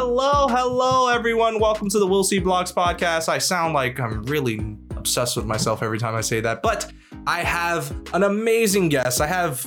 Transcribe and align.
Hello, 0.00 0.46
hello, 0.46 1.08
everyone. 1.08 1.58
Welcome 1.58 1.88
to 1.88 1.98
the 1.98 2.06
Will 2.06 2.22
See 2.22 2.38
Blogs 2.40 2.72
podcast. 2.72 3.28
I 3.28 3.38
sound 3.38 3.74
like 3.74 3.98
I'm 3.98 4.22
really 4.22 4.76
obsessed 4.96 5.36
with 5.36 5.44
myself 5.44 5.82
every 5.82 5.98
time 5.98 6.14
I 6.14 6.20
say 6.20 6.40
that, 6.40 6.62
but 6.62 6.92
I 7.26 7.40
have 7.40 7.90
an 8.14 8.22
amazing 8.22 8.90
guest. 8.90 9.20
I 9.20 9.26
have 9.26 9.58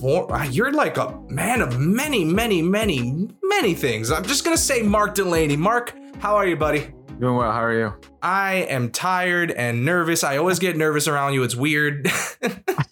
four. 0.00 0.32
uh, 0.34 0.44
You're 0.44 0.72
like 0.72 0.96
a 0.96 1.20
man 1.28 1.60
of 1.60 1.78
many, 1.78 2.24
many, 2.24 2.62
many, 2.62 3.28
many 3.42 3.74
things. 3.74 4.10
I'm 4.10 4.24
just 4.24 4.42
gonna 4.42 4.56
say 4.56 4.80
Mark 4.80 5.16
Delaney. 5.16 5.54
Mark, 5.54 5.94
how 6.18 6.34
are 6.34 6.46
you, 6.46 6.56
buddy? 6.56 6.90
Doing 7.20 7.36
well. 7.36 7.52
How 7.52 7.64
are 7.64 7.78
you? 7.78 7.92
I 8.22 8.54
am 8.70 8.90
tired 8.90 9.50
and 9.50 9.84
nervous. 9.84 10.24
I 10.24 10.38
always 10.38 10.58
get 10.58 10.78
nervous 10.78 11.06
around 11.08 11.34
you. 11.34 11.42
It's 11.42 11.56
weird. 11.56 12.10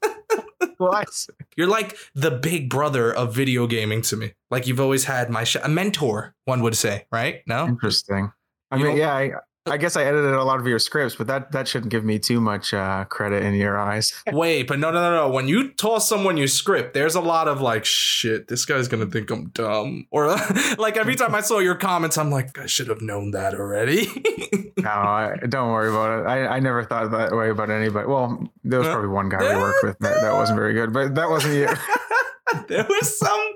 What? 0.82 1.08
You're 1.56 1.68
like 1.68 1.96
the 2.14 2.30
big 2.30 2.68
brother 2.70 3.12
of 3.14 3.34
video 3.34 3.66
gaming 3.66 4.02
to 4.02 4.16
me. 4.16 4.32
Like 4.50 4.66
you've 4.66 4.80
always 4.80 5.04
had 5.04 5.30
my 5.30 5.44
sh- 5.44 5.56
a 5.62 5.68
mentor, 5.68 6.34
one 6.44 6.62
would 6.62 6.76
say, 6.76 7.06
right? 7.12 7.42
No? 7.46 7.66
Interesting. 7.66 8.32
I 8.70 8.76
You 8.76 8.84
mean, 8.84 8.92
know- 8.96 8.98
yeah, 9.02 9.14
I, 9.14 9.30
I 9.64 9.76
guess 9.76 9.96
I 9.96 10.02
edited 10.02 10.34
a 10.34 10.42
lot 10.42 10.58
of 10.58 10.66
your 10.66 10.80
scripts, 10.80 11.14
but 11.14 11.28
that 11.28 11.52
that 11.52 11.68
shouldn't 11.68 11.92
give 11.92 12.04
me 12.04 12.18
too 12.18 12.40
much 12.40 12.74
uh, 12.74 13.04
credit 13.04 13.44
in 13.44 13.54
your 13.54 13.78
eyes. 13.78 14.12
Wait, 14.32 14.66
but 14.66 14.80
no, 14.80 14.90
no, 14.90 15.00
no, 15.00 15.28
no. 15.28 15.32
When 15.32 15.46
you 15.46 15.70
toss 15.70 16.08
someone 16.08 16.36
your 16.36 16.48
script, 16.48 16.94
there's 16.94 17.14
a 17.14 17.20
lot 17.20 17.46
of 17.46 17.60
like, 17.60 17.84
shit, 17.84 18.48
this 18.48 18.64
guy's 18.64 18.88
gonna 18.88 19.06
think 19.06 19.30
I'm 19.30 19.50
dumb. 19.50 20.08
Or 20.10 20.26
like 20.78 20.96
every 20.96 21.14
time 21.14 21.32
I 21.34 21.42
saw 21.42 21.60
your 21.60 21.76
comments, 21.76 22.18
I'm 22.18 22.30
like, 22.30 22.58
I 22.58 22.66
should 22.66 22.88
have 22.88 23.02
known 23.02 23.30
that 23.32 23.54
already. 23.54 24.08
no, 24.78 24.90
I, 24.90 25.36
don't 25.48 25.70
worry 25.70 25.90
about 25.90 26.20
it. 26.20 26.26
I, 26.26 26.56
I 26.56 26.60
never 26.60 26.82
thought 26.82 27.12
that 27.12 27.30
way 27.30 27.50
about 27.50 27.70
anybody. 27.70 28.08
Well, 28.08 28.50
there 28.64 28.80
was 28.80 28.88
probably 28.88 29.10
one 29.10 29.28
guy 29.28 29.54
we 29.54 29.60
worked 29.60 29.84
with 29.84 29.98
that, 30.00 30.22
that 30.22 30.32
wasn't 30.32 30.58
very 30.58 30.74
good, 30.74 30.92
but 30.92 31.14
that 31.14 31.30
wasn't 31.30 31.54
you. 31.54 31.68
there 32.68 32.86
was 32.88 33.18
some 33.18 33.54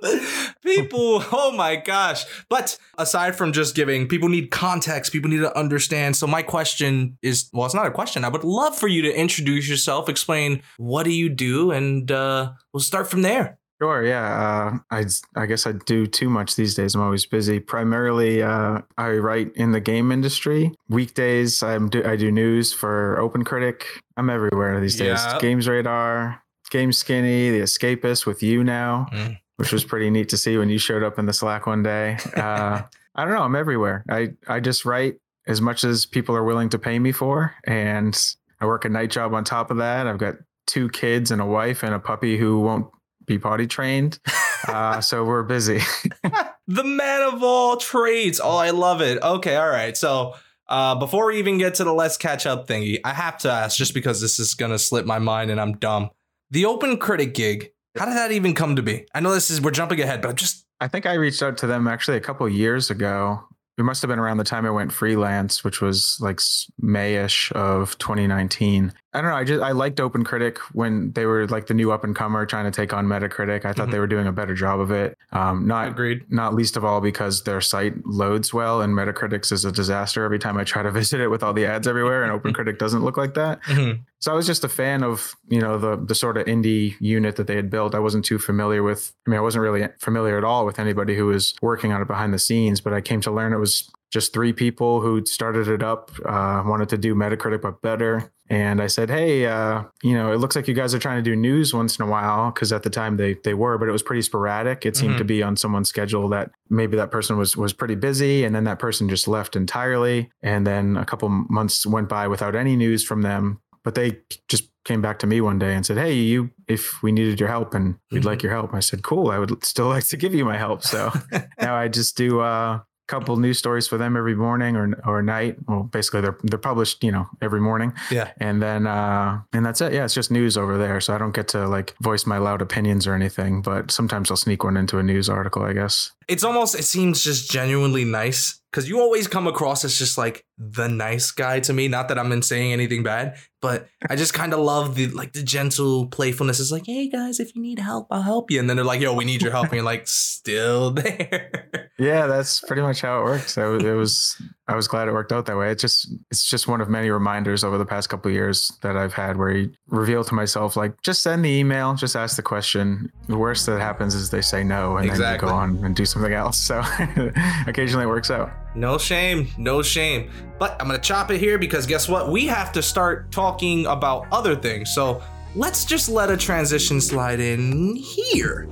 people 0.63 1.23
oh 1.33 1.53
my 1.53 1.77
gosh 1.77 2.25
but 2.49 2.79
aside 2.99 3.37
from 3.37 3.53
just 3.53 3.75
giving 3.75 4.07
people 4.09 4.29
need 4.29 4.51
context 4.51 5.13
people 5.13 5.31
need 5.31 5.39
to 5.39 5.59
understand 5.59 6.17
so 6.17 6.27
my 6.27 6.43
question 6.43 7.17
is 7.23 7.49
well 7.53 7.67
it's 7.67 7.75
not 7.75 7.87
a 7.87 7.91
question 7.91 8.25
i 8.25 8.29
would 8.29 8.45
love 8.45 8.77
for 8.77 8.89
you 8.89 9.03
to 9.03 9.13
introduce 9.13 9.69
yourself 9.69 10.09
explain 10.09 10.63
what 10.79 11.05
do 11.05 11.11
you 11.11 11.29
do 11.29 11.71
and 11.71 12.11
uh, 12.11 12.51
we'll 12.73 12.81
start 12.81 13.09
from 13.09 13.23
there 13.23 13.59
Sure, 13.81 14.03
yeah. 14.03 14.25
Uh, 14.25 14.79
I 14.91 15.05
I 15.35 15.45
guess 15.45 15.67
I 15.67 15.73
do 15.73 16.07
too 16.07 16.31
much 16.31 16.57
these 16.57 16.75
days. 16.75 16.95
I'm 16.95 17.03
always 17.03 17.27
busy. 17.27 17.61
Primarily, 17.61 18.43
uh, 18.43 18.81
I 18.97 19.11
write 19.11 19.53
in 19.55 19.73
the 19.73 19.81
game 19.81 20.13
industry. 20.13 20.73
Weekdays, 20.89 21.63
I'm 21.63 21.91
do, 21.91 22.03
I 22.03 22.17
do 22.17 22.33
news 22.33 22.73
for 22.73 23.21
Open 23.21 23.45
Critic. 23.45 23.85
I'm 24.17 24.31
everywhere 24.31 24.81
these 24.81 24.97
days. 24.97 25.21
Games 25.41 25.69
Radar, 25.69 26.43
Game 26.71 26.93
Skinny, 26.93 27.51
The 27.51 27.61
Escapist 27.61 28.27
with 28.27 28.43
you 28.43 28.63
now, 28.65 29.07
Mm. 29.13 29.39
which 29.57 29.73
was 29.73 29.85
pretty 29.85 30.11
neat 30.11 30.29
to 30.31 30.37
see 30.37 30.57
when 30.59 30.69
you 30.69 30.79
showed 30.79 31.03
up 31.03 31.19
in 31.19 31.27
the 31.27 31.33
Slack 31.33 31.67
one 31.67 31.83
day. 31.83 32.19
Uh, 32.37 32.83
I 33.15 33.25
don't 33.25 33.33
know. 33.35 33.43
I'm 33.43 33.57
everywhere. 33.57 34.05
I 34.11 34.31
I 34.47 34.61
just 34.61 34.85
write 34.85 35.17
as 35.47 35.61
much 35.63 35.85
as 35.85 36.05
people 36.07 36.37
are 36.37 36.45
willing 36.45 36.69
to 36.71 36.79
pay 36.79 36.99
me 36.99 37.13
for, 37.13 37.55
and 37.65 38.15
I 38.61 38.67
work 38.67 38.85
a 38.85 38.89
night 38.91 39.11
job 39.11 39.33
on 39.33 39.45
top 39.45 39.71
of 39.71 39.79
that. 39.79 40.07
I've 40.07 40.19
got 40.19 40.35
two 40.67 40.89
kids 40.91 41.31
and 41.31 41.41
a 41.41 41.47
wife 41.47 41.83
and 41.83 41.95
a 41.95 41.99
puppy 41.99 42.37
who 42.37 42.61
won't 42.61 42.89
be 43.25 43.39
potty 43.39 43.67
trained. 43.67 44.19
Uh, 44.69 45.01
so 45.01 45.23
we're 45.25 45.45
busy. 45.45 45.79
the 46.67 46.83
man 46.83 47.23
of 47.23 47.41
all 47.43 47.77
trades 47.77 48.41
oh 48.43 48.57
i 48.57 48.71
love 48.71 49.01
it 49.01 49.23
okay 49.23 49.55
all 49.55 49.69
right 49.69 49.97
so 49.97 50.35
uh, 50.69 50.95
before 50.97 51.27
we 51.27 51.39
even 51.39 51.57
get 51.59 51.75
to 51.75 51.85
the 51.85 51.93
let's 51.93 52.17
catch 52.17 52.47
up 52.47 52.67
thingy 52.67 52.99
i 53.05 53.13
have 53.13 53.39
to 53.39 53.49
ask 53.49 53.77
just 53.77 53.95
because 53.95 54.21
this 54.21 54.41
is 54.41 54.55
gonna 54.55 54.79
slip 54.79 55.07
my 55.07 55.21
mind 55.21 55.53
and 55.53 55.61
i'm 55.61 55.75
dumb 55.75 56.11
the 56.51 56.65
open 56.65 56.97
critic 56.97 57.35
gig 57.35 57.71
how 57.99 58.05
did 58.05 58.17
that 58.17 58.33
even 58.33 58.55
come 58.55 58.77
to 58.77 58.83
be 58.83 59.07
i 59.15 59.21
know 59.21 59.33
this 59.33 59.51
is 59.51 59.61
we're 59.61 59.71
jumping 59.71 60.01
ahead 60.01 60.21
but 60.21 60.31
I'm 60.31 60.37
just 60.37 60.67
I 60.81 60.89
think 60.89 61.07
I 61.07 61.15
reached 61.15 61.43
out 61.43 61.57
to 61.59 61.67
them 61.67 61.89
actually 61.89 62.17
a 62.17 62.21
couple 62.21 62.49
years 62.49 62.91
ago. 62.91 63.43
It 63.79 63.83
must 63.83 64.03
have 64.03 64.09
been 64.09 64.19
around 64.19 64.39
the 64.39 64.45
time 64.45 64.65
I 64.65 64.71
went 64.71 64.93
freelance, 64.93 65.63
which 65.63 65.81
was 65.81 66.19
like 66.21 66.39
Mayish 66.83 67.53
of 67.53 67.97
2019. 67.99 68.93
I 69.17 69.23
don't 69.23 69.31
know. 69.31 69.37
I 69.37 69.45
just 69.45 69.63
I 69.63 69.73
liked 69.73 69.99
Open 69.99 70.25
Critic 70.25 70.59
when 70.75 71.11
they 71.13 71.25
were 71.25 71.47
like 71.47 71.69
the 71.69 71.75
new 71.75 71.91
up 71.91 72.05
and 72.05 72.15
comer 72.15 72.45
trying 72.45 72.67
to 72.67 72.71
take 72.71 72.93
on 72.93 73.07
Metacritic. 73.07 73.65
I 73.65 73.73
thought 73.73 73.89
Mhm. 73.89 73.93
they 73.93 73.99
were 73.99 74.07
doing 74.07 74.27
a 74.27 74.33
better 74.33 74.53
job 74.55 74.79
of 74.79 74.91
it. 74.91 75.17
Um, 75.33 75.67
not 75.67 75.89
agreed 75.89 76.31
not 76.31 76.55
least 76.55 76.77
of 76.77 76.85
all 76.85 77.01
because 77.01 77.45
their 77.45 77.63
site 77.63 77.95
loads 78.07 78.53
well 78.53 78.83
and 78.83 78.95
Metacritic's 78.95 79.51
is 79.53 79.65
a 79.65 79.73
disaster 79.73 80.23
every 80.23 80.39
time 80.39 80.59
I 80.59 80.65
try 80.65 80.83
to 80.83 80.91
visit 81.01 81.21
it 81.21 81.29
with 81.29 81.43
all 81.43 81.55
the 81.55 81.65
ads 81.65 81.89
everywhere 81.89 82.25
and 82.25 82.43
OpenCritic 82.43 82.77
doesn't 82.79 83.03
look 83.05 83.17
like 83.17 83.33
that. 83.35 83.63
Mhm. 83.69 84.01
So 84.19 84.33
I 84.33 84.35
was 84.35 84.47
just 84.47 84.65
a 84.65 84.69
fan 84.69 85.03
of, 85.03 85.35
you 85.49 85.61
know, 85.61 85.79
the 85.79 85.97
the 85.97 86.15
sort 86.15 86.37
of 86.37 86.45
indie 86.47 86.95
unit 87.01 87.37
that 87.37 87.47
they 87.47 87.57
had 87.57 87.71
built. 87.71 87.95
I 87.95 87.99
wasn't 88.01 88.25
too 88.27 88.39
familiar 88.39 88.83
with 88.83 89.13
I 89.27 89.31
mean, 89.31 89.39
I 89.39 89.43
wasn't 89.43 89.63
really 89.63 89.89
familiar 89.99 90.37
at 90.37 90.45
all 90.45 90.67
with 90.67 90.79
anybody 90.79 91.17
who 91.17 91.27
was 91.27 91.55
working 91.63 91.91
on 91.93 92.03
it 92.03 92.07
behind 92.09 92.35
the 92.35 92.39
scenes, 92.39 92.83
but 92.83 92.93
I 92.93 93.01
came 93.01 93.23
to 93.23 93.31
learn 93.31 93.55
it 93.55 93.59
was 93.59 93.91
just 94.13 94.33
three 94.33 94.53
people 94.53 95.01
who 95.01 95.25
started 95.27 95.67
it 95.69 95.83
up, 95.83 96.11
uh, 96.25 96.63
wanted 96.65 96.89
to 96.91 96.99
do 96.99 97.15
Metacritic 97.15 97.61
but 97.63 97.83
better. 97.83 98.31
And 98.49 98.81
I 98.81 98.87
said, 98.87 99.11
"Hey, 99.11 99.47
uh, 99.47 99.83
you 100.03 100.15
know, 100.15 100.33
it 100.33 100.37
looks 100.37 100.55
like 100.55 100.69
you 100.69 100.75
guys 100.75 100.95
are 100.95 100.99
trying 101.01 101.17
to 101.23 101.31
do 101.31 101.35
news 101.35 101.75
once 101.75 101.99
in 101.99 102.05
a 102.05 102.09
while 102.09 102.51
because 102.53 102.73
at 102.73 102.83
the 102.85 102.91
time 102.91 103.17
they 103.17 103.35
they 103.45 103.55
were, 103.55 103.77
but 103.79 103.89
it 103.89 103.93
was 103.93 104.03
pretty 104.05 104.23
sporadic. 104.23 104.87
It 104.87 104.97
seemed 104.97 105.15
Mhm. 105.15 105.19
to 105.19 105.25
be 105.25 105.43
on 105.43 105.57
someone's 105.57 105.89
schedule 105.89 106.29
that 106.29 106.51
maybe 106.71 106.97
that 106.97 107.11
person 107.11 107.37
was 107.39 107.57
was 107.57 107.73
pretty 107.73 107.97
busy, 107.97 108.45
and 108.45 108.55
then 108.55 108.65
that 108.65 108.79
person 108.79 109.09
just 109.09 109.27
left 109.27 109.57
entirely. 109.57 110.31
And 110.43 110.67
then 110.67 110.97
a 110.97 111.05
couple 111.05 111.29
months 111.29 111.85
went 111.87 112.09
by 112.09 112.29
without 112.29 112.55
any 112.55 112.77
news 112.77 113.05
from 113.05 113.23
them. 113.23 113.61
But 113.83 113.95
they 113.95 114.19
just 114.49 114.71
came 114.85 115.01
back 115.03 115.19
to 115.21 115.27
me 115.27 115.41
one 115.41 115.59
day 115.59 115.75
and 115.75 115.85
said, 115.87 115.97
"Hey, 115.99 116.13
you, 116.15 116.51
if 116.69 117.03
we 117.03 117.11
needed 117.13 117.39
your 117.41 117.49
help 117.49 117.75
and 117.75 117.97
we'd 118.13 118.25
like 118.25 118.43
your 118.43 118.53
help," 118.53 118.75
I 118.75 118.81
said, 118.81 119.03
"Cool, 119.03 119.31
I 119.31 119.39
would 119.39 119.65
still 119.65 119.89
like 119.95 120.07
to 120.09 120.17
give 120.17 120.35
you 120.35 120.45
my 120.45 120.57
help." 120.57 120.83
So 120.85 121.13
now 121.61 121.75
I 121.77 121.89
just 121.89 122.17
do 122.17 122.41
uh, 122.41 122.81
couple 123.07 123.37
news 123.37 123.59
stories 123.59 123.87
for 123.87 123.99
them 123.99 124.17
every 124.17 124.35
morning 124.35 124.77
or 124.77 124.93
or 125.07 125.23
night. 125.23 125.57
Well, 125.69 125.85
basically 125.85 126.21
they're 126.23 126.39
they're 126.43 126.59
published, 126.59 127.05
you 127.05 127.13
know, 127.13 127.27
every 127.41 127.61
morning, 127.61 127.93
yeah 128.11 128.33
and 128.39 128.63
then 128.63 128.87
uh, 128.87 129.41
and 129.53 129.65
that's 129.65 129.81
it. 129.81 129.93
Yeah, 129.93 130.05
it's 130.05 130.15
just 130.15 130.31
news 130.31 130.57
over 130.57 130.77
there, 130.79 131.01
so 131.01 131.15
I 131.15 131.19
don't 131.19 131.35
get 131.35 131.49
to 131.49 131.69
like 131.69 131.95
voice 132.01 132.27
my 132.27 132.39
loud 132.39 132.63
opinions 132.63 133.07
or 133.07 133.15
anything. 133.15 133.63
But 133.63 133.91
sometimes 133.91 134.31
I'll 134.31 134.37
sneak 134.37 134.65
one 134.65 134.77
into 134.77 134.99
a 134.99 135.03
news 135.03 135.29
article, 135.29 135.63
I 135.63 135.73
guess. 135.73 136.13
it's 136.29 136.45
almost 136.45 136.75
it 136.75 136.85
seems 136.85 137.23
just 137.23 137.51
genuinely 137.51 138.05
nice 138.05 138.61
because 138.71 138.89
you 138.89 139.01
always 139.01 139.27
come 139.29 139.47
across 139.47 139.85
as 139.85 139.97
just 139.99 140.19
like 140.19 140.45
the 140.59 140.89
nice 140.89 141.31
guy 141.31 141.61
to 141.61 141.73
me 141.73 141.89
not 141.89 142.09
that 142.09 142.19
i'm 142.19 142.33
in 142.33 142.43
saying 142.43 142.73
anything 142.73 143.03
bad 143.03 143.37
but 143.61 143.89
i 144.09 144.17
just 144.17 144.33
kind 144.33 144.55
of 144.55 144.61
love 144.61 144.95
the 144.95 145.07
like 145.09 145.33
the 145.33 145.43
gentle 145.43 146.07
playfulness 146.07 146.61
it's 146.61 146.71
like 146.73 146.87
hey 146.87 147.09
guys 147.09 147.39
if 147.41 147.55
you 147.55 147.61
need 147.61 147.79
help 147.79 148.07
i'll 148.11 148.23
help 148.23 148.51
you 148.51 148.59
and 148.59 148.69
then 148.69 148.77
they're 148.77 148.85
like 148.85 149.01
yo 149.01 149.13
we 149.13 149.25
need 149.25 149.43
your 149.43 149.53
help 149.53 149.65
and 149.67 149.75
you're 149.75 149.83
like 149.85 150.07
still 150.07 150.91
there 150.93 151.67
Yeah, 151.99 152.27
that's 152.27 152.61
pretty 152.61 152.83
much 152.83 153.01
how 153.01 153.21
it 153.21 153.25
works. 153.25 153.57
I 153.57 153.75
it 153.75 153.95
was 153.95 154.41
I 154.69 154.77
was 154.77 154.87
glad 154.87 155.09
it 155.09 155.13
worked 155.13 155.33
out 155.33 155.47
that 155.47 155.57
way. 155.57 155.71
It 155.71 155.79
just 155.79 156.13
it's 156.31 156.45
just 156.45 156.69
one 156.69 156.83
of 156.83 156.91
many 156.91 157.09
reminders 157.09 157.65
over 157.65 157.79
the 157.79 157.87
past 157.87 158.11
couple 158.11 158.29
of 158.31 158.35
years 158.35 158.71
that 158.83 158.99
I've 158.99 159.15
had 159.15 159.39
where 159.39 159.51
you 159.51 159.73
reveal 159.89 160.23
to 160.25 160.35
myself 160.35 160.77
like 160.77 161.01
just 161.01 161.23
send 161.23 161.43
the 161.43 161.49
email, 161.49 161.95
just 161.95 162.15
ask 162.15 162.37
the 162.37 162.43
question. 162.43 163.11
The 163.29 163.39
worst 163.39 163.65
that 163.67 163.81
happens 163.81 164.15
is 164.15 164.29
they 164.29 164.43
say 164.43 164.63
no 164.63 164.99
and 164.99 165.09
then 165.09 165.33
you 165.33 165.39
go 165.39 165.49
on 165.49 165.83
and 165.85 165.97
do 165.97 166.05
something 166.05 166.35
else. 166.35 166.59
So 166.59 166.83
occasionally 167.67 168.05
it 168.05 168.09
works 168.09 168.31
out. 168.31 168.51
No 168.77 168.99
shame 168.99 169.49
no 169.59 169.83
shame 169.83 170.31
but 170.59 170.77
i'm 170.81 170.87
gonna 170.87 170.99
chop 170.99 171.31
it 171.31 171.39
here 171.39 171.59
because 171.59 171.87
guess 171.87 172.09
what 172.09 172.31
we 172.31 172.47
have 172.47 172.73
to 172.73 172.83
start 172.83 173.31
talking 173.33 173.87
about 173.87 174.27
other 174.31 174.55
things 174.55 174.95
so 174.95 175.23
let's 175.55 175.85
just 175.85 176.09
let 176.09 176.31
a 176.31 176.37
transition 176.37 177.01
slide 177.01 177.41
in 177.41 177.97
here 177.97 178.69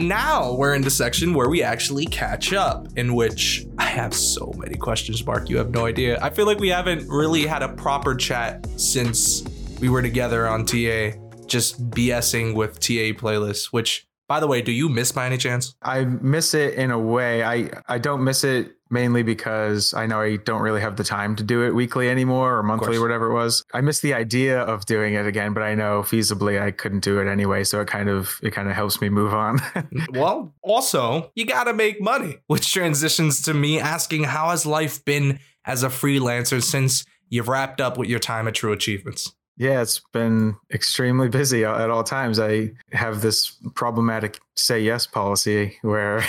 now 0.00 0.54
we're 0.54 0.74
in 0.74 0.82
the 0.82 0.90
section 0.90 1.34
where 1.34 1.48
we 1.48 1.62
actually 1.62 2.06
catch 2.06 2.52
up, 2.52 2.88
in 2.96 3.14
which 3.14 3.66
I 3.78 3.84
have 3.84 4.14
so 4.14 4.52
many 4.56 4.76
questions, 4.76 5.24
Mark. 5.24 5.50
You 5.50 5.58
have 5.58 5.70
no 5.70 5.86
idea. 5.86 6.18
I 6.22 6.30
feel 6.30 6.46
like 6.46 6.58
we 6.58 6.68
haven't 6.68 7.06
really 7.08 7.46
had 7.46 7.62
a 7.62 7.68
proper 7.68 8.14
chat 8.14 8.66
since 8.80 9.44
we 9.80 9.88
were 9.88 10.02
together 10.02 10.48
on 10.48 10.64
TA, 10.64 11.12
just 11.46 11.90
BSing 11.90 12.54
with 12.54 12.80
TA 12.80 13.12
playlists, 13.18 13.66
which, 13.66 14.06
by 14.30 14.38
the 14.38 14.46
way, 14.46 14.62
do 14.62 14.70
you 14.70 14.88
miss 14.88 15.10
by 15.10 15.26
any 15.26 15.36
chance? 15.36 15.74
I 15.82 16.04
miss 16.04 16.54
it 16.54 16.74
in 16.74 16.92
a 16.92 16.98
way. 16.98 17.42
I 17.42 17.68
I 17.88 17.98
don't 17.98 18.22
miss 18.22 18.44
it 18.44 18.76
mainly 18.88 19.24
because 19.24 19.92
I 19.92 20.06
know 20.06 20.20
I 20.20 20.36
don't 20.36 20.62
really 20.62 20.80
have 20.82 20.94
the 20.94 21.02
time 21.02 21.34
to 21.34 21.42
do 21.42 21.64
it 21.64 21.74
weekly 21.74 22.08
anymore 22.08 22.56
or 22.56 22.62
monthly 22.62 22.98
or 22.98 23.00
whatever 23.00 23.28
it 23.28 23.34
was. 23.34 23.64
I 23.74 23.80
miss 23.80 23.98
the 23.98 24.14
idea 24.14 24.60
of 24.60 24.86
doing 24.86 25.14
it 25.14 25.26
again, 25.26 25.52
but 25.52 25.64
I 25.64 25.74
know 25.74 26.02
feasibly 26.02 26.62
I 26.62 26.70
couldn't 26.70 27.02
do 27.02 27.18
it 27.18 27.26
anyway, 27.26 27.64
so 27.64 27.80
it 27.80 27.88
kind 27.88 28.08
of 28.08 28.38
it 28.40 28.52
kind 28.52 28.68
of 28.68 28.76
helps 28.76 29.00
me 29.00 29.08
move 29.08 29.34
on. 29.34 29.58
well, 30.12 30.54
also, 30.62 31.32
you 31.34 31.44
gotta 31.44 31.74
make 31.74 32.00
money, 32.00 32.36
which 32.46 32.72
transitions 32.72 33.42
to 33.42 33.52
me 33.52 33.80
asking 33.80 34.24
how 34.24 34.50
has 34.50 34.64
life 34.64 35.04
been 35.04 35.40
as 35.64 35.82
a 35.82 35.88
freelancer 35.88 36.62
since 36.62 37.04
you've 37.28 37.48
wrapped 37.48 37.80
up 37.80 37.98
with 37.98 38.08
your 38.08 38.20
time 38.20 38.46
at 38.46 38.54
True 38.54 38.70
Achievements? 38.70 39.34
Yeah, 39.60 39.82
it's 39.82 40.00
been 40.14 40.56
extremely 40.72 41.28
busy 41.40 41.66
at 41.66 41.90
all 41.90 42.02
times. 42.02 42.40
I 42.40 42.70
have 42.92 43.20
this 43.20 43.58
problematic 43.74 44.40
say 44.56 44.80
yes 44.80 45.06
policy 45.06 45.76
where 45.82 46.24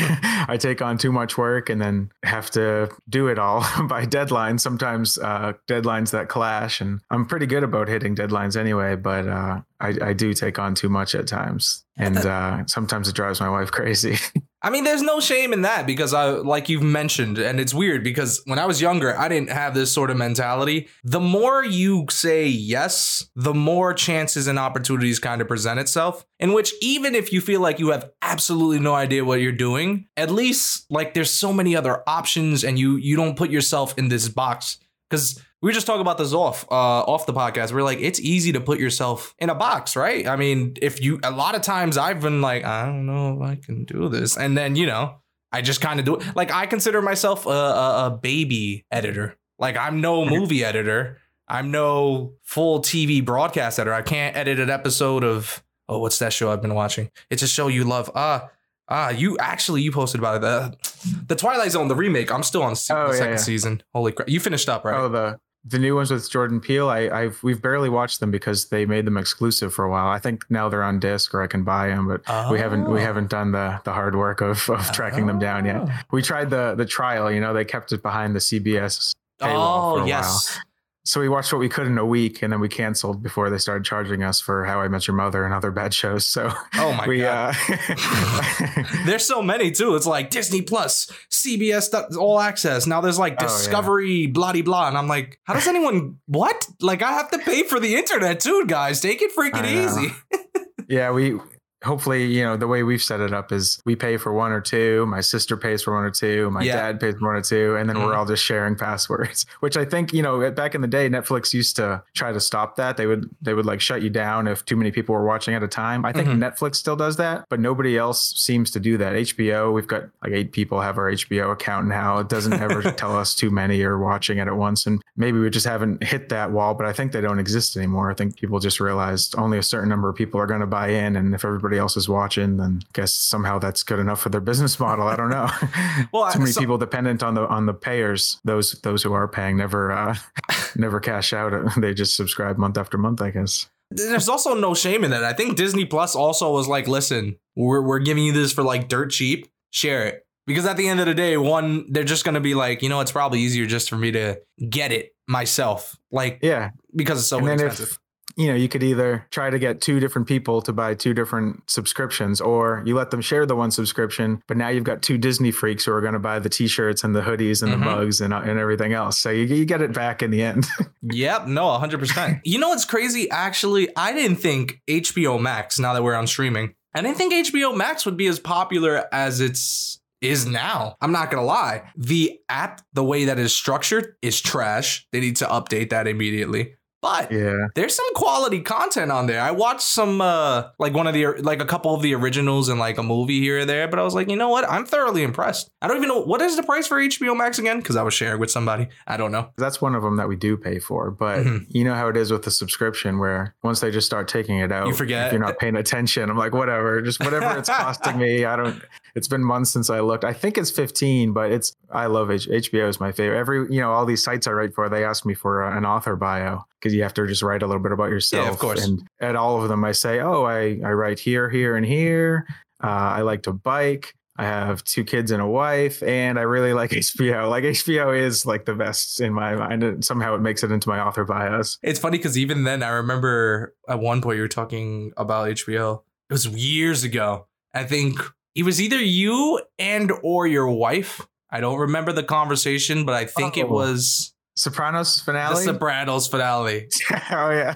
I 0.50 0.58
take 0.60 0.82
on 0.82 0.98
too 0.98 1.14
much 1.14 1.38
work 1.38 1.70
and 1.70 1.82
then 1.82 2.12
have 2.24 2.52
to 2.52 2.90
do 3.08 3.30
it 3.30 3.40
all 3.40 3.62
by 3.88 4.06
deadlines. 4.06 4.60
Sometimes 4.60 5.18
uh, 5.18 5.54
deadlines 5.70 6.12
that 6.12 6.28
clash, 6.28 6.82
and 6.82 7.00
I'm 7.10 7.26
pretty 7.26 7.46
good 7.46 7.64
about 7.64 7.88
hitting 7.88 8.18
deadlines 8.18 8.58
anyway, 8.58 8.98
but 8.98 9.30
uh, 9.30 9.62
I, 9.80 9.96
I 10.02 10.14
do 10.14 10.34
take 10.34 10.60
on 10.60 10.76
too 10.76 10.90
much 10.90 11.16
at 11.16 11.26
times. 11.26 11.86
And 11.98 12.18
uh, 12.18 12.66
sometimes 12.66 13.08
it 13.08 13.16
drives 13.16 13.40
my 13.40 13.50
wife 13.50 13.72
crazy. 13.72 14.18
I 14.64 14.70
mean, 14.70 14.84
there's 14.84 15.02
no 15.02 15.20
shame 15.20 15.54
in 15.54 15.64
that 15.64 15.88
because 15.88 16.14
I, 16.14 16.30
like 16.30 16.70
you've 16.70 16.84
mentioned, 16.84 17.40
and 17.40 17.60
it's 17.60 17.74
weird 17.74 18.04
because 18.04 18.42
when 18.46 18.60
I 18.60 18.68
was 18.68 18.80
younger, 18.80 19.18
I 19.18 19.28
didn't 19.28 19.50
have 19.50 19.74
this 19.74 19.92
sort 19.92 20.12
of 20.12 20.18
mentality. 20.18 20.88
The 21.04 21.20
more 21.20 21.64
you 21.64 22.06
say 22.12 22.46
yes, 22.48 23.28
the 23.36 23.56
more 23.56 23.94
chances 23.94 24.46
and 24.46 24.60
opportunities 24.60 25.18
kind 25.18 25.42
of 25.42 25.48
present 25.48 25.80
itself. 25.80 26.26
In 26.40 26.54
which, 26.54 26.74
even 26.82 27.16
if 27.16 27.34
you 27.34 27.42
feel 27.42 27.60
like 27.60 27.80
you 27.80 27.90
have 27.90 28.12
absolutely 28.22 28.80
no 28.80 28.94
idea 28.94 29.26
what 29.26 29.42
you're 29.42 29.52
doing, 29.52 30.06
at 30.16 30.30
least 30.30 30.86
like 30.92 31.16
there's 31.16 31.34
so 31.34 31.52
many 31.52 31.76
other 31.76 32.04
options, 32.08 32.64
and 32.64 32.78
you 32.78 32.98
you 32.98 33.16
don't 33.16 33.38
put 33.38 33.50
yourself 33.50 33.98
in 33.98 34.10
this 34.10 34.30
box 34.30 34.78
because 35.10 35.42
we 35.62 35.68
were 35.68 35.74
just 35.74 35.86
talking 35.86 36.02
about 36.02 36.18
this 36.18 36.34
off 36.34 36.66
uh 36.72 37.02
off 37.04 37.26
the 37.26 37.34
podcast 37.34 37.72
we're 37.72 37.84
like 37.84 38.00
it's 38.00 38.20
easy 38.20 38.52
to 38.52 38.60
put 38.62 38.80
yourself 38.80 39.34
in 39.40 39.50
a 39.50 39.56
box 39.56 39.96
right 39.96 40.28
i 40.28 40.36
mean 40.36 40.74
if 40.82 41.02
you 41.02 41.20
a 41.24 41.32
lot 41.32 41.56
of 41.56 41.62
times 41.62 41.98
i've 41.98 42.22
been 42.22 42.42
like 42.42 42.64
i 42.64 42.86
don't 42.86 43.06
know 43.06 43.36
if 43.36 43.42
i 43.42 43.56
can 43.56 43.84
do 43.86 44.10
this 44.10 44.38
and 44.38 44.58
then 44.58 44.76
you 44.76 44.86
know 44.86 45.16
i 45.52 45.62
just 45.62 45.82
kind 45.82 46.00
of 46.00 46.06
do 46.06 46.16
it 46.16 46.36
like 46.36 46.52
i 46.52 46.66
consider 46.66 47.02
myself 47.02 47.46
a, 47.46 47.50
a, 47.50 48.06
a 48.08 48.20
baby 48.22 48.86
editor 48.92 49.38
like 49.60 49.78
i'm 49.78 50.02
no 50.02 50.26
movie 50.26 50.64
editor 50.64 51.18
i'm 51.48 51.70
no 51.72 52.34
full 52.44 52.80
tv 52.80 53.24
broadcast 53.24 53.80
editor 53.80 53.94
i 53.94 54.02
can't 54.02 54.36
edit 54.36 54.60
an 54.60 54.70
episode 54.70 55.24
of 55.24 55.64
oh 55.90 56.00
what's 56.00 56.18
that 56.20 56.34
show 56.34 56.52
i've 56.52 56.62
been 56.62 56.74
watching 56.76 57.12
it's 57.30 57.44
a 57.44 57.48
show 57.48 57.68
you 57.68 57.84
love 57.84 58.10
ah 58.16 58.50
Ah, 58.94 59.10
you 59.10 59.38
actually 59.38 59.82
you 59.84 59.90
posted 59.94 60.20
about 60.20 60.36
it. 60.36 60.42
The, 60.42 61.24
the 61.28 61.36
Twilight 61.38 61.72
Zone, 61.72 61.88
the 61.88 61.96
remake. 61.96 62.30
I'm 62.30 62.44
still 62.44 62.62
on 62.62 62.76
se- 62.76 62.94
Oh, 62.94 63.08
the 63.08 63.14
yeah, 63.14 63.18
second 63.20 63.32
yeah. 63.36 63.38
season. 63.38 63.84
Holy 63.94 64.12
crap! 64.12 64.28
You 64.28 64.42
finished 64.42 64.68
up, 64.68 64.84
right? 64.84 65.00
Oh, 65.00 65.08
the 65.08 65.40
the 65.64 65.78
new 65.78 65.96
ones 65.96 66.10
with 66.12 66.30
Jordan 66.30 66.60
Peele. 66.60 66.90
I, 66.90 67.02
I've 67.10 67.44
we've 67.44 67.62
barely 67.62 67.88
watched 67.90 68.20
them 68.20 68.32
because 68.32 68.70
they 68.70 68.86
made 68.86 69.06
them 69.06 69.16
exclusive 69.18 69.74
for 69.74 69.86
a 69.86 69.90
while. 69.92 70.08
I 70.08 70.18
think 70.20 70.44
now 70.50 70.70
they're 70.70 70.84
on 70.84 71.00
disc 71.00 71.34
or 71.36 71.42
I 71.44 71.48
can 71.48 71.64
buy 71.64 71.90
them, 71.90 72.08
but 72.08 72.22
we 72.52 72.58
haven't 72.60 72.90
we 72.90 73.00
Oh. 73.00 73.04
haven't 73.04 73.30
done 73.30 73.52
the 73.52 73.80
the 73.84 73.94
hard 73.94 74.16
work 74.16 74.42
of, 74.42 74.68
of 74.70 74.92
tracking 74.92 75.28
them 75.28 75.38
down 75.40 75.66
yet. 75.66 75.82
Oh. 75.82 76.00
We 76.12 76.22
tried 76.24 76.50
the 76.50 76.74
the 76.76 76.86
trial. 76.86 77.32
You 77.32 77.42
know, 77.42 77.54
they 77.54 77.66
kept 77.66 77.92
it 77.92 78.02
behind 78.02 78.36
the 78.36 78.40
CBS. 78.40 79.14
Oh 79.40 80.06
yes. 80.06 80.60
So 81.04 81.20
we 81.20 81.30
watched 81.30 81.52
what 81.52 81.58
we 81.60 81.68
could 81.68 81.88
in 81.88 81.98
a 81.98 82.06
week, 82.06 82.44
and 82.44 82.54
then 82.54 82.60
we 82.60 82.70
canceled 82.70 83.24
before 83.24 83.50
they 83.50 83.58
started 83.58 83.84
charging 83.84 84.22
us 84.22 84.40
for 84.40 84.66
How 84.66 84.82
I 84.82 84.88
Met 84.88 85.08
Your 85.08 85.16
Mother 85.16 85.44
and 85.44 85.52
other 85.54 85.72
bad 85.72 85.94
shows. 85.96 86.28
So 86.28 86.52
Oh 86.76 86.94
my 86.94 87.08
we 87.08 87.22
god. 87.22 87.56
uh, 87.68 88.84
There's 89.06 89.26
so 89.26 89.42
many 89.42 89.72
too. 89.72 89.96
It's 89.96 90.06
like 90.06 90.30
Disney 90.30 90.62
Plus, 90.62 91.10
CBS 91.32 92.16
All 92.16 92.40
Access. 92.40 92.86
Now 92.86 93.02
there's 93.02 93.18
like 93.20 93.34
Oh, 93.40 93.46
yeah. 93.46 93.48
Discovery, 93.48 94.28
blah 94.28 94.52
de 94.52 94.62
blah, 94.62 94.88
and 94.88 94.98
I'm 94.98 95.08
like, 95.08 95.40
how 95.46 95.56
does 95.56 95.68
anyone 95.68 96.18
what? 96.28 96.68
Like 96.80 97.02
I 97.02 97.14
have 97.14 97.32
to 97.32 97.40
pay 97.40 97.64
for 97.64 97.80
the 97.80 97.96
internet 97.96 98.40
too, 98.40 98.66
guys. 98.68 99.02
Take 99.02 99.22
it 99.24 99.36
freaking 99.36 99.66
easy. 99.66 100.14
yeah, 100.88 101.12
we 101.12 101.40
hopefully 101.84 102.26
you 102.26 102.44
know 102.44 102.56
the 102.58 102.68
way 102.68 102.84
we've 102.84 103.02
set 103.02 103.20
it 103.20 103.34
up 103.34 103.52
is 103.52 103.82
we 103.86 103.96
pay 103.96 104.18
for 104.18 104.32
one 104.34 104.52
or 104.52 104.62
two. 104.62 105.06
My 105.08 105.22
sister 105.22 105.58
pays 105.58 105.82
for 105.84 105.94
one 105.96 106.04
or 106.04 106.12
two. 106.12 106.50
My 106.52 106.62
Yeah. 106.62 106.76
dad 106.76 107.00
pays 107.00 107.16
for 107.16 107.28
one 107.28 107.36
or 107.36 107.42
two, 107.42 107.76
and 107.76 107.90
then 107.90 107.98
we're 108.00 108.14
Mhm. 108.14 108.18
all 108.18 108.26
just 108.26 108.44
sharing 108.44 108.76
passwords. 108.86 109.46
Which 109.62 109.78
I 109.78 109.86
think 109.86 110.14
you 110.14 110.22
know 110.22 110.50
back 110.52 110.76
in 110.76 110.82
the 110.82 110.88
day, 110.88 111.10
Netflix 111.10 111.54
used 111.54 111.76
to 111.78 112.04
try 112.14 112.32
to 112.32 112.40
stop 112.40 112.76
that. 112.76 112.98
They 112.98 113.08
would 113.08 113.30
they 113.42 113.54
would 113.54 113.66
like 113.66 113.82
shut 113.82 114.02
you 114.02 114.10
down 114.10 114.48
if 114.48 114.64
too 114.66 114.76
many 114.76 114.92
people 114.92 115.16
were 115.16 115.26
watching 115.26 115.54
at 115.56 115.64
a 115.64 115.68
time. 115.68 116.06
I 116.06 116.12
think 116.12 116.28
Mhm. 116.28 116.38
Netflix 116.40 116.76
still 116.76 116.96
does 116.96 117.18
that, 117.18 117.46
but 117.50 117.60
nobody 117.60 117.98
else 117.98 118.34
seems 118.38 118.72
to 118.72 118.80
do 118.80 118.98
that. 118.98 119.16
HBO, 119.16 119.72
we've 119.72 119.88
got 119.88 120.04
like 120.24 120.34
eight 120.34 120.52
people 120.52 120.82
have 120.82 120.98
our 120.98 121.10
HBO 121.10 121.52
account 121.52 121.88
now. 121.88 122.20
It 122.20 122.30
doesn't 122.30 122.54
ever 122.54 122.82
tell 122.92 123.16
us 123.18 123.36
too 123.36 123.50
many 123.50 123.82
are 123.84 123.98
watching 123.98 124.38
it 124.38 124.48
at 124.48 124.56
once, 124.56 124.86
and 124.86 125.02
maybe 125.18 125.40
we 125.40 125.50
just 125.50 125.66
haven't 125.66 126.04
hit 126.04 126.30
that 126.30 126.52
wall. 126.52 126.74
But 126.74 126.86
I 126.86 126.94
think 126.94 127.12
they 127.12 127.22
don't 127.22 127.40
exist 127.40 127.76
anymore. 127.76 128.12
I 128.12 128.14
think 128.14 128.36
people 128.38 128.60
just 128.60 128.80
realized 128.80 129.36
only 129.38 129.58
a 129.58 129.64
certain 129.64 129.90
number 129.90 130.10
of 130.10 130.16
people 130.16 130.40
are 130.40 130.46
going 130.48 130.62
to 130.62 130.68
buy 130.68 130.90
in, 130.90 131.16
and 131.16 131.34
if 131.34 131.44
everybody 131.46 131.71
else 131.78 131.96
is 131.98 132.08
watching, 132.10 132.58
then 132.58 132.82
I 132.84 132.88
guess 132.94 133.14
somehow 133.14 133.60
that's 133.60 133.84
good 133.84 134.00
enough 134.00 134.22
for 134.22 134.30
their 134.30 134.42
business 134.42 134.80
model. 134.80 135.08
I 135.08 135.16
don't 135.16 135.30
know. 135.30 135.50
Well, 136.14 136.32
too 136.32 136.40
many 136.40 136.52
so- 136.52 136.60
people 136.60 136.78
dependent 136.78 137.24
on 137.24 137.36
the 137.36 137.48
on 137.48 137.66
the 137.66 137.74
payers. 137.74 138.40
Those 138.44 138.74
those 138.82 139.04
who 139.04 139.14
are 139.14 139.28
paying 139.28 139.58
never 139.58 139.92
uh, 139.92 140.16
never 140.76 141.00
cash 141.00 141.34
out. 141.34 141.52
They 141.78 141.94
just 141.94 142.16
subscribe 142.16 142.58
month 142.58 142.78
after 142.78 142.98
month. 142.98 143.22
I 143.22 143.32
guess. 143.32 143.68
There's 143.92 144.30
also 144.30 144.54
no 144.56 144.74
shame 144.74 145.04
in 145.04 145.12
that. 145.12 145.24
I 145.24 145.34
think 145.34 145.58
Disney 145.58 145.84
Plus 145.86 146.16
also 146.16 146.52
was 146.54 146.68
like, 146.68 146.88
listen, 146.88 147.38
we're 147.56 147.82
we're 147.82 148.00
giving 148.00 148.24
you 148.24 148.32
this 148.34 148.54
for 148.54 148.64
like 148.64 148.88
dirt 148.88 149.12
cheap. 149.12 149.48
Share 149.72 150.06
it. 150.06 150.26
Because 150.48 150.66
at 150.66 150.76
the 150.76 150.88
end 150.88 151.00
of 151.00 151.06
the 151.06 151.14
day, 151.14 151.38
one, 151.38 151.86
they're 151.92 152.04
just 152.04 152.26
gonna 152.26 152.40
be 152.40 152.56
like, 152.56 152.82
you 152.82 152.90
know, 152.90 153.00
it's 153.02 153.12
probably 153.12 153.40
easier 153.40 153.66
just 153.66 153.90
for 153.90 153.98
me 153.98 154.12
to 154.12 154.40
get 154.70 154.92
it 154.92 155.14
myself. 155.28 155.98
Like 156.12 156.40
Yeah, 156.42 156.72
because 156.96 157.20
it's 157.20 157.28
so 157.30 157.38
and 157.38 157.48
inexpensive. 157.48 157.90
if 157.90 158.00
you 158.36 158.48
know, 158.48 158.56
you 158.56 158.68
could 158.70 158.84
either 158.84 159.26
try 159.32 159.50
to 159.50 159.60
get 159.60 159.82
two 159.82 160.00
different 160.00 160.28
people 160.28 160.62
to 160.64 160.74
buy 160.74 160.94
two 160.96 161.14
different 161.14 161.64
subscriptions, 161.70 162.40
or 162.42 162.84
you 162.86 162.96
let 162.96 163.12
them 163.12 163.22
share 163.22 163.46
the 163.46 163.56
one 163.56 163.72
subscription. 163.72 164.42
But 164.48 164.58
now 164.58 164.70
you've 164.70 164.84
got 164.84 165.02
two 165.02 165.18
Disney 165.18 165.52
freaks 165.52 165.86
who 165.86 165.92
are 165.94 166.02
going 166.02 166.14
to 166.14 166.20
buy 166.20 166.40
the 166.40 166.50
T-shirts 166.50 167.04
and 167.04 167.16
the 167.16 167.22
hoodies 167.22 167.62
and 167.64 167.72
Mhm. 167.72 167.80
the 167.80 167.86
mugs 167.86 168.22
and 168.22 168.34
uh, 168.34 168.38
and 168.44 168.58
everything 168.60 168.94
else. 168.94 169.18
So 169.20 169.30
you, 169.30 169.44
you 169.44 169.66
get 169.66 169.82
it 169.82 169.94
back 169.94 170.22
in 170.24 170.32
the 170.32 170.42
end. 170.44 170.66
Yep, 171.04 171.48
no, 171.48 171.64
100%. 171.64 172.42
you 172.46 172.60
know 172.60 172.70
what's 172.70 172.86
crazy? 172.86 173.28
Actually, 173.32 173.90
I 173.96 174.14
didn't 174.14 174.36
think 174.38 174.82
HBO 174.88 175.40
Max, 175.42 175.80
now 175.80 175.94
that 175.96 176.04
we're 176.04 176.14
on 176.14 176.28
streaming, 176.28 176.76
I 176.94 177.02
didn't 177.02 177.18
think 177.18 177.34
HBO 177.34 177.76
Max 177.76 178.06
would 178.06 178.18
be 178.18 178.28
as 178.28 178.38
popular 178.40 179.06
as 179.12 179.42
it's 179.42 180.00
is 180.22 180.46
now. 180.46 180.96
I'm 181.02 181.12
not 181.12 181.32
gonna 181.32 181.44
lie. 181.44 181.82
The 181.98 182.40
app, 182.50 182.82
the 182.94 183.04
way 183.04 183.26
that 183.26 183.40
is 183.40 183.56
structured, 183.56 184.14
is 184.22 184.40
trash. 184.40 185.08
They 185.12 185.20
need 185.20 185.38
to 185.38 185.46
update 185.46 185.90
that 185.90 186.06
immediately. 186.08 186.76
But 187.02 187.32
yeah, 187.32 187.68
there's 187.74 187.96
some 187.96 188.14
quality 188.14 188.62
content 188.62 189.12
on 189.12 189.26
there. 189.26 189.42
I 189.42 189.50
watched 189.50 189.82
some 189.82 190.22
uh 190.22 190.66
like 190.78 190.94
one 190.94 191.08
of 191.08 191.16
the 191.16 191.26
like 191.42 191.60
a 191.60 191.66
couple 191.66 191.96
of 191.96 192.04
the 192.04 192.14
originals 192.14 192.70
and 192.70 192.80
like 192.80 193.00
a 193.00 193.04
movie 193.04 193.40
here 193.40 193.60
or 193.62 193.66
there, 193.66 193.88
but 193.88 193.98
I 193.98 194.04
was 194.04 194.14
like, 194.14 194.30
you 194.30 194.36
know 194.36 194.50
what? 194.50 194.70
I'm 194.70 194.86
thoroughly 194.86 195.24
impressed. 195.24 195.72
I 195.82 195.88
don't 195.88 195.98
even 195.98 196.10
know 196.10 196.22
what 196.22 196.42
is 196.44 196.56
the 196.58 196.64
price 196.64 196.86
for 196.88 196.98
HBO 197.00 197.36
Max 197.36 197.58
again 197.58 197.80
because 197.80 197.96
I 197.96 198.04
was 198.04 198.14
sharing 198.14 198.40
with 198.40 198.52
somebody. 198.52 198.88
I 199.08 199.18
don't 199.18 199.32
know. 199.32 199.50
that's 199.58 199.82
one 199.82 199.96
of 199.96 200.04
them 200.04 200.18
that 200.18 200.28
we 200.28 200.36
do 200.36 200.56
pay 200.58 200.78
for. 200.78 201.10
But 201.10 201.40
Mhm. 201.40 201.66
you 201.70 201.84
know 201.84 201.96
how 201.96 202.08
it 202.08 202.18
is 202.18 202.32
with 202.32 202.44
the 202.44 202.52
subscription, 202.52 203.18
where 203.18 203.56
once 203.64 203.80
they 203.80 203.90
just 203.90 204.06
start 204.06 204.28
taking 204.28 204.60
it 204.60 204.72
out, 204.72 204.86
You 204.88 204.94
forget. 204.94 205.28
if 205.28 205.34
you're 205.34 205.42
not 205.42 205.58
paying 205.58 205.76
attention. 205.78 206.30
I'm 206.30 206.38
like, 206.38 206.54
whatever, 206.54 207.02
just 207.02 207.20
whatever 207.20 207.58
it's 207.58 207.70
costing 207.70 208.18
me. 208.20 208.46
I 208.46 208.56
don't. 208.56 208.80
It's 209.16 209.28
been 209.28 209.44
months 209.44 209.72
since 209.72 209.90
I 209.90 210.00
looked. 210.00 210.24
I 210.24 210.34
think 210.34 210.58
it's 210.58 210.72
15, 210.72 211.34
but 211.34 211.52
it's. 211.52 211.74
I 211.90 212.06
love 212.06 212.32
H- 212.32 212.48
HBO 212.48 212.88
is 212.88 213.00
my 213.00 213.12
favorite. 213.12 213.38
Every 213.38 213.74
you 213.74 213.82
know 213.82 213.92
all 213.92 214.06
these 214.06 214.24
sites 214.24 214.48
I 214.48 214.52
write 214.52 214.74
for, 214.74 214.90
they 214.90 215.04
ask 215.04 215.26
me 215.26 215.34
for 215.34 215.64
uh, 215.64 215.78
an 215.78 215.86
author 215.86 216.16
bio 216.16 216.62
because 216.80 216.94
you 216.94 217.04
have 217.04 217.14
to 217.16 217.28
just 217.28 217.44
write 217.44 217.64
a 217.64 217.68
little 217.68 217.82
bit 217.82 217.92
about 217.92 218.10
yourself. 218.10 218.46
Yeah, 218.46 218.52
of 218.52 218.60
course. 218.60 218.86
And 218.86 219.08
at 219.20 219.36
all 219.36 219.62
of 219.62 219.70
them, 219.70 219.84
I 219.84 219.92
say, 219.92 220.20
oh, 220.20 220.44
I 220.44 220.80
I 220.84 220.92
write 220.92 221.20
here, 221.20 221.50
here, 221.50 221.76
and 221.76 221.86
here. 221.86 222.48
Uh, 222.84 222.88
I 222.88 223.22
like 223.22 223.44
to 223.44 223.54
bike. 223.54 224.16
I 224.38 224.46
have 224.46 224.84
two 224.84 225.04
kids 225.04 225.30
and 225.30 225.42
a 225.42 225.46
wife, 225.46 226.02
and 226.02 226.40
I 226.40 226.44
really 226.44 226.74
like 226.74 226.90
HBO. 226.92 227.50
Like 227.50 227.64
HBO 227.64 228.18
is 228.18 228.46
like 228.46 228.66
the 228.66 228.74
best 228.74 229.20
in 229.22 229.34
my 229.34 229.56
mind. 229.56 229.84
And 229.84 230.04
somehow 230.06 230.36
it 230.36 230.42
makes 230.42 230.64
it 230.64 230.72
into 230.72 230.90
my 230.90 231.00
author 231.00 231.26
bios. 231.26 231.78
It's 231.84 232.00
funny 232.00 232.18
because 232.18 232.38
even 232.38 232.64
then, 232.64 232.82
I 232.82 232.90
remember 232.90 233.76
at 233.88 234.00
one 234.00 234.22
point 234.22 234.38
you 234.38 234.42
were 234.42 234.48
talking 234.48 235.12
about 235.18 235.50
HBO. 235.50 236.02
It 236.30 236.34
was 236.34 236.48
years 236.48 237.04
ago. 237.04 237.48
I 237.74 237.84
think 237.84 238.20
it 238.56 238.64
was 238.64 238.82
either 238.82 239.00
you 239.00 239.62
and 239.80 240.12
or 240.24 240.48
your 240.48 240.68
wife. 240.70 241.26
I 241.50 241.60
don't 241.60 241.80
remember 241.80 242.12
the 242.14 242.24
conversation, 242.24 243.06
but 243.06 243.14
I 243.16 243.26
think 243.26 243.58
it 243.58 243.66
Oh. 243.66 243.74
was 243.74 244.34
Sopranos 244.56 245.20
finale. 245.22 245.56
the. 245.56 245.74
Sopranos 245.74 246.28
finale. 246.28 246.88
oh 247.32 247.50
yeah. 247.52 247.76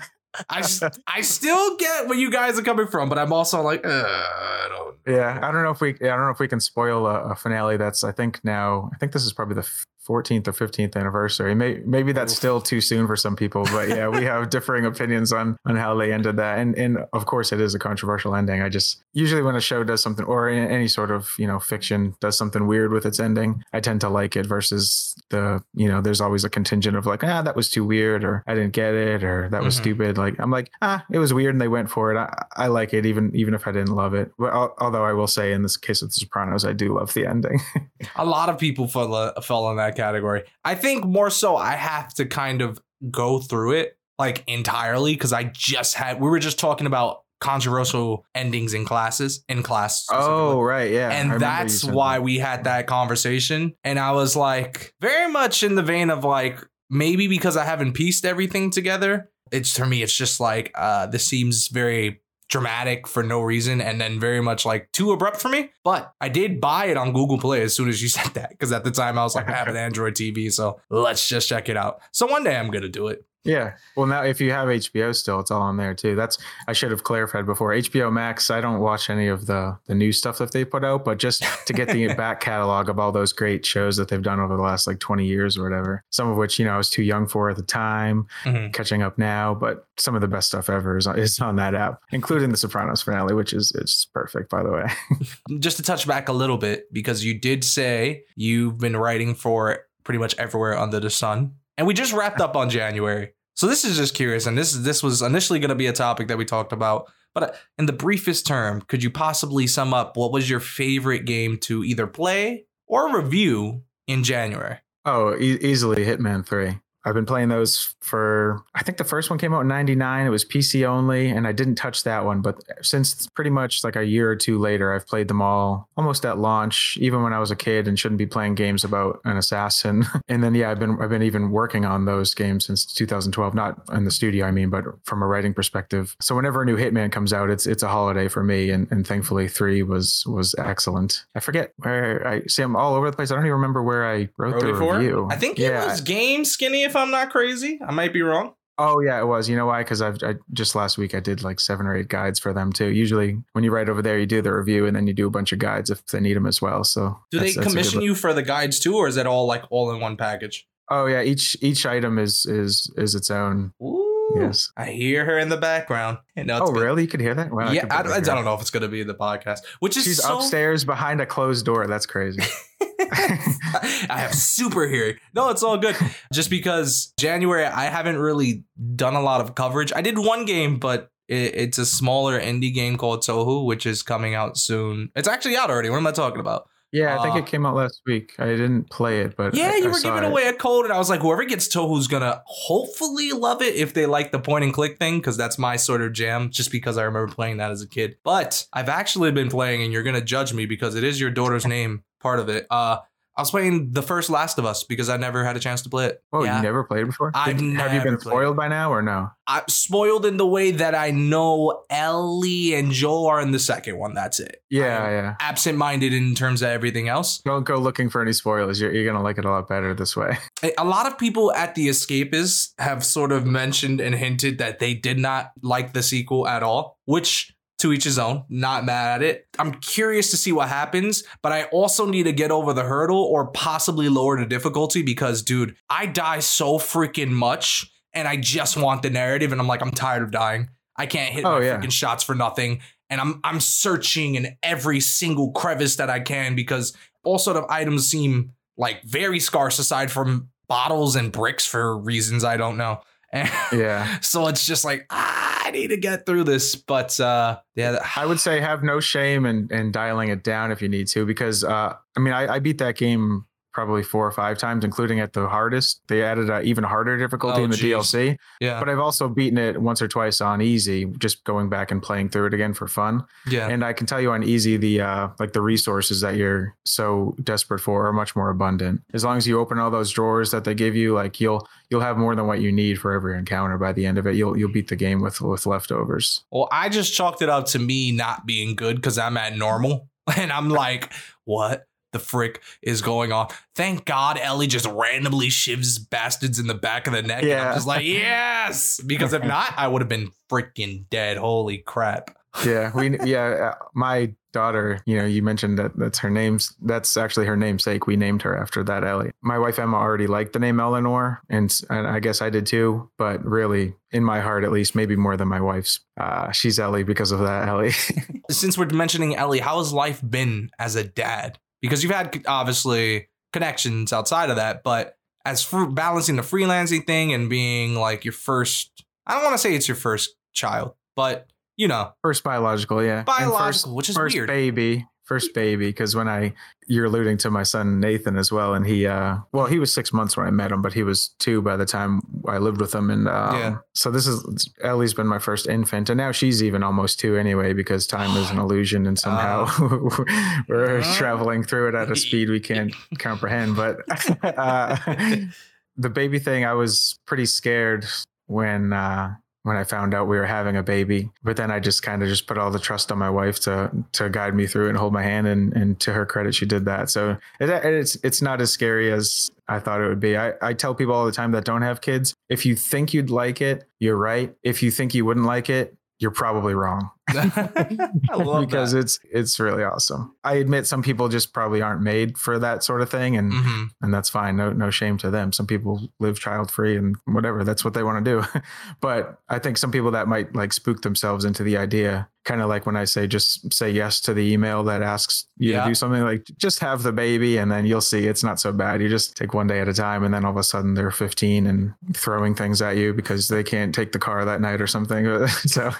I, 0.49 0.63
I 1.07 1.21
still 1.21 1.77
get 1.77 2.07
where 2.07 2.17
you 2.17 2.31
guys 2.31 2.57
are 2.59 2.63
coming 2.63 2.87
from, 2.87 3.09
but 3.09 3.17
I'm 3.17 3.31
also 3.33 3.61
like, 3.61 3.85
uh, 3.85 3.89
I 3.89 4.67
don't. 4.69 4.95
Yeah, 5.07 5.39
I 5.41 5.51
don't 5.51 5.63
know 5.63 5.69
if 5.71 5.81
we. 5.81 5.89
I 5.91 6.15
don't 6.15 6.21
know 6.25 6.31
if 6.31 6.39
we 6.39 6.47
can 6.47 6.59
spoil 6.59 7.05
a, 7.05 7.31
a 7.31 7.35
finale. 7.35 7.77
That's 7.77 8.03
I 8.03 8.11
think 8.11 8.43
now. 8.43 8.89
I 8.93 8.97
think 8.97 9.11
this 9.11 9.23
is 9.23 9.33
probably 9.33 9.53
the 9.55 9.69
fourteenth 9.99 10.47
or 10.47 10.53
fifteenth 10.53 10.95
anniversary. 10.95 11.53
May, 11.53 11.81
maybe 11.85 12.11
that's 12.11 12.33
Oof. 12.33 12.37
still 12.37 12.61
too 12.61 12.81
soon 12.81 13.05
for 13.05 13.15
some 13.15 13.35
people, 13.35 13.65
but 13.65 13.87
yeah, 13.89 14.07
we 14.07 14.23
have 14.23 14.49
differing 14.57 14.83
opinions 14.85 15.31
on 15.31 15.57
on 15.65 15.75
how 15.75 15.93
they 15.93 16.11
ended 16.11 16.37
that. 16.37 16.57
And 16.57 16.75
and 16.75 16.97
of 17.13 17.27
course, 17.27 17.51
it 17.51 17.61
is 17.61 17.75
a 17.75 17.79
controversial 17.79 18.35
ending. 18.35 18.63
I 18.63 18.69
just 18.69 19.03
usually 19.13 19.43
when 19.43 19.55
a 19.55 19.61
show 19.61 19.83
does 19.83 20.01
something 20.01 20.25
or 20.25 20.49
in 20.49 20.71
any 20.71 20.87
sort 20.87 21.11
of 21.11 21.29
you 21.37 21.45
know 21.45 21.59
fiction 21.59 22.15
does 22.19 22.35
something 22.35 22.65
weird 22.65 22.91
with 22.91 23.05
its 23.05 23.19
ending, 23.19 23.63
I 23.73 23.81
tend 23.81 24.01
to 24.01 24.09
like 24.09 24.35
it 24.35 24.47
versus 24.47 25.13
the 25.29 25.63
you 25.75 25.87
know 25.87 26.01
there's 26.01 26.19
always 26.21 26.43
a 26.43 26.49
contingent 26.49 26.97
of 26.97 27.05
like 27.05 27.23
ah 27.23 27.43
that 27.43 27.55
was 27.55 27.69
too 27.69 27.85
weird 27.85 28.23
or 28.23 28.43
I 28.47 28.55
didn't 28.55 28.73
get 28.73 28.95
it 28.95 29.23
or 29.23 29.49
that 29.49 29.61
was 29.61 29.75
Mhm. 29.75 29.81
stupid. 29.81 30.17
Like 30.17 30.24
I'm 30.39 30.51
like 30.51 30.71
ah 30.81 31.05
it 31.11 31.19
was 31.19 31.33
weird 31.33 31.53
and 31.53 31.61
they 31.61 31.67
went 31.67 31.89
for 31.89 32.11
it. 32.13 32.17
I, 32.17 32.45
I 32.55 32.67
like 32.67 32.93
it 32.93 33.05
even 33.05 33.31
even 33.35 33.53
if 33.53 33.67
I 33.67 33.71
didn't 33.71 33.95
love 33.95 34.13
it. 34.13 34.31
But 34.37 34.53
although 34.79 35.05
I 35.05 35.13
will 35.13 35.27
say 35.27 35.51
in 35.51 35.61
this 35.61 35.77
case 35.77 36.01
of 36.01 36.09
The 36.09 36.13
Sopranos, 36.13 36.65
I 36.65 36.73
do 36.73 36.97
love 36.97 37.13
the 37.13 37.25
ending. 37.25 37.59
A 38.15 38.25
lot 38.25 38.49
of 38.49 38.57
people 38.57 38.87
fell, 38.87 39.33
fell 39.41 39.69
in 39.71 39.77
that 39.77 39.95
category. 39.95 40.43
I 40.63 40.75
think 40.75 41.05
more 41.05 41.29
so 41.29 41.55
I 41.55 41.73
have 41.73 42.13
to 42.15 42.25
kind 42.25 42.61
of 42.61 42.79
go 43.11 43.39
through 43.39 43.73
it 43.73 43.97
like 44.17 44.43
entirely 44.47 45.13
because 45.13 45.33
I 45.33 45.45
just 45.45 45.95
had, 45.95 46.21
we 46.21 46.29
were 46.29 46.39
just 46.39 46.59
talking 46.59 46.87
about 46.87 47.23
controversial 47.41 48.25
endings 48.33 48.73
in 48.73 48.85
classes, 48.85 49.43
in 49.49 49.61
class. 49.61 50.07
oh 50.09 50.61
right, 50.61 50.91
yeah. 50.91 51.09
And 51.09 51.39
that's 51.39 51.83
why 51.83 52.17
that. 52.17 52.23
we 52.23 52.39
had 52.39 52.63
that 52.63 52.87
conversation. 52.87 53.75
And 53.83 53.99
I 53.99 54.11
was 54.13 54.35
like, 54.35 54.93
very 55.01 55.31
much 55.31 55.63
in 55.63 55.75
the 55.75 55.83
vein 55.83 56.09
of 56.09 56.23
like, 56.23 56.65
maybe 56.89 57.27
because 57.27 57.57
I 57.57 57.65
haven't 57.65 57.93
pieced 57.93 58.25
everything 58.25 58.69
together. 58.69 59.29
It's 59.51 59.77
for 59.77 59.85
me, 59.85 60.01
it's 60.01 60.15
just 60.15 60.39
like, 60.39 60.71
uh, 60.75 61.07
this 61.07 61.25
seems 61.25 61.67
very 61.67 62.21
dramatic 62.47 63.07
for 63.07 63.23
no 63.23 63.41
reason 63.41 63.81
and 63.81 63.99
then 63.99 64.19
very 64.19 64.41
much 64.41 64.65
like 64.65 64.91
too 64.91 65.11
abrupt 65.11 65.41
for 65.41 65.49
me. 65.49 65.71
But 65.83 66.13
I 66.21 66.29
did 66.29 66.61
buy 66.61 66.85
it 66.85 66.97
on 66.97 67.13
Google 67.13 67.37
Play 67.37 67.61
as 67.61 67.75
soon 67.75 67.89
as 67.89 68.01
you 68.01 68.09
said 68.17 68.33
that 68.33 68.49
because 68.49 68.71
at 68.71 68.83
the 68.83 68.91
time 68.91 69.17
I 69.17 69.23
was 69.23 69.35
like, 69.35 69.49
I 69.49 69.53
have 69.53 69.67
an 69.67 69.75
Android 69.75 70.13
TV, 70.13 70.51
so 70.51 70.79
let's 70.89 71.27
just 71.27 71.49
check 71.49 71.69
it 71.69 71.77
out. 71.77 72.01
So 72.11 72.27
one 72.27 72.43
day 72.43 72.55
I'm 72.55 72.69
gonna 72.69 72.89
do 72.89 73.07
it. 73.07 73.25
Yeah. 73.45 73.73
Well, 73.95 74.07
now 74.07 74.23
if 74.23 74.41
you 74.41 74.51
have 74.51 74.67
HBO 74.67 75.15
still, 75.15 75.39
it's 75.39 75.51
all 75.51 75.61
on 75.61 75.77
there 75.77 75.93
too. 75.93 76.15
That's 76.15 76.37
I 76.67 76.73
should 76.73 76.91
have 76.91 77.03
clarified 77.03 77.45
before. 77.45 77.71
HBO 77.71 78.11
Max. 78.11 78.49
I 78.49 78.59
don't 78.59 78.79
watch 78.79 79.09
any 79.09 79.27
of 79.27 79.45
the 79.45 79.77
the 79.85 79.95
new 79.95 80.11
stuff 80.11 80.37
that 80.39 80.51
they 80.51 80.65
put 80.65 80.83
out, 80.83 81.05
but 81.05 81.19
just 81.19 81.43
to 81.67 81.73
get 81.73 81.89
the 81.89 82.07
back 82.15 82.41
catalog 82.41 82.89
of 82.89 82.99
all 82.99 83.11
those 83.11 83.31
great 83.31 83.65
shows 83.65 83.95
that 83.97 84.07
they've 84.09 84.21
done 84.21 84.39
over 84.39 84.57
the 84.57 84.63
last 84.63 84.87
like 84.87 84.99
20 84.99 85.25
years 85.25 85.57
or 85.57 85.63
whatever. 85.63 86.03
Some 86.09 86.29
of 86.29 86.37
which 86.37 86.57
you 86.59 86.65
know 86.65 86.73
I 86.73 86.77
was 86.77 86.89
too 86.89 87.03
young 87.03 87.27
for 87.27 87.49
at 87.49 87.55
the 87.55 87.63
time. 87.63 88.25
Mhm. 88.43 88.73
Catching 88.73 89.01
up 89.03 89.17
now, 89.17 89.53
but 89.53 89.87
some 89.97 90.15
of 90.15 90.21
the 90.21 90.27
best 90.27 90.47
stuff 90.47 90.69
ever 90.69 90.97
is, 90.97 91.07
is 91.07 91.39
on 91.39 91.55
that 91.57 91.75
app, 91.75 92.01
including 92.11 92.49
the 92.49 92.57
Sopranos 92.57 93.03
finale, 93.03 93.33
which 93.35 93.53
is 93.53 93.71
it's 93.75 94.05
perfect 94.05 94.49
by 94.49 94.63
the 94.63 94.71
way. 94.71 94.87
Just 95.59 95.77
to 95.77 95.83
touch 95.83 96.07
back 96.07 96.27
a 96.29 96.33
little 96.33 96.57
bit 96.57 96.91
because 96.91 97.23
you 97.23 97.39
did 97.39 97.63
say 97.63 98.23
you've 98.35 98.79
been 98.79 98.97
writing 98.97 99.35
for 99.35 99.79
pretty 100.03 100.17
much 100.17 100.35
everywhere 100.37 100.77
under 100.77 100.99
the 100.99 101.09
sun, 101.09 101.53
and 101.77 101.85
we 101.87 101.93
just 101.93 102.13
wrapped 102.13 102.39
up 102.41 102.55
on 102.55 102.69
January. 102.69 103.33
So 103.55 103.67
this 103.67 103.85
is 103.85 103.97
just 103.97 104.13
curious, 104.13 104.45
and 104.45 104.57
this 104.57 104.73
this 104.73 105.01
was 105.01 105.21
initially 105.21 105.59
going 105.59 105.69
to 105.69 105.75
be 105.75 105.87
a 105.87 105.93
topic 105.93 106.27
that 106.27 106.37
we 106.37 106.45
talked 106.45 106.73
about, 106.73 107.09
but 107.33 107.43
uh, 107.43 107.51
in 107.77 107.85
the 107.85 107.93
briefest 107.93 108.45
term, 108.45 108.81
could 108.81 109.01
you 109.01 109.09
possibly 109.09 109.65
sum 109.67 109.93
up 109.93 110.17
what 110.17 110.31
was 110.31 110.49
your 110.49 110.59
favorite 110.59 111.25
game 111.25 111.57
to 111.59 111.83
either 111.83 112.07
play 112.07 112.65
or 112.87 113.15
review 113.15 113.83
in 114.07 114.23
January? 114.23 114.77
Oh, 115.05 115.35
e- 115.35 115.59
easily 115.61 116.03
Hitman 116.03 116.45
3. 116.45 116.79
I've 117.05 117.13
been 117.13 117.25
playing 117.25 117.49
those 117.49 117.94
for, 118.05 118.63
I 118.75 118.83
think 118.83 118.97
the 118.97 119.03
first 119.03 119.29
one 119.29 119.39
came 119.39 119.53
out 119.53 119.61
in 119.61 119.67
99. 119.67 120.25
It 120.27 120.29
was 120.29 120.45
PC 120.45 120.85
only, 120.85 121.29
and 121.29 121.47
I 121.47 121.51
didn't 121.51 121.75
touch 121.75 122.03
that 122.03 122.23
one. 122.23 122.41
But 122.41 122.61
since 122.81 123.27
pretty 123.27 123.49
much 123.49 123.83
like 123.83 123.95
a 123.95 124.05
year 124.05 124.29
or 124.29 124.35
two 124.35 124.59
later, 124.59 124.93
I've 124.93 125.07
played 125.07 125.27
them 125.27 125.41
all 125.41 125.89
almost 125.97 126.25
at 126.25 126.37
launch, 126.37 126.97
even 127.01 127.23
when 127.23 127.33
I 127.33 127.39
was 127.39 127.51
a 127.51 127.55
kid 127.55 127.87
and 127.87 127.97
shouldn't 127.97 128.19
be 128.19 128.25
playing 128.25 128.55
games 128.55 128.83
about 128.83 129.19
an 129.25 129.37
assassin. 129.37 130.05
and 130.27 130.43
then, 130.43 130.53
yeah, 130.55 130.69
I've 130.71 130.79
been, 130.79 130.97
I've 131.01 131.09
been 131.09 131.23
even 131.23 131.51
working 131.51 131.85
on 131.85 132.05
those 132.05 132.33
games 132.33 132.65
since 132.65 132.85
2012, 132.85 133.53
not 133.53 133.81
in 133.93 134.05
the 134.05 134.11
studio, 134.11 134.45
I 134.45 134.51
mean, 134.51 134.69
but 134.69 134.83
from 135.03 135.21
a 135.23 135.27
writing 135.27 135.53
perspective. 135.53 136.15
So 136.21 136.35
whenever 136.35 136.61
a 136.61 136.65
new 136.65 136.77
Hitman 136.77 137.11
comes 137.11 137.33
out, 137.33 137.49
it's, 137.49 137.65
it's 137.65 137.83
a 137.83 137.87
holiday 137.87 138.27
for 138.27 138.43
me. 138.43 138.69
And, 138.69 138.91
and 138.91 139.05
thankfully, 139.05 139.47
three 139.47 139.83
was, 139.83 140.23
was 140.27 140.53
excellent. 140.57 141.25
I 141.35 141.39
forget 141.39 141.73
where 141.77 142.25
I 142.27 142.41
see 142.45 142.61
I'm 142.61 142.75
all 142.75 142.95
over 142.95 143.09
the 143.09 143.15
place. 143.15 143.31
I 143.31 143.35
don't 143.35 143.43
even 143.45 143.53
remember 143.53 143.81
where 143.81 144.09
I 144.09 144.29
wrote, 144.37 144.59
the 144.59 144.73
review. 144.73 145.27
I 145.29 145.35
think 145.35 145.59
it 145.59 145.63
Yeah, 145.63 145.85
was 145.85 146.01
Game 146.01 146.45
Skinny, 146.45 146.83
if 146.83 146.95
I'm 146.95 147.11
not 147.11 147.29
crazy. 147.31 147.79
I 147.85 147.91
might 147.95 148.13
be 148.13 148.21
wrong. 148.21 148.53
Oh 148.77 148.99
yeah, 148.99 149.19
it 149.21 149.25
was. 149.25 149.47
You 149.47 149.55
know 149.55 149.67
why? 149.67 149.83
Because 149.83 150.01
I've 150.01 150.17
I, 150.21 150.35
just 150.51 150.75
last 150.75 150.97
week 150.97 151.15
I 151.15 151.21
did 151.21 151.41
like 151.43 151.61
seven 151.61 151.85
or 151.85 151.95
eight 151.95 152.09
guides 152.09 152.39
for 152.39 152.51
them 152.53 152.73
too. 152.73 152.87
Usually 152.87 153.37
when 153.53 153.63
you 153.63 153.71
write 153.71 153.87
over 153.87 154.01
there, 154.01 154.19
you 154.19 154.25
do 154.25 154.41
the 154.41 154.53
review 154.53 154.85
and 154.85 154.93
then 154.95 155.07
you 155.07 155.13
do 155.13 155.27
a 155.27 155.29
bunch 155.31 155.53
of 155.53 155.59
guides 155.59 155.89
if 155.89 156.05
they 156.07 156.19
need 156.19 156.35
them 156.35 156.45
as 156.45 156.61
well. 156.61 156.83
So 156.83 157.17
Do 157.31 157.37
that's- 157.39 157.55
they 157.55 157.61
that's 157.61 157.71
commission 157.71 158.01
you 158.01 158.13
for 158.15 158.33
the 158.33 158.43
guides 158.43 158.79
too, 158.79 158.95
or 158.97 159.07
is 159.07 159.15
it 159.15 159.25
all 159.27 159.47
like 159.47 159.63
all 159.69 159.91
in 159.93 160.01
one 160.01 160.17
package? 160.17 160.67
Oh 160.91 161.05
yeah, 161.05 161.21
each 161.23 161.55
each 161.61 161.85
item 161.85 162.19
is 162.19 162.45
is 162.45 162.91
is 162.97 163.15
its 163.15 163.31
own. 163.31 163.71
Ooh, 163.81 164.04
Yes. 164.35 164.71
I 164.75 164.85
hear 164.87 165.23
her 165.25 165.37
in 165.37 165.49
the 165.49 165.57
background. 165.57 166.17
And 166.35 166.47
now 166.47 166.61
Oh 166.63 166.71
it's 166.71 166.79
really? 166.79 167.03
You 167.03 167.07
could 167.07 167.21
hear 167.21 167.35
that? 167.35 167.51
Wow, 167.51 167.71
yeah, 167.71 167.85
I, 167.89 168.01
barely 168.01 168.17
I 168.17 168.19
don't 168.21 168.45
know 168.45 168.53
if 168.55 168.61
it's 168.61 168.71
gonna 168.71 168.87
be 168.87 169.01
in 169.01 169.07
the 169.07 169.13
podcast, 169.15 169.59
which 169.79 169.95
is 169.97 170.03
She's 170.03 170.23
so. 170.23 170.37
upstairs 170.37 170.83
behind 170.83 171.21
a 171.21 171.25
closed 171.25 171.65
door. 171.65 171.85
That's 171.87 172.05
crazy. 172.05 172.41
I 173.11 174.17
have 174.17 174.33
super 174.33 174.87
hearing. 174.87 175.17
No, 175.33 175.49
it's 175.49 175.63
all 175.63 175.77
good. 175.77 175.95
Just 176.33 176.49
because 176.49 177.13
January, 177.19 177.65
I 177.65 177.85
haven't 177.85 178.17
really 178.17 178.63
done 178.95 179.15
a 179.15 179.21
lot 179.21 179.41
of 179.41 179.55
coverage. 179.55 179.91
I 179.95 180.01
did 180.01 180.17
one 180.17 180.45
game, 180.45 180.79
but 180.79 181.11
it, 181.27 181.55
it's 181.55 181.77
a 181.77 181.85
smaller 181.85 182.39
indie 182.39 182.73
game 182.73 182.97
called 182.97 183.21
Tohu, 183.21 183.65
which 183.65 183.85
is 183.85 184.01
coming 184.03 184.35
out 184.35 184.57
soon. 184.57 185.11
It's 185.15 185.27
actually 185.27 185.55
out 185.55 185.69
already. 185.69 185.89
What 185.89 185.97
am 185.97 186.07
I 186.07 186.11
talking 186.11 186.39
about? 186.39 186.67
Yeah, 186.95 187.17
I 187.19 187.21
think 187.23 187.35
Uh, 187.35 187.39
it 187.39 187.45
came 187.45 187.65
out 187.65 187.75
last 187.75 188.01
week. 188.05 188.33
I 188.39 188.45
didn't 188.47 188.89
play 188.89 189.21
it, 189.21 189.35
but 189.35 189.53
Yeah, 189.53 189.71
I, 189.73 189.77
you 189.77 189.89
were 189.91 189.99
giving 189.99 190.23
it. 190.23 190.27
away 190.31 190.47
a 190.47 190.53
code, 190.53 190.85
and 190.85 190.93
I 190.93 190.97
was 190.97 191.09
like, 191.09 191.21
whoever 191.21 191.43
gets 191.45 191.67
Tohu's 191.67 192.07
gonna 192.07 192.41
hopefully 192.45 193.31
love 193.31 193.61
it 193.61 193.75
if 193.75 193.93
they 193.93 194.05
like 194.05 194.31
the 194.31 194.39
point 194.39 194.63
and 194.63 194.73
click 194.73 194.97
thing, 194.97 195.17
because 195.19 195.37
that's 195.37 195.57
my 195.57 195.75
sort 195.75 196.01
of 196.01 196.13
jam, 196.13 196.49
just 196.49 196.71
because 196.71 196.97
I 196.97 197.03
remember 197.03 197.31
playing 197.33 197.57
that 197.57 197.71
as 197.71 197.81
a 197.81 197.87
kid. 197.87 198.17
But 198.23 198.65
I've 198.73 198.89
actually 198.89 199.31
been 199.31 199.49
playing, 199.49 199.83
and 199.83 199.91
you're 199.93 200.03
gonna 200.03 200.21
judge 200.21 200.53
me 200.53 200.65
because 200.65 200.95
it 200.95 201.03
is 201.03 201.19
your 201.19 201.31
daughter's 201.31 201.65
name 201.75 202.03
part 202.21 202.39
of 202.39 202.49
it. 202.49 202.65
Uh, 202.71 202.97
I 203.37 203.41
was 203.41 203.51
playing 203.51 203.91
the 203.91 204.01
first 204.01 204.29
Last 204.29 204.57
of 204.57 204.65
Us 204.65 204.83
because 204.83 205.09
I 205.09 205.17
never 205.17 205.43
had 205.43 205.57
a 205.57 205.59
chance 205.59 205.81
to 205.81 205.89
play 205.89 206.05
it. 206.05 206.23
Oh, 206.31 206.43
yeah. 206.43 206.57
you 206.57 206.63
never 206.63 206.83
played 206.83 207.03
it 207.03 207.07
before? 207.07 207.31
I've 207.33 207.57
Did- 207.57 207.75
have 207.75 207.93
you 207.93 208.01
been 208.01 208.19
spoiled 208.19 208.55
by 208.55 208.67
now 208.69 208.93
or 208.93 209.01
no? 209.01 209.29
I'm 209.47 209.67
spoiled 209.67 210.25
in 210.25 210.37
the 210.37 210.45
way 210.45 210.71
that 210.71 210.95
I 210.95 211.11
know 211.11 211.83
Ellie 211.89 212.73
and 212.73 212.91
Joel 212.91 213.27
are 213.27 213.41
in 213.41 213.51
the 213.51 213.59
second 213.59 213.97
one. 213.97 214.13
That's 214.13 214.39
it. 214.39 214.63
Yeah, 214.69 215.03
I'm 215.03 215.11
yeah. 215.11 215.35
Absent-minded 215.39 216.13
in 216.13 216.33
terms 216.33 216.61
of 216.61 216.69
everything 216.69 217.09
else. 217.09 217.39
Don't 217.39 217.63
go 217.63 217.77
looking 217.77 218.09
for 218.09 218.21
any 218.21 218.33
spoilers. 218.33 218.81
You're, 218.81 218.91
you're 218.91 219.05
gonna 219.05 219.23
like 219.23 219.37
it 219.37 219.45
a 219.45 219.49
lot 219.51 219.67
better 219.67 219.93
this 219.93 220.15
way. 220.15 220.37
a 220.77 220.85
lot 220.85 221.05
of 221.05 221.17
people 221.17 221.53
at 221.53 221.75
the 221.75 221.89
escapists 221.89 222.71
have 222.79 223.03
sort 223.03 223.31
of 223.31 223.45
mentioned 223.45 224.01
and 224.01 224.15
hinted 224.15 224.57
that 224.57 224.79
they 224.79 224.93
did 224.93 225.19
not 225.19 225.51
like 225.61 225.93
the 225.93 226.01
sequel 226.01 226.47
at 226.47 226.63
all 226.63 226.95
which 227.05 227.54
to 227.77 227.91
each 227.91 228.03
his 228.05 228.17
own 228.17 228.43
not 228.49 228.85
mad 228.85 229.21
at 229.21 229.23
it 229.27 229.47
i'm 229.59 229.73
curious 229.75 230.31
to 230.31 230.37
see 230.37 230.51
what 230.51 230.67
happens 230.69 231.23
but 231.41 231.51
i 231.51 231.63
also 231.65 232.05
need 232.05 232.23
to 232.23 232.31
get 232.31 232.51
over 232.51 232.73
the 232.73 232.83
hurdle 232.83 233.21
or 233.23 233.47
possibly 233.47 234.07
lower 234.09 234.37
the 234.37 234.45
difficulty 234.45 235.01
because 235.01 235.41
dude 235.43 235.75
i 235.89 236.05
die 236.05 236.39
so 236.39 236.77
freaking 236.79 237.29
much 237.31 237.91
and 238.13 238.27
i 238.27 238.35
just 238.37 238.77
want 238.77 239.01
the 239.01 239.09
narrative 239.09 239.51
and 239.51 239.59
i'm 239.59 239.67
like 239.67 239.81
i'm 239.81 239.91
tired 239.91 240.23
of 240.23 240.31
dying 240.31 240.69
i 240.95 241.05
can't 241.05 241.33
hit 241.33 241.43
Oh, 241.45 241.59
my 241.59 241.65
yeah. 241.65 241.77
freaking 241.79 241.91
shots 241.91 242.23
for 242.23 242.33
nothing 242.35 242.79
and 243.09 243.19
i'm 243.19 243.41
i'm 243.43 243.59
searching 243.59 244.35
in 244.35 244.55
every 244.63 244.99
single 245.01 245.51
crevice 245.51 245.97
that 245.97 246.09
i 246.09 246.19
can 246.21 246.55
because 246.55 246.95
all 247.23 247.37
sort 247.37 247.57
of 247.57 247.65
items 247.69 248.07
seem 248.09 248.51
like 248.77 249.03
very 249.03 249.39
scarce 249.39 249.79
aside 249.79 250.11
from 250.11 250.49
bottles 250.67 251.15
and 251.15 251.31
bricks 251.31 251.65
for 251.65 251.97
reasons 251.97 252.43
I 252.43 252.57
don't 252.57 252.75
know. 252.77 253.01
And 253.35 253.79
Yeah. 253.79 254.19
so 254.21 254.47
it's 254.47 254.65
just 254.65 254.85
like 254.85 255.05
ah, 255.09 255.61
I 255.65 255.71
need 255.71 255.87
to 255.87 255.97
get 255.97 256.25
through 256.25 256.45
this, 256.45 256.75
but 256.75 257.19
uh 257.19 257.59
yeah, 257.75 257.99
I 258.15 258.25
would 258.25 258.39
say 258.39 258.61
have 258.61 258.83
no 258.83 258.99
shame 258.99 259.45
and 259.45 259.71
in 259.71 259.91
dialing 259.91 260.29
it 260.29 260.43
down 260.43 260.71
if 260.71 260.81
you 260.81 260.89
need 260.89 261.07
to, 261.07 261.25
because 261.25 261.63
uh, 261.63 261.93
I 262.15 262.19
mean, 262.19 262.33
I, 262.33 262.55
I 262.55 262.59
beat 262.59 262.77
that 262.77 262.95
game 262.95 263.45
probably 263.75 264.01
four 264.01 264.25
or 264.25 264.31
five 264.31 264.57
times, 264.57 264.83
including 264.85 265.19
at 265.19 265.33
the 265.33 265.47
hardest. 265.49 266.01
They 266.07 266.23
added 266.23 266.49
an 266.49 266.65
even 266.65 266.83
harder 266.85 267.17
difficulty 267.17 267.59
Oh, 267.61 267.65
in 267.65 267.69
the 267.69 267.75
geez. 267.77 267.93
DLC, 267.93 268.37
yeah, 268.61 268.79
but 268.79 268.87
I've 268.89 268.99
also 268.99 269.27
beaten 269.27 269.57
it 269.57 269.79
once 269.81 270.01
or 270.01 270.07
twice 270.07 270.39
on 270.41 270.61
easy, 270.61 271.05
just 271.19 271.43
going 271.43 271.69
back 271.69 271.91
and 271.91 272.01
playing 272.01 272.29
through 272.29 272.47
it 272.47 272.53
again 272.53 272.73
for 272.73 272.87
fun. 272.87 273.25
yeah. 273.47 273.67
And 273.67 273.83
I 273.83 273.91
can 273.93 274.07
tell 274.07 274.21
you 274.21 274.31
on 274.31 274.43
easy, 274.43 274.77
the 274.77 275.01
uh, 275.01 275.27
like 275.39 275.51
the 275.53 275.61
resources 275.61 276.21
that 276.21 276.35
you're 276.37 276.75
so 276.85 277.35
desperate 277.43 277.79
for 277.79 278.07
are 278.07 278.13
much 278.13 278.35
more 278.35 278.49
abundant. 278.49 279.01
As 279.13 279.23
long 279.25 279.35
as 279.37 279.45
you 279.45 279.59
open 279.59 279.77
all 279.77 279.91
those 279.91 280.09
drawers 280.11 280.51
that 280.51 280.63
they 280.63 280.73
give 280.73 280.95
you, 280.95 281.13
like 281.13 281.41
you'll 281.41 281.67
you'll 281.89 282.01
have 282.01 282.17
more 282.17 282.33
than 282.33 282.47
what 282.47 282.61
you 282.61 282.71
need 282.71 282.97
for 282.99 283.11
every 283.11 283.37
encounter 283.37 283.77
by 283.77 283.91
the 283.91 284.05
end 284.05 284.17
of 284.17 284.25
it. 284.25 284.35
You'll 284.35 284.57
you'll 284.57 284.71
beat 284.71 284.87
the 284.87 284.95
game 284.95 285.19
with 285.21 285.41
with 285.41 285.65
leftovers. 285.65 286.45
Well, 286.49 286.69
I 286.71 286.87
just 286.87 287.13
chalked 287.13 287.41
it 287.41 287.49
up 287.49 287.65
to 287.67 287.79
me 287.79 288.11
not 288.13 288.45
being 288.45 288.75
good 288.75 288.95
because 288.95 289.17
I'm 289.17 289.35
at 289.35 289.57
normal, 289.57 290.07
and 290.37 290.49
I'm 290.51 290.69
like, 290.69 291.11
what? 291.43 291.85
The 292.15 292.19
frick 292.19 292.61
is 292.81 293.01
going 293.01 293.33
on? 293.33 293.49
Thank 293.75 294.05
God 294.05 294.39
Ellie 294.41 294.67
just 294.67 294.85
randomly 294.85 295.49
shivs 295.49 295.99
bastards 296.09 296.59
in 296.59 296.67
the 296.67 296.73
back 296.73 297.07
of 297.07 297.13
the 297.13 297.21
neck. 297.21 297.43
And 297.43 297.51
I'm 297.51 297.73
just 297.75 297.85
like, 297.85 298.05
yes. 298.05 299.01
Because 299.05 299.33
if 299.33 299.43
not, 299.43 299.73
I 299.75 299.89
would 299.89 300.01
have 300.01 300.07
been 300.07 300.31
freaking 300.49 301.09
dead. 301.09 301.35
Holy 301.35 301.79
crap. 301.79 302.31
yeah 302.65 302.89
we 302.95 303.19
yeah 303.25 303.73
uh, 303.73 303.85
my 303.93 304.33
daughter 304.53 305.01
you 305.05 305.17
know 305.17 305.25
you 305.25 305.43
mentioned 305.43 305.77
that 305.77 305.91
that's 305.97 306.19
her 306.19 306.29
name's 306.29 306.73
that's 306.83 307.17
actually 307.17 307.45
her 307.45 307.57
namesake 307.57 308.07
we 308.07 308.15
named 308.15 308.41
her 308.41 308.57
after 308.57 308.81
that 308.81 309.03
ellie 309.03 309.29
my 309.41 309.59
wife 309.59 309.77
emma 309.77 309.97
already 309.97 310.25
liked 310.25 310.53
the 310.53 310.59
name 310.59 310.79
eleanor 310.79 311.41
and, 311.49 311.81
and 311.89 312.07
i 312.07 312.17
guess 312.21 312.41
i 312.41 312.49
did 312.49 312.65
too 312.65 313.11
but 313.17 313.43
really 313.43 313.93
in 314.11 314.23
my 314.23 314.39
heart 314.39 314.63
at 314.63 314.71
least 314.71 314.95
maybe 314.95 315.17
more 315.17 315.35
than 315.35 315.49
my 315.49 315.59
wife's 315.59 315.99
uh, 316.17 316.49
she's 316.53 316.79
ellie 316.79 317.03
because 317.03 317.33
of 317.33 317.41
that 317.41 317.67
ellie 317.67 317.91
since 318.49 318.77
we're 318.77 318.87
mentioning 318.87 319.35
Ellie, 319.35 319.59
how 319.59 319.79
has 319.79 319.93
life 319.93 320.21
been 320.27 320.69
as 320.79 320.95
a 320.95 321.03
dad? 321.03 321.59
Because 321.87 322.03
you've 322.03 322.13
had 322.13 322.43
obviously 322.47 323.29
connections 323.53 324.11
outside 324.13 324.49
of 324.49 324.57
that, 324.57 324.83
but 324.83 325.17
as 325.45 325.63
for 325.63 325.87
balancing 325.87 326.35
the 326.35 326.41
freelancing 326.41 327.05
thing 327.05 327.33
and 327.33 327.49
being 327.49 327.95
like 327.95 328.25
your 328.25 328.33
first, 328.33 329.05
I 329.25 329.33
don't 329.33 329.43
want 329.43 329.53
to 329.53 329.59
say 329.59 329.75
it's 329.75 329.87
your 329.87 329.95
first 329.95 330.35
child, 330.53 330.95
but 331.15 331.47
you 331.77 331.87
know, 331.87 332.13
first 332.21 332.43
biological 332.43 333.03
yeah. 333.03 333.23
Biological, 333.23 333.65
first, 333.65 333.87
which 333.91 334.09
is 334.09 334.15
first 334.15 334.35
weird. 334.35 334.47
baby 334.47 335.05
first 335.25 335.53
baby 335.53 335.87
because 335.87 336.15
when 336.15 336.27
i 336.29 336.53
you're 336.87 337.05
alluding 337.05 337.35
to 337.35 337.49
my 337.49 337.63
son 337.63 337.99
nathan 337.99 338.37
as 338.37 338.51
well 338.51 338.73
and 338.75 338.85
he 338.85 339.07
uh 339.07 339.35
well 339.51 339.65
he 339.65 339.79
was 339.79 339.91
six 339.93 340.13
months 340.13 340.37
when 340.37 340.45
i 340.45 340.51
met 340.51 340.71
him 340.71 340.81
but 340.83 340.93
he 340.93 341.01
was 341.03 341.29
two 341.39 341.61
by 341.61 341.75
the 341.75 341.85
time 341.85 342.21
i 342.47 342.57
lived 342.59 342.79
with 342.79 342.93
him 342.93 343.09
and 343.09 343.27
um, 343.27 343.55
Yeah. 343.55 343.77
so 343.93 344.11
this 344.11 344.27
is 344.27 344.69
ellie's 344.83 345.13
been 345.15 345.25
my 345.27 345.39
first 345.39 345.67
infant 345.67 346.09
and 346.11 346.17
now 346.17 346.31
she's 346.31 346.61
even 346.63 346.83
almost 346.83 347.19
two 347.19 347.35
anyway 347.37 347.73
because 347.73 348.05
time 348.05 348.37
is 348.37 348.51
an 348.51 348.59
illusion 348.59 349.07
and 349.07 349.17
somehow 349.17 349.67
we're 350.69 350.99
Uh. 350.99 351.13
traveling 351.15 351.63
through 351.63 351.89
it 351.89 351.95
at 351.95 352.11
a 352.11 352.15
speed 352.15 352.49
we 352.49 352.59
can't 352.59 352.93
comprehend 353.17 353.75
but 353.75 353.97
uh 354.43 354.95
the 355.97 356.09
baby 356.09 356.37
thing 356.39 356.65
i 356.65 356.73
was 356.73 357.17
pretty 357.25 357.45
scared 357.47 358.05
when 358.47 358.93
uh 358.93 359.33
when 359.65 359.77
I 359.77 359.83
found 359.83 360.13
out 360.13 360.27
we 360.27 360.37
were 360.37 360.45
having 360.45 360.77
a 360.77 360.83
baby. 360.83 361.31
But 361.43 361.57
then 361.57 361.71
I 361.71 361.79
just 361.79 362.03
kind 362.03 362.21
of 362.21 362.29
just 362.29 362.45
put 362.45 362.59
all 362.59 362.69
the 362.69 362.77
trust 362.77 363.11
on 363.11 363.17
my 363.17 363.31
wife 363.31 363.59
to 363.61 363.89
to 364.11 364.29
guide 364.29 364.53
me 364.53 364.67
through 364.67 364.85
it 364.85 364.89
and 364.89 364.97
hold 364.97 365.11
my 365.11 365.23
hand. 365.23 365.47
And 365.47 365.73
and 365.73 365.99
to 366.01 366.13
her 366.13 366.23
credit, 366.23 366.53
she 366.53 366.67
did 366.67 366.85
that. 366.85 367.09
So 367.09 367.35
it, 367.59 367.69
it's 367.69 368.15
it's 368.23 368.43
not 368.43 368.61
as 368.61 368.71
scary 368.71 369.11
as 369.11 369.49
I 369.67 369.79
thought 369.79 370.01
it 370.01 370.07
would 370.07 370.19
be. 370.19 370.37
I, 370.37 370.53
I 370.61 370.73
tell 370.73 370.93
people 370.93 371.15
all 371.15 371.25
the 371.25 371.31
time 371.31 371.51
that 371.53 371.65
don't 371.65 371.81
have 371.81 371.99
kids, 371.99 372.35
if 372.47 372.63
you 372.63 372.75
think 372.75 373.11
you'd 373.11 373.31
like 373.31 373.59
it, 373.59 373.87
you're 373.99 374.17
right. 374.17 374.55
If 374.61 374.83
you 374.83 374.91
think 374.91 375.15
you 375.15 375.25
wouldn't 375.25 375.47
like 375.47 375.67
it, 375.67 375.97
you're 376.19 376.29
probably 376.29 376.75
wrong. 376.75 377.09
because 377.27 378.91
that. 378.91 378.99
it's 378.99 379.19
it's 379.31 379.59
really 379.59 379.83
awesome. 379.83 380.35
I 380.43 380.55
admit 380.55 380.87
some 380.87 381.01
people 381.01 381.27
just 381.29 381.53
probably 381.53 381.81
aren't 381.81 382.01
made 382.01 382.37
for 382.37 382.59
that 382.59 382.83
sort 382.83 383.01
of 383.01 383.09
thing 383.09 383.35
and 383.37 383.51
Mhm. 383.51 383.89
and 384.01 384.13
that's 384.13 384.29
fine. 384.29 384.55
No 384.57 384.71
no 384.73 384.89
shame 384.89 385.17
to 385.19 385.31
them. 385.31 385.51
Some 385.53 385.67
people 385.67 386.09
live 386.19 386.39
child 386.39 386.71
free 386.71 386.95
and 386.95 387.15
whatever, 387.25 387.63
that's 387.63 387.83
what 387.83 387.93
they 387.93 388.03
want 388.03 388.23
to 388.23 388.31
do. 388.41 388.61
but 389.01 389.39
I 389.49 389.59
think 389.59 389.77
some 389.77 389.91
people 389.91 390.11
that 390.11 390.27
might 390.27 390.55
like 390.55 390.73
spook 390.73 391.01
themselves 391.01 391.45
into 391.45 391.63
the 391.63 391.77
idea, 391.77 392.29
kind 392.45 392.61
of 392.61 392.69
like 392.69 392.85
when 392.85 392.95
I 392.95 393.05
say 393.05 393.27
just 393.27 393.73
say 393.73 393.89
yes 393.89 394.21
to 394.21 394.33
the 394.33 394.41
email 394.53 394.83
that 394.83 395.01
asks 395.01 395.47
you 395.57 395.71
Yeah. 395.71 395.83
to 395.83 395.89
do 395.89 395.95
something 395.95 396.21
like 396.21 396.45
just 396.57 396.79
have 396.79 397.03
the 397.03 397.11
baby 397.11 397.57
and 397.57 397.71
then 397.71 397.85
you'll 397.85 398.01
see 398.01 398.27
it's 398.27 398.43
not 398.43 398.59
so 398.59 398.71
bad. 398.71 399.01
You 399.01 399.09
just 399.09 399.35
take 399.35 399.53
one 399.53 399.67
day 399.67 399.79
at 399.79 399.87
a 399.87 399.93
time 399.93 400.23
and 400.23 400.33
then 400.33 400.45
all 400.45 400.51
of 400.51 400.57
a 400.57 400.63
sudden 400.63 400.93
they're 400.93 401.11
15 401.11 401.65
and 401.67 401.93
throwing 402.13 402.53
things 402.55 402.81
at 402.81 402.97
you 402.97 403.13
because 403.13 403.47
they 403.47 403.63
can't 403.63 403.93
take 403.95 404.11
the 404.11 404.19
car 404.19 404.45
that 404.45 404.61
night 404.61 404.79
or 404.81 404.87
something. 404.87 405.47
so 405.47 405.91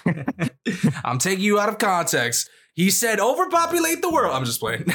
I'm 1.15 1.19
taking 1.19 1.45
you 1.45 1.61
out 1.61 1.69
of 1.69 1.77
context. 1.77 2.49
He 2.73 2.89
said 2.89 3.21
overpopulate 3.21 4.01
the 4.01 4.09
world. 4.09 4.35
I'm 4.35 4.43
just 4.43 4.59
playing. 4.59 4.83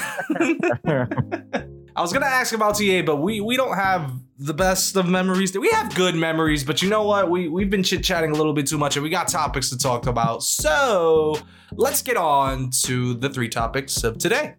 I 1.97 2.03
was 2.03 2.12
gonna 2.12 2.27
ask 2.27 2.53
about 2.53 2.77
TA, 2.77 3.00
but 3.07 3.23
we 3.23 3.41
we 3.41 3.57
don't 3.57 3.75
have 3.75 4.12
the 4.39 4.53
best 4.53 4.97
of 4.97 5.09
memories. 5.09 5.57
We 5.57 5.71
have 5.71 5.95
good 5.95 6.15
memories, 6.15 6.62
but 6.62 6.83
you 6.83 6.91
know 6.91 7.05
what? 7.05 7.31
We 7.31 7.49
we've 7.49 7.71
been 7.71 7.83
chit 7.83 8.05
chatting 8.05 8.33
a 8.33 8.35
little 8.35 8.53
bit 8.53 8.67
too 8.67 8.77
much, 8.77 8.97
and 8.97 9.03
we 9.03 9.09
got 9.09 9.29
topics 9.29 9.71
to 9.71 9.79
talk 9.79 10.07
about. 10.07 10.43
So 10.43 11.39
let's 11.73 12.03
get 12.03 12.19
on 12.19 12.69
to 12.83 13.15
the 13.15 13.31
three 13.31 13.49
topics 13.49 14.05
of 14.05 14.19
today. 14.19 14.57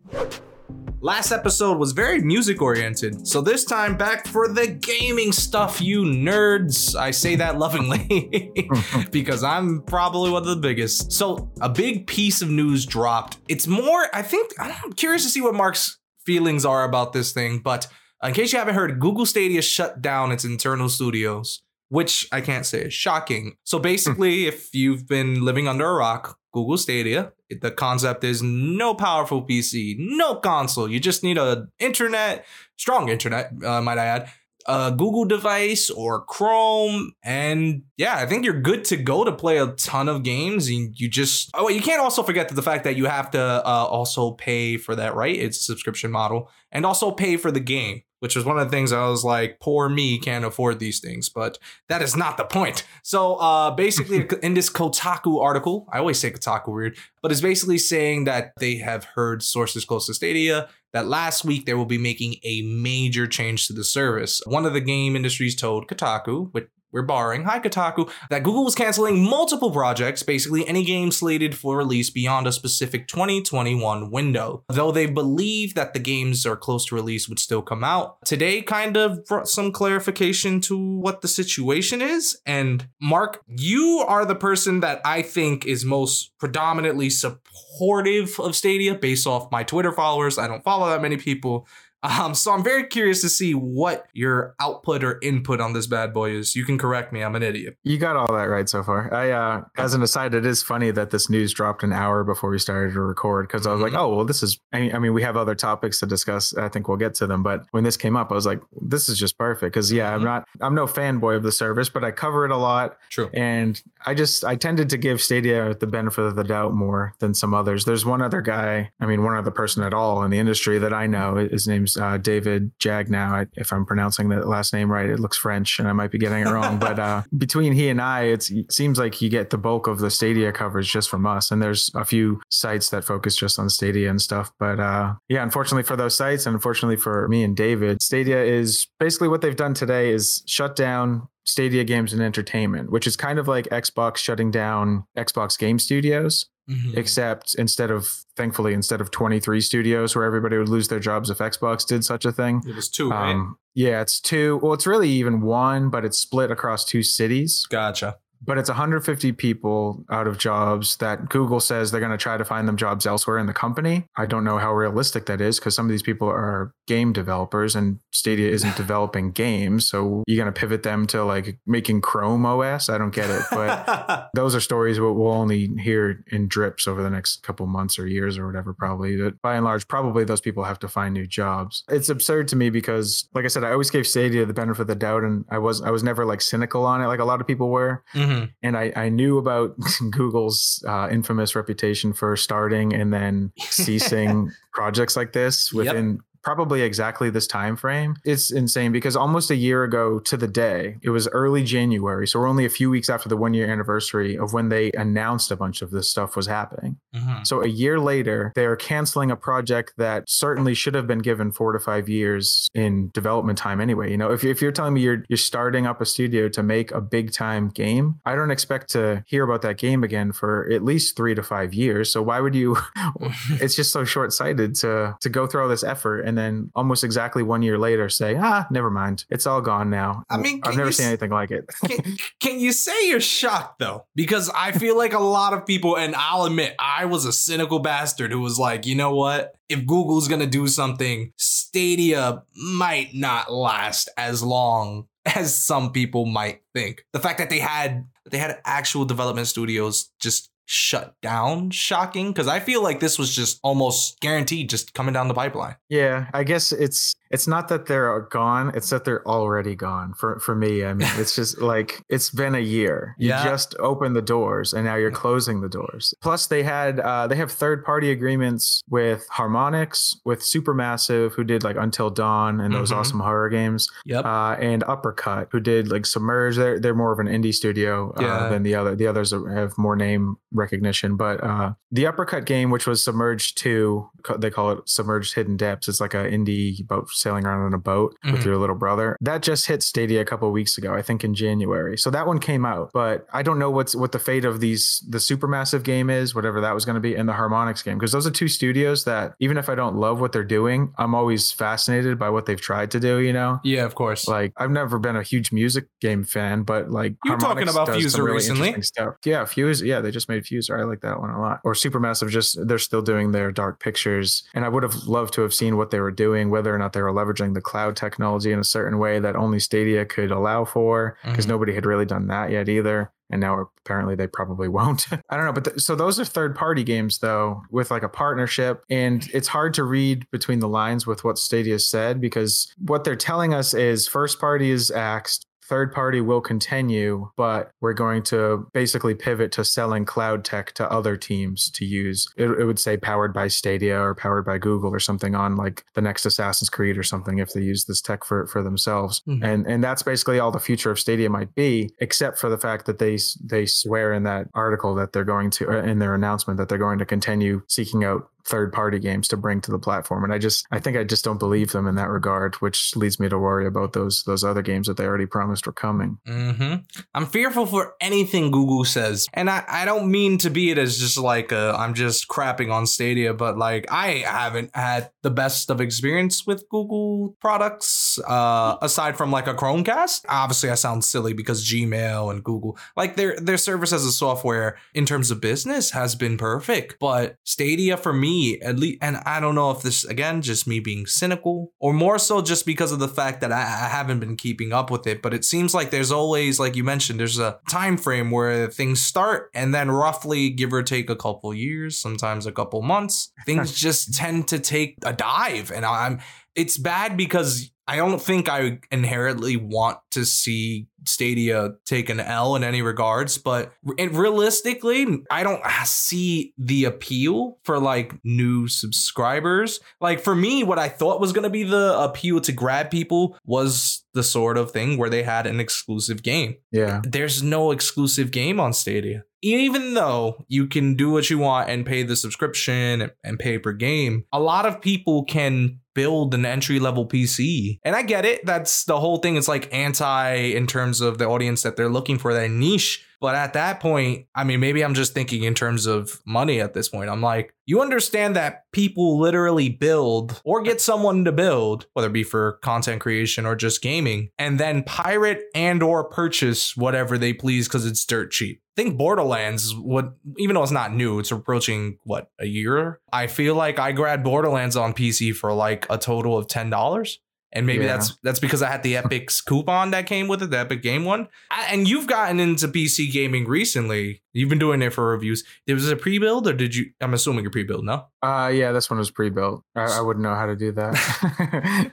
Last 1.04 1.32
episode 1.32 1.80
was 1.80 1.94
very 1.94 2.22
music 2.22 2.62
oriented, 2.62 3.28
so 3.28 3.42
this 3.42 3.66
time 3.66 3.98
back 3.98 4.28
for 4.28 4.48
the 4.48 4.68
gaming 4.68 5.32
stuff, 5.32 5.82
you 5.82 6.04
nerds. 6.04 6.96
I 6.96 7.10
say 7.10 7.36
that 7.38 7.58
lovingly 7.58 8.54
because 9.12 9.44
I'm 9.44 9.82
probably 9.82 10.30
one 10.30 10.44
of 10.44 10.48
the 10.48 10.58
biggest. 10.58 11.12
So, 11.12 11.52
a 11.60 11.70
big 11.70 12.06
piece 12.06 12.44
of 12.44 12.52
news 12.52 12.86
dropped. 12.86 13.40
It's 13.48 13.66
more, 13.66 14.10
I 14.14 14.22
think, 14.22 14.52
I'm 14.60 14.94
curious 14.94 15.24
to 15.24 15.30
see 15.30 15.42
what 15.42 15.56
Mark's 15.56 15.98
feelings 16.24 16.66
are 16.66 16.84
about 16.84 17.14
this 17.14 17.32
thing, 17.32 17.62
but 17.64 17.88
in 18.22 18.34
case 18.34 18.54
you 18.54 18.60
haven't 18.60 18.76
heard, 18.76 19.00
Google 19.00 19.26
Stadia 19.26 19.64
shut 19.64 20.04
down 20.04 20.32
its 20.32 20.46
internal 20.46 20.88
studios, 20.88 21.64
which 21.90 22.28
I 22.32 22.42
can't 22.42 22.66
say 22.66 22.82
is 22.82 22.94
shocking. 22.94 23.56
So, 23.64 23.80
basically, 23.80 24.46
if 24.46 24.76
you've 24.76 25.08
been 25.08 25.44
living 25.44 25.68
under 25.68 25.90
a 25.90 25.96
rock, 25.96 26.38
Google 26.52 26.78
Stadia, 26.78 27.32
the 27.62 27.72
concept 27.72 28.24
is 28.24 28.42
no 28.42 28.94
powerful 28.94 29.44
PC, 29.44 29.96
no 29.98 30.36
console. 30.36 30.90
You 30.90 31.00
just 31.00 31.24
need 31.24 31.38
a 31.38 31.68
internet, 31.80 32.46
strong 32.76 33.10
internet, 33.10 33.52
uh, 33.64 33.82
might 33.82 33.98
I 33.98 34.06
add, 34.06 34.30
a 34.66 34.92
Google 34.92 35.26
device 35.26 35.90
or 35.90 36.24
Chrome, 36.26 37.14
and 37.24 37.84
yeah, 37.98 38.16
I 38.16 38.26
think 38.26 38.46
you're 38.46 38.60
good 38.60 38.86
to 38.86 38.98
go 38.98 39.24
to 39.24 39.32
play 39.32 39.58
a 39.58 39.68
ton 39.68 40.08
of 40.08 40.24
games. 40.24 40.68
And 40.68 41.00
you 41.00 41.10
just 41.10 41.50
oh, 41.54 41.70
you 41.70 41.82
can't 41.82 42.02
also 42.02 42.24
forget 42.24 42.50
that 42.50 42.56
the 42.56 42.62
fact 42.62 42.84
that 42.84 42.96
you 42.96 43.06
have 43.06 43.32
to 43.32 43.40
uh, 43.40 43.86
also 43.90 44.32
pay 44.32 44.78
for 44.78 44.96
that, 44.96 45.16
right? 45.16 45.36
It's 45.36 45.60
a 45.60 45.64
subscription 45.64 46.12
model, 46.12 46.50
and 46.72 46.86
also 46.86 47.12
pay 47.12 47.38
for 47.38 47.52
the 47.52 47.60
game, 47.60 48.04
which 48.20 48.36
was 48.36 48.46
one 48.46 48.58
of 48.58 48.70
the 48.70 48.76
things 48.76 48.92
I 48.92 49.08
was 49.08 49.24
like, 49.24 49.60
poor 49.60 49.90
me 49.90 50.20
can't 50.20 50.46
afford 50.46 50.80
these 50.80 51.00
things, 51.00 51.30
but 51.30 51.58
that 51.90 52.02
is 52.02 52.16
not 52.16 52.38
the 52.38 52.46
point. 52.46 52.86
So 53.04 53.36
uh, 53.36 53.72
basically, 53.72 54.28
in 54.44 54.54
this 54.54 54.70
Kotaku 54.70 55.42
article, 55.42 55.88
I 55.92 56.00
always 56.00 56.20
say 56.20 56.32
Kotaku 56.32 56.74
weird, 56.74 56.98
but 57.22 57.32
it's 57.32 57.42
basically 57.42 57.78
saying 57.78 58.26
that 58.26 58.54
they 58.60 58.76
have 58.76 59.06
heard 59.06 59.44
sources 59.44 59.86
close 59.86 60.08
to 60.08 60.14
Stadia 60.14 60.70
that 60.94 61.08
last 61.08 61.46
week 61.46 61.66
they 61.66 61.74
will 61.74 61.86
be 61.86 61.98
making 61.98 62.36
a 62.44 62.62
major 62.64 63.28
change 63.28 63.68
to 63.68 63.74
the 63.74 63.84
service. 63.84 64.42
One 64.46 64.66
of 64.66 64.74
the 64.74 64.82
game 64.82 65.16
industries 65.16 65.56
told 65.56 65.88
Kotaku, 65.88 66.52
which 66.52 66.70
we're 66.92 67.02
borrowing, 67.02 67.44
hi 67.44 67.60
Kotaku, 67.60 68.10
that 68.30 68.44
Google 68.44 68.66
was 68.66 68.76
canceling 68.76 69.24
multiple 69.24 69.72
projects, 69.72 70.24
basically 70.24 70.68
any 70.68 70.84
game 70.84 71.12
slated 71.12 71.56
for 71.56 71.78
release 71.78 72.10
beyond 72.10 72.48
a 72.48 72.52
specific 72.52 73.08
2021 73.08 74.12
window. 74.12 74.64
Though 74.70 74.92
they 74.92 75.06
believe 75.06 75.76
that 75.76 75.94
the 75.94 76.00
games 76.00 76.46
are 76.46 76.58
close 76.58 76.86
to 76.88 76.96
release 76.96 77.30
would 77.30 77.40
still 77.40 77.62
come 77.62 77.84
out. 77.84 78.24
Today 78.26 78.62
kind 78.62 78.98
of 78.98 79.26
brought 79.26 79.48
some 79.48 79.72
clarification 79.72 80.62
to 80.62 80.78
what 80.78 81.22
the 81.22 81.28
situation 81.28 82.02
is. 82.02 82.40
And 82.46 82.88
Mark, 83.02 83.42
you 83.48 84.04
are 84.08 84.26
the 84.26 84.36
person 84.36 84.80
that 84.82 85.02
I 85.06 85.22
think 85.22 85.66
is 85.66 85.86
most 85.86 86.32
predominantly 86.40 87.10
supportive 87.10 88.40
of 88.40 88.56
Stadia 88.56 88.96
based 88.96 89.28
off 89.28 89.52
my 89.52 89.64
Twitter 89.64 89.92
followers. 89.92 90.38
I 90.38 90.48
don't 90.48 90.64
follow 90.64 90.90
that 90.90 91.02
many 91.02 91.18
people. 91.18 91.68
Um, 92.04 92.34
so 92.34 92.52
I'm 92.52 92.64
very 92.64 92.86
curious 92.88 93.22
to 93.22 93.30
see 93.30 93.54
what 93.54 94.06
your 94.14 94.56
output 94.60 95.04
or 95.04 95.20
input 95.22 95.62
on 95.62 95.74
this 95.74 95.86
bad 95.88 96.14
boy 96.14 96.32
is. 96.32 96.56
You 96.56 96.66
can 96.66 96.78
correct 96.78 97.14
me, 97.14 97.24
I'm 97.24 97.36
an 97.36 97.44
idiot. 97.44 97.78
You 97.84 97.98
got 97.98 98.16
all 98.16 98.34
that 98.34 98.46
right 98.46 98.68
so 98.68 98.82
far. 98.82 99.14
I, 99.14 99.32
uh, 99.32 99.64
as 99.78 99.94
an 99.94 100.02
aside, 100.02 100.34
it 100.34 100.46
is 100.46 100.64
funny 100.64 100.90
that 100.92 101.12
this 101.12 101.30
news 101.30 101.54
dropped 101.54 101.84
an 101.84 101.94
hour 101.94 102.24
before 102.24 102.50
we 102.50 102.58
started 102.60 102.94
to 102.94 103.02
record 103.02 103.48
because 103.48 103.68
I 103.68 103.72
was 103.72 103.82
like, 103.82 103.94
Mhm. 103.94 104.00
oh, 104.00 104.16
well, 104.16 104.26
this 104.26 104.42
is, 104.42 104.60
I 104.74 104.92
I 104.94 105.00
mean, 105.00 105.14
we 105.14 105.22
have 105.22 105.38
other 105.38 105.54
topics 105.56 106.00
to 106.00 106.06
discuss. 106.08 106.56
I 106.58 106.70
think 106.70 106.88
we'll 106.88 106.98
get 106.98 107.14
to 107.16 107.28
them. 107.28 107.44
But 107.44 107.66
when 107.72 107.84
this 107.84 107.98
came 107.98 108.16
up, 108.18 108.32
I 108.32 108.36
was 108.36 108.46
like, 108.48 108.62
this 108.82 109.08
is 109.08 109.20
just 109.20 109.38
perfect 109.38 109.74
because, 109.74 109.92
yeah, 109.92 110.10
Mhm. 110.12 110.16
I'm 110.16 110.24
not, 110.24 110.48
I'm 110.60 110.76
no 110.76 110.86
fanboy 110.88 111.36
of 111.38 111.44
the 111.44 111.52
service, 111.52 111.90
but 111.90 112.04
I 112.04 112.12
cover 112.12 112.46
it 112.46 112.52
a 112.52 112.58
lot. 112.58 112.98
True. 113.10 113.30
And 113.34 113.82
I 114.06 114.16
just, 114.16 114.44
I 114.44 114.56
tended 114.56 114.90
to 114.90 114.98
give 114.98 115.22
Stadia 115.22 115.76
the 115.76 115.88
benefit 115.88 116.24
of 116.26 116.36
the 116.36 116.44
doubt 116.44 116.74
more 116.74 117.14
than 117.20 117.34
some 117.36 117.54
others. 117.54 117.86
There's 117.86 118.06
one 118.06 118.22
other 118.22 118.42
guy, 118.42 118.92
I 119.00 119.06
mean, 119.06 119.24
one 119.24 119.36
other 119.36 119.52
person 119.52 119.84
at 119.84 119.94
all 119.94 120.24
in 120.24 120.32
the 120.32 120.40
industry 120.40 120.80
that 120.80 120.94
I 120.94 121.06
know. 121.08 121.36
His 121.36 121.68
name's 121.68 121.91
uh, 121.98 122.18
David 122.18 122.72
Jagneaux. 122.80 123.48
If 123.54 123.72
I'm 123.72 123.86
pronouncing 123.86 124.30
that 124.30 124.48
last 124.48 124.74
name 124.74 124.92
right, 124.92 125.10
it 125.10 125.20
looks 125.20 125.38
French 125.38 125.80
and 125.80 125.88
I 125.88 125.94
might 125.94 126.12
be 126.12 126.18
getting 126.18 126.46
it 126.46 126.50
wrong. 126.50 126.80
but 126.80 127.00
uh, 127.00 127.24
between 127.38 127.74
he 127.74 127.90
and 127.90 128.02
I, 128.02 128.24
it's, 128.24 128.50
it 128.52 128.72
seems 128.72 129.00
like 129.00 129.22
you 129.22 129.30
get 129.30 129.50
the 129.50 129.58
bulk 129.58 129.88
of 129.88 130.00
the 130.00 130.10
Stadia 130.10 130.52
coverage 130.52 130.92
just 130.92 131.10
from 131.10 131.26
us. 131.26 131.52
And 131.52 131.62
there's 131.62 131.92
a 131.96 132.06
few 132.06 132.42
sites 132.50 132.90
that 132.90 133.04
focus 133.04 133.36
just 133.36 133.60
on 133.60 133.70
Stadia 133.70 134.10
and 134.10 134.22
stuff. 134.22 134.52
But 134.60 134.80
uh, 134.80 135.16
yeah, 135.30 135.44
unfortunately 135.44 135.84
for 135.84 135.96
those 135.96 136.16
sites, 136.16 136.46
and 136.46 136.54
unfortunately 136.54 136.98
for 136.98 137.28
me 137.28 137.44
and 137.44 137.56
David, 137.56 138.02
Stadia 138.02 138.44
is 138.44 138.88
basically 139.00 139.28
what 139.28 139.42
they've 139.42 139.56
done 139.56 139.74
today 139.74 140.12
is 140.12 140.44
shut 140.46 140.76
down 140.76 141.28
Stadia 141.46 141.84
Games 141.84 142.14
and 142.14 142.22
Entertainment, 142.22 142.92
which 142.92 143.08
is 143.08 143.16
kind 143.16 143.40
of 143.40 143.48
like 143.48 143.68
Xbox 143.70 144.18
shutting 144.18 144.52
down 144.52 145.06
Xbox 145.18 145.58
Game 145.58 145.80
Studios, 145.80 146.48
Mhm. 146.70 146.96
except 146.96 147.56
instead 147.56 147.92
of, 147.92 148.08
thankfully, 148.38 148.74
instead 148.74 149.02
of 149.02 149.12
23 149.12 149.60
studios 149.62 150.16
where 150.16 150.26
everybody 150.26 150.58
would 150.58 150.70
lose 150.70 150.88
their 150.88 151.00
jobs 151.00 151.30
if 151.30 151.40
Xbox 151.40 151.86
did 151.86 152.06
such 152.06 152.24
a 152.24 152.32
thing. 152.32 152.62
It 152.68 152.76
was 152.76 152.88
two, 152.90 153.10
right? 153.10 153.32
Um, 153.32 153.58
yeah, 153.74 154.02
it's 154.02 154.20
two. 154.20 154.60
Well, 154.62 154.74
it's 154.74 154.86
really 154.88 155.10
even 155.10 155.42
one, 155.42 155.90
but 155.90 156.06
it's 156.06 156.18
split 156.20 156.52
across 156.52 156.86
two 156.86 157.04
cities. 157.04 157.66
gotcha. 157.70 158.18
But 158.44 158.58
it's 158.58 158.70
150 158.70 159.32
people 159.34 160.04
out 160.10 160.28
of 160.28 160.38
jobs 160.38 160.98
that 160.98 161.30
Google 161.30 161.60
says 161.60 161.92
they're 161.92 162.00
going 162.00 162.12
to 162.12 162.18
try 162.18 162.38
to 162.38 162.46
find 162.46 162.68
them 162.68 162.78
jobs 162.78 163.06
elsewhere 163.06 163.38
in 163.38 163.46
the 163.46 163.54
company. 163.54 164.06
I 164.18 164.26
don't 164.26 164.44
know 164.44 164.58
how 164.58 164.74
realistic 164.74 165.26
that 165.28 165.42
is 165.42 165.60
because 165.60 165.76
some 165.76 165.86
of 165.86 165.92
these 165.92 166.04
people 166.04 166.28
are 166.28 166.74
game 166.88 167.14
developers 167.14 167.76
and 167.76 168.00
Stadia 168.12 168.50
isn't 168.50 168.76
developing 168.78 169.32
games. 169.32 169.88
So 169.88 170.24
you're 170.28 170.42
going 170.42 170.54
to 170.54 170.60
pivot 170.60 170.84
them 170.84 171.08
to 171.08 171.24
like 171.24 171.58
making 171.66 172.02
Chrome 172.02 172.46
OS? 172.46 172.90
I 172.90 172.98
don't 172.98 173.14
get 173.14 173.30
it. 173.30 173.44
But 173.52 174.30
those 174.36 174.56
are 174.56 174.60
stories 174.60 175.00
we'll 175.00 175.14
we'll 175.14 175.34
only 175.34 175.68
hear 175.80 176.24
in 176.32 176.48
drips 176.48 176.88
over 176.88 177.04
the 177.04 177.10
next 177.10 177.44
couple 177.44 177.66
months 177.66 178.00
or 178.00 178.08
years 178.08 178.38
or 178.38 178.46
whatever 178.46 178.74
probably 178.74 179.18
but 179.18 179.42
by 179.42 179.56
and 179.56 179.66
large 179.66 179.88
probably 179.88 180.24
those 180.24 180.42
people 180.42 180.64
have 180.64 180.80
to 180.80 180.88
find 180.88 181.14
new 181.14 181.28
jobs 181.28 181.84
it's 181.90 182.10
absurd 182.10 182.48
to 182.48 182.56
me 182.56 182.70
because 182.70 183.28
like 183.34 183.46
i 183.46 183.48
said 183.48 183.64
i 183.64 183.72
always 183.72 183.90
gave 183.90 184.08
stadia 184.08 184.46
the 184.46 184.54
benefit 184.54 184.82
of 184.82 184.88
the 184.88 184.96
doubt 184.96 185.24
and 185.24 185.46
i 185.50 185.58
was 185.58 185.82
i 185.82 185.90
was 185.90 186.04
never 186.04 186.26
like 186.26 186.42
cynical 186.42 186.86
on 186.86 187.02
it 187.02 187.08
like 187.08 187.20
a 187.20 187.26
lot 187.26 187.42
of 187.42 187.48
people 187.48 187.70
were 187.70 188.04
mm-hmm. 188.14 188.31
Mhm. 188.32 188.52
and 188.64 188.78
i 188.78 188.92
i 188.96 189.10
knew 189.10 189.38
about 189.38 189.76
google's 190.12 190.84
uh, 190.88 191.08
infamous 191.12 191.56
reputation 191.56 192.14
for 192.14 192.36
starting 192.38 192.94
and 192.94 193.12
then 193.14 193.52
ceasing 193.70 194.52
projects 194.74 195.16
like 195.16 195.34
this 195.34 195.72
Yep. 195.74 195.96
Probably 196.44 196.82
exactly 196.82 197.30
this 197.30 197.48
time 197.48 197.76
frame. 197.76 198.16
It's 198.24 198.52
insane 198.52 198.92
because 198.92 199.16
almost 199.16 199.52
a 199.52 199.56
year 199.56 199.84
ago 199.84 200.20
to 200.20 200.38
the 200.38 200.48
day 200.48 200.98
it 201.02 201.10
was 201.10 201.28
early 201.30 201.64
january 201.64 202.28
so 202.28 202.40
we're 202.40 202.48
only 202.48 202.66
a 202.66 202.70
few 202.70 202.90
weeks 202.90 203.10
after 203.10 203.30
the 203.30 203.38
one 203.38 203.54
year 203.54 203.70
anniversary 203.70 204.38
of 204.38 204.54
when 204.54 204.70
they 204.70 204.92
announced 204.94 205.52
a 205.52 205.56
bunch 205.56 205.82
of 205.82 205.92
this 205.92 206.10
stuff 206.10 206.36
was 206.36 206.48
happening. 206.48 206.98
Mhm. 207.16 207.46
so 207.46 207.62
a 207.62 207.68
year 207.68 208.00
later 208.00 208.52
they 208.56 208.66
are 208.66 208.76
canceling 208.76 209.32
a 209.32 209.36
project 209.36 209.94
that 209.98 210.24
certainly 210.28 210.74
should 210.74 210.96
have 210.96 211.08
been 211.08 211.20
given 211.20 211.52
four 211.52 211.72
to 211.74 211.80
five 211.80 212.08
years 212.10 212.70
in 212.74 213.10
development 213.14 213.58
time 213.58 213.80
anyway. 213.82 214.10
You 214.12 214.18
know 214.18 214.32
if, 214.32 214.44
if 214.44 214.62
you're 214.62 214.72
telling 214.72 214.94
me 214.94 215.02
you're 215.02 215.24
you're 215.30 215.38
starting 215.38 215.86
up 215.86 216.02
a 216.02 216.06
studio 216.06 216.50
to 216.50 216.64
make 216.64 216.92
a 216.92 217.02
big 217.02 217.32
time 217.32 217.70
game 217.70 218.20
i 218.26 218.36
don't 218.36 218.52
expect 218.52 218.90
to 218.90 219.24
hear 219.28 219.44
about 219.44 219.62
that 219.62 219.78
game 219.78 220.04
again 220.04 220.32
for 220.32 220.70
at 220.72 220.84
least 220.84 221.16
three 221.16 221.36
to 221.36 221.44
five 221.44 221.74
years. 221.74 222.12
So 222.12 222.22
why 222.22 222.40
would 222.40 222.56
you 222.56 222.78
it's 223.52 223.76
just 223.76 223.92
so 223.92 224.04
short-sighted 224.04 224.76
to 224.76 225.16
to 225.20 225.30
go 225.30 225.48
through 225.48 225.64
all 225.64 225.70
this 225.70 225.84
effort 225.84 226.22
and 226.22 226.31
then 226.38 226.72
almost 226.76 227.04
exactly 227.04 227.44
one 227.44 227.62
year 227.62 227.78
later 227.78 228.10
say, 228.10 228.36
ah, 228.40 228.68
never 228.72 228.90
mind, 228.90 229.26
it's 229.30 229.46
all 229.48 229.62
gone 229.62 229.90
now. 229.90 230.24
I 230.30 230.38
mean, 230.38 230.62
I've 230.64 230.76
never 230.78 230.92
seen 230.92 231.06
s- 231.06 231.10
anything 231.10 231.32
like 231.32 231.52
it. 231.52 231.66
can, 231.88 232.18
can 232.40 232.60
you 232.60 232.72
say 232.72 233.08
you're 233.08 233.20
shocked 233.22 233.80
though? 233.80 234.06
Because 234.16 234.50
I 234.56 234.72
feel 234.72 234.98
like 234.98 235.14
a 235.14 235.20
lot 235.20 235.54
of 235.54 235.66
people, 235.66 235.98
and 235.98 236.16
I'll 236.16 236.46
admit, 236.46 236.76
I 236.80 237.06
was 237.06 237.26
a 237.26 237.34
cynical 237.34 237.80
bastard 237.80 238.32
who 238.32 238.42
was 238.42 238.60
like, 238.60 238.86
you 238.86 238.96
know 238.96 239.16
what? 239.16 239.54
If 239.70 239.86
Google's 239.86 240.28
gonna 240.28 240.46
do 240.48 240.68
something, 240.68 241.32
Stadia 241.38 242.44
might 242.56 243.14
not 243.14 243.52
last 243.52 244.10
as 244.18 244.44
long 244.44 245.08
as 245.26 245.56
some 245.56 245.92
people 245.92 246.26
might 246.26 246.62
think. 246.74 247.04
The 247.14 247.20
fact 247.20 247.38
that 247.40 247.50
they 247.50 247.60
had 247.60 248.08
they 248.30 248.38
had 248.38 248.60
actual 248.66 249.04
development 249.06 249.48
studios 249.48 250.10
just 250.20 250.51
shut 250.72 251.20
down 251.22 251.70
shocking? 251.70 252.32
Because 252.32 252.48
i 252.48 252.60
feel 252.60 252.82
like 252.82 253.00
this 253.00 253.20
was 253.20 253.36
just 253.36 253.60
almost 253.62 254.20
guaranteed 254.22 254.70
just 254.70 254.94
coming 254.94 255.14
down 255.14 255.28
the 255.28 255.34
pipeline. 255.34 255.76
Yeah, 255.90 256.28
I 256.34 256.44
guess 256.44 256.72
it's 256.72 257.14
it's 257.32 257.48
not 257.48 257.68
that 257.70 257.86
they're 257.86 258.20
gone; 258.30 258.72
it's 258.76 258.90
that 258.90 259.04
they're 259.06 259.26
already 259.28 259.76
gone. 259.76 260.14
For 260.14 260.40
for 260.40 260.56
me, 260.56 260.84
I 260.86 260.94
mean, 260.94 261.08
it's 261.18 261.36
just 261.36 261.60
like 261.74 262.02
it's 262.10 262.30
been 262.30 262.56
a 262.56 262.60
year. 262.60 263.16
You 263.18 263.30
Yeah. 263.30 263.44
just 263.44 263.76
opened 263.80 264.16
the 264.16 264.22
doors, 264.22 264.74
and 264.74 264.86
now 264.86 264.96
you're 264.96 265.12
closing 265.12 265.62
the 265.62 265.70
doors. 265.70 266.14
Plus, 266.22 266.48
they 266.48 266.64
had 266.64 267.00
uh, 267.00 267.28
they 267.28 267.36
have 267.38 267.52
third 267.52 267.84
party 267.86 268.12
agreements 268.12 268.82
with 268.90 269.28
Harmonix, 269.32 270.16
with 270.26 270.42
Supermassive, 270.42 271.32
who 271.34 271.44
did 271.44 271.64
like 271.64 271.76
Until 271.78 272.10
Dawn 272.10 272.60
and 272.60 272.74
those 272.74 272.92
Mhm. 272.92 272.98
awesome 272.98 273.20
horror 273.20 273.50
games, 273.50 273.90
yep 274.06 274.26
uh, 274.26 274.56
and 274.60 274.84
Uppercut, 274.88 275.48
who 275.52 275.60
did 275.60 275.90
like 275.90 276.06
Submerge. 276.06 276.56
They're 276.56 276.80
they're 276.80 276.96
more 276.96 277.12
of 277.12 277.20
an 277.20 277.28
indie 277.28 277.54
studio 277.54 278.14
uh, 278.18 278.22
Yeah. 278.22 278.50
than 278.50 278.64
the 278.64 278.76
other. 278.76 278.96
The 278.96 279.08
others 279.08 279.32
have 279.32 279.78
more 279.78 279.96
name 279.96 280.36
recognition, 280.54 281.16
but 281.16 281.44
uh, 281.44 281.74
the 281.92 282.08
Uppercut 282.08 282.46
game, 282.46 282.70
which 282.72 282.88
was 282.88 283.04
Submerged 283.04 283.58
Two, 283.58 284.10
they 284.38 284.50
call 284.50 284.72
it 284.72 284.88
Submerged 284.90 285.36
Hidden 285.36 285.58
Depths. 285.58 285.88
It's 285.88 286.00
like 286.00 286.14
an 286.14 286.26
indie 286.26 286.86
boat 286.88 287.10
sailing 287.10 287.46
around 287.46 287.66
on 287.66 287.74
a 287.74 287.78
boat 287.78 288.16
with 288.24 288.42
Mhm. 288.42 288.46
your 288.46 288.58
little 288.58 288.76
brother. 288.76 289.18
That 289.22 289.42
just 289.42 289.68
hit 289.68 289.84
Stadia 289.84 290.22
a 290.22 290.26
couple 290.26 290.48
of 290.48 290.54
weeks 290.54 290.78
ago, 290.78 290.94
I 290.94 291.02
think 291.02 291.24
in 291.24 291.34
January. 291.34 291.98
So 291.98 292.10
that 292.12 292.28
one 292.28 292.40
came 292.40 292.66
out, 292.66 292.92
but 292.94 293.26
I 293.34 293.42
don't 293.44 293.60
know 293.60 293.70
what's 293.72 293.96
what 293.96 294.12
the 294.12 294.20
fate 294.20 294.46
of 294.46 294.60
these 294.60 295.04
the 295.10 295.18
Supermassive 295.18 295.84
game 295.84 296.10
is, 296.10 296.34
whatever 296.36 296.62
that 296.62 296.74
was 296.74 296.86
going 296.86 296.96
to 296.96 297.02
be, 297.02 297.16
and 297.16 297.28
the 297.28 297.34
Harmonix 297.34 297.84
game, 297.84 297.98
because 297.98 298.12
those 298.12 298.26
are 298.28 298.32
two 298.32 298.48
studios 298.48 299.04
that 299.06 299.34
even 299.40 299.58
if 299.58 299.68
I 299.70 299.76
don't 299.76 299.96
love 299.96 300.20
what 300.22 300.32
they're 300.32 300.44
doing, 300.44 300.94
I'm 300.98 301.14
always 301.16 301.52
fascinated 301.52 302.18
by 302.20 302.30
what 302.30 302.46
they've 302.46 302.60
tried 302.62 302.92
to 302.92 303.00
do. 303.00 303.20
You 303.20 303.34
know. 303.34 303.60
yeah 303.64 303.86
of 303.86 303.96
course 303.96 304.28
Like 304.28 304.54
I've 304.58 304.72
never 304.72 304.98
been 305.00 305.16
a 305.16 305.24
huge 305.24 305.52
music 305.52 305.86
game 306.00 306.24
fan, 306.24 306.64
but 306.64 306.90
like 306.90 307.16
You 307.26 307.32
were 307.32 307.38
talking 307.38 307.68
about 307.68 307.88
Fuser 307.90 308.20
really 308.24 308.34
recently. 308.38 308.82
Stuff. 308.82 309.16
Yeah, 309.26 309.44
Fuser. 309.44 309.86
Yeah, 309.86 310.02
they 310.02 310.12
just 310.12 310.30
made 310.30 310.44
Fuser. 310.44 310.80
I 310.80 310.84
like 310.84 311.02
that 311.02 311.20
one 311.20 311.30
a 311.30 311.40
lot. 311.40 311.60
Or 311.64 311.74
Supermassive. 311.82 312.30
Just 312.30 312.58
they're 312.68 312.78
still 312.78 313.02
doing 313.02 313.32
their 313.32 313.52
Dark 313.52 313.80
Pictures, 313.80 314.44
and 314.54 314.64
I 314.66 314.70
would 314.70 314.84
have 314.84 314.96
loved 315.08 315.34
to 315.36 315.42
have 315.42 315.54
seen 315.54 315.78
what 315.78 315.92
they 315.92 316.00
were 316.00 316.12
doing, 316.12 316.50
whether 316.50 316.74
or 316.74 316.78
not 316.78 316.94
they 316.94 317.02
were 317.02 317.12
leveraging 317.14 317.54
the 317.54 317.62
cloud 317.62 317.96
technology 317.96 318.52
in 318.52 318.60
a 318.60 318.64
certain 318.64 318.98
way 319.00 319.20
that 319.20 319.36
only 319.36 319.60
Stadia 319.60 320.06
could 320.06 320.32
allow 320.32 320.66
for, 320.66 321.18
because 321.24 321.46
Mhm. 321.46 321.50
nobody 321.50 321.74
had 321.74 321.86
really 321.86 322.06
done 322.06 322.28
that 322.28 322.52
yet 322.52 322.70
either. 322.70 323.12
And 323.34 323.40
now 323.40 323.70
apparently 323.86 324.16
they 324.16 324.28
probably 324.28 324.68
won't. 324.68 325.08
I 325.30 325.38
don't 325.38 325.46
know, 325.46 325.54
but 325.54 325.64
th- 325.64 325.80
so 325.80 325.96
those 325.96 326.20
are 326.20 326.26
third 326.26 326.54
party 326.54 326.84
games 326.84 327.20
though, 327.20 327.62
with 327.72 327.90
like 327.90 328.04
a 328.04 328.10
partnership, 328.10 328.84
and 328.90 329.26
it's 329.34 329.48
hard 329.48 329.74
to 329.76 329.86
read 329.86 330.30
between 330.32 330.60
the 330.60 330.68
lines 330.68 331.08
with 331.08 331.24
what 331.24 331.38
Stadia 331.38 331.80
said 331.80 332.20
because 332.20 332.74
what 332.78 333.06
they're 333.06 333.16
telling 333.16 333.54
us 333.54 333.74
is 333.74 334.06
first 334.08 334.38
party 334.40 334.70
is 334.70 334.92
axed. 334.92 335.46
Third 335.72 335.94
party 335.94 336.20
will 336.20 336.42
continue, 336.42 337.32
but 337.38 337.72
we're 337.80 337.94
going 337.94 338.24
to 338.24 338.68
basically 338.74 339.16
pivot 339.16 339.54
to 339.54 339.64
selling 339.64 340.04
cloud 340.04 340.44
tech 340.44 340.74
to 340.74 340.92
other 340.92 341.16
teams 341.16 341.72
to 341.72 341.86
use. 341.86 342.28
It, 342.36 342.50
it 342.50 342.66
would 342.66 342.78
say 342.78 342.98
powered 342.98 343.34
by 343.34 343.48
Stadia 343.48 343.98
or 343.98 344.14
powered 344.14 344.44
by 344.46 344.58
Google 344.58 344.94
or 344.94 345.00
something 345.00 345.34
on 345.34 345.56
like 345.56 345.86
the 345.94 346.02
next 346.02 346.26
Assassin's 346.26 346.70
Creed 346.70 346.98
or 346.98 347.04
something 347.04 347.40
if 347.40 347.54
they 347.54 347.62
use 347.62 347.86
this 347.86 348.02
tech 348.02 348.26
for, 348.26 348.48
for 348.48 348.62
themselves. 348.62 349.22
Mhm. 349.26 349.46
And 349.46 349.66
and 349.66 349.82
that's 349.82 350.04
basically 350.04 350.40
all 350.40 350.52
the 350.52 350.60
future 350.60 350.92
of 350.92 351.00
Stadia 351.00 351.30
might 351.30 351.56
be, 351.56 351.94
except 352.00 352.38
for 352.38 352.50
the 352.50 352.58
fact 352.58 352.86
that 352.88 353.00
they 353.00 353.18
they 353.42 353.66
swear 353.66 354.12
in 354.12 354.24
that 354.24 354.48
article 354.54 354.94
that 354.96 355.14
they're 355.14 355.24
going 355.24 355.52
to 355.52 355.70
uh, 355.70 355.84
in 355.84 356.00
their 356.00 356.14
announcement 356.16 356.58
that 356.58 356.68
they're 356.68 356.78
going 356.78 357.00
to 357.00 357.06
continue 357.06 357.62
seeking 357.70 358.04
out 358.04 358.28
third 358.46 358.72
party 358.72 359.00
games 359.00 359.28
to 359.30 359.38
bring 359.38 359.62
to 359.62 359.72
the 359.72 359.80
platform. 359.80 360.24
And 360.24 360.34
i 360.34 360.38
just 360.38 360.66
i 360.72 360.80
think 360.80 360.98
i 360.98 361.04
just 361.04 361.24
don't 361.24 361.40
believe 361.40 361.72
them 361.72 361.88
in 361.88 361.96
that 361.96 362.10
regard 362.10 362.56
which 362.56 362.96
leads 362.96 363.20
me 363.20 363.30
to 363.30 363.38
worry 363.38 363.66
about 363.66 363.94
those 363.94 364.24
those 364.24 364.44
other 364.44 364.62
games 364.62 364.88
that 364.88 364.98
they 364.98 365.06
already 365.06 365.26
promised 365.26 365.66
were 365.66 365.74
coming. 365.74 366.18
Hmm 366.26 366.76
I'm 367.14 367.26
fearful 367.26 367.66
for 367.66 367.96
anything 368.00 368.52
Google 368.52 368.86
says, 368.86 369.28
and 369.34 369.50
I, 369.50 369.64
I 369.68 369.86
don't 369.86 370.10
mean 370.10 370.38
to 370.40 370.50
be 370.50 370.72
it 370.72 370.78
as 370.78 370.98
just 370.98 371.18
like 371.18 371.52
I'm 371.52 371.94
just 371.94 372.28
crapping 372.28 372.72
on 372.72 372.88
Stadia, 372.88 373.34
but 373.34 373.58
like 373.58 373.86
I 373.92 374.24
haven't 374.26 374.76
had 374.76 375.12
the 375.22 375.30
best 375.30 375.70
of 375.70 375.82
experience 375.82 376.48
with 376.48 376.68
Google 376.70 377.36
products, 377.42 378.20
uh, 378.28 378.78
aside 378.82 379.18
from 379.18 379.32
like 379.32 379.48
a 379.48 379.54
Chromecast. 379.54 380.26
Obviously, 380.30 380.70
I 380.70 380.76
sound 380.76 381.04
silly 381.04 381.34
because 381.34 381.66
Gmail 381.66 382.32
and 382.32 382.44
Google, 382.44 382.78
like 382.96 383.16
their 383.16 383.38
their 383.38 383.58
service 383.58 383.94
as 383.94 384.06
a 384.06 384.12
software 384.12 384.78
in 384.94 385.06
terms 385.06 385.32
of 385.32 385.42
business 385.42 385.92
has 385.92 386.16
been 386.16 386.38
perfect, 386.38 386.98
but 387.00 387.36
Stadia 387.44 387.98
for 387.98 388.14
me 388.14 388.31
at 388.62 388.78
least, 388.80 389.00
and 389.02 389.18
I 389.26 389.40
don't 389.40 389.56
know 389.56 389.72
if 389.72 389.82
this 389.82 390.04
again 390.04 390.42
just 390.42 390.68
me 390.68 390.80
being 390.80 391.06
cynical 391.06 391.72
or 391.80 391.94
more 391.94 392.20
so 392.20 392.42
just 392.42 392.66
because 392.66 392.92
of 392.92 393.00
the 393.00 393.08
fact 393.08 393.42
that 393.42 393.52
I, 393.52 393.62
I 393.62 393.90
haven't 393.90 394.20
been 394.20 394.36
keeping 394.36 394.74
up 394.74 394.92
with 394.92 395.08
it. 395.08 395.22
But 395.22 395.34
it 395.34 395.46
seems 395.46 395.74
like 395.74 395.92
there's 395.92 396.12
always, 396.12 396.60
like 396.60 396.76
you 396.76 396.84
mentioned, 396.84 397.20
there's 397.20 397.40
a 397.40 397.60
time 397.70 397.98
frame 397.98 398.32
where 398.32 398.68
things 398.68 399.02
start, 399.02 399.50
and 399.54 399.74
then 399.74 399.90
roughly 399.92 400.50
give 400.50 400.74
or 400.74 400.84
take 400.84 401.10
a 401.10 401.16
couple 401.16 401.54
years, 401.54 402.00
sometimes 402.00 402.46
a 402.46 402.52
couple 402.52 402.82
months, 402.82 403.32
things 403.46 403.74
just 403.74 404.14
tend 404.14 404.48
to 404.50 404.60
take 404.60 404.96
a 405.04 405.14
dive, 405.14 405.72
and 405.72 405.86
I'm. 405.86 406.20
It's 406.54 406.78
bad 406.78 407.16
because 407.16 407.72
I 407.88 407.96
don't 407.96 408.22
think 408.22 408.48
I 408.48 408.80
inherently 408.92 409.58
want 409.58 410.00
to 410.12 410.26
see 410.26 410.88
Stadia 411.06 411.72
take 411.86 412.10
an 412.10 412.20
L 412.20 412.56
in 412.56 412.64
any 412.64 412.82
regards, 412.82 413.38
but 413.38 413.74
it, 413.98 414.12
realistically, 414.12 415.24
I 415.30 415.44
don't 415.44 415.62
see 415.86 416.54
the 416.58 416.86
appeal 416.86 417.58
for 417.64 417.80
like 417.80 418.14
new 418.24 418.68
subscribers. 418.68 419.80
Like 420.00 420.20
for 420.20 420.36
me, 420.36 420.64
what 420.64 420.80
I 420.80 420.90
thought 420.90 421.22
was 421.22 421.34
going 421.34 421.44
to 421.44 421.50
be 421.50 421.64
the 421.64 421.98
appeal 422.00 422.42
to 422.42 422.52
grab 422.52 422.92
people 422.92 423.38
was 423.46 424.04
the 424.14 424.24
sort 424.24 424.58
of 424.58 424.72
thing 424.72 424.98
where 424.98 425.10
they 425.10 425.24
had 425.24 425.48
an 425.48 425.60
exclusive 425.60 426.24
game. 426.24 426.56
yeah 426.72 427.02
There's 427.04 427.42
no 427.42 427.72
exclusive 427.72 428.32
game 428.32 428.60
on 428.60 428.74
Stadia. 428.74 429.24
Even 429.44 429.96
though 429.96 430.46
you 430.48 430.68
can 430.68 430.96
do 430.96 431.10
what 431.10 431.30
you 431.30 431.40
want 431.40 431.70
and 431.70 431.86
pay 431.86 432.04
the 432.04 432.16
subscription 432.16 433.10
and 433.24 433.40
pay 433.40 433.58
per 433.58 433.74
game, 433.74 434.26
a 434.32 434.40
lot 434.40 434.68
of 434.68 434.82
people 434.82 435.24
can 435.24 435.80
build 435.94 436.34
an 436.34 436.46
entry 436.46 436.80
level 436.80 437.08
PC. 437.08 437.80
And 437.84 437.96
I 437.96 438.04
get 438.04 438.26
it. 438.26 438.46
That's 438.46 438.86
the 438.86 439.00
whole 439.00 439.18
thing. 439.18 439.36
It's 439.36 439.48
like 439.48 439.74
anti 439.74 440.34
in 440.34 440.68
terms 440.68 440.91
of 441.00 441.20
the 441.20 441.26
audience 441.26 441.62
that 441.62 441.78
they're 441.78 441.90
looking 441.90 442.18
for, 442.18 442.34
that 442.34 442.50
niche. 442.50 443.06
But 443.22 443.36
at 443.36 443.54
that 443.54 443.80
point, 443.80 444.26
I 444.34 444.44
mean, 444.44 444.60
maybe 444.60 444.84
I'm 444.84 444.96
just 444.96 445.14
thinking 445.14 445.44
in 445.44 445.54
terms 445.54 445.86
of 445.86 446.20
money 446.26 446.60
at 446.60 446.74
this 446.74 446.90
point. 446.90 447.10
I'm 447.10 447.22
like, 447.22 447.54
you 447.68 447.80
understand 447.80 448.36
that 448.36 448.64
people 448.72 449.20
literally 449.20 449.70
build 449.70 450.42
or 450.44 450.64
get 450.64 450.82
someone 450.82 451.24
to 451.26 451.32
build, 451.32 451.86
whether 451.94 452.08
it 452.08 452.14
be 452.14 452.24
for 452.24 452.54
content 452.64 453.00
creation 453.00 453.46
or 453.46 453.56
just 453.56 453.84
gaming, 453.84 454.32
and 454.40 454.60
then 454.60 454.82
pirate 454.84 455.44
and 455.54 455.84
or 455.84 456.04
purchase 456.04 456.76
whatever 456.76 457.16
they 457.20 457.32
please 457.32 457.68
because 457.68 457.86
it's 457.86 458.04
dirt 458.04 458.32
cheap. 458.32 458.60
I 458.76 458.82
think 458.82 458.98
Borderlands 458.98 459.76
would, 459.76 460.14
even 460.38 460.56
though 460.56 460.64
it's 460.64 460.72
not 460.72 460.92
new, 460.92 461.20
it's 461.20 461.32
approaching 461.32 462.00
what 462.04 462.32
a 462.40 462.48
year. 462.48 463.02
I 463.14 463.28
feel 463.28 463.54
like 463.54 463.78
I 463.78 463.92
grabbed 463.92 464.24
Borderlands 464.24 464.76
on 464.76 464.94
PC 464.94 465.36
for 465.36 465.54
like 465.54 465.86
a 465.92 465.98
total 466.00 466.38
of 466.38 466.48
ten 466.48 466.72
dollars, 466.72 467.20
and 467.54 467.66
maybe 467.66 467.84
Yeah. 467.86 467.98
that's 467.98 468.18
that's 468.24 468.40
because 468.40 468.62
I 468.62 468.70
had 468.70 468.84
the 468.84 468.96
Epic's 468.98 469.42
coupon 469.50 469.92
that 469.92 470.06
came 470.06 470.28
with 470.28 470.42
it, 470.44 470.50
the 470.52 470.60
Epic 470.60 470.82
Game 470.82 471.06
one. 471.06 471.28
I, 471.50 471.66
and 471.72 471.88
you've 471.88 472.08
gotten 472.08 472.40
into 472.40 472.68
PC 472.68 473.12
gaming 473.12 473.46
recently. 473.48 474.22
You've 474.34 474.50
been 474.50 474.60
doing 474.60 474.82
it 474.82 474.92
for 474.94 475.08
reviews. 475.10 475.44
There 475.68 475.76
was 475.76 475.90
a 475.90 475.96
pre-build 475.96 476.48
or 476.48 476.54
did 476.54 476.74
you? 476.76 476.92
I'm 477.02 477.14
assuming 477.14 477.46
a 477.46 477.50
pre-build. 477.50 477.84
No. 477.86 478.06
uh 478.22 478.52
yeah 478.54 478.72
this 478.72 478.90
one 478.90 479.00
was 479.00 479.10
pre-built 479.12 479.64
i, 479.76 479.84
I 479.98 480.02
wouldn't 480.02 480.24
know 480.24 480.36
how 480.36 480.46
to 480.46 480.56
do 480.56 480.72
that 480.74 481.92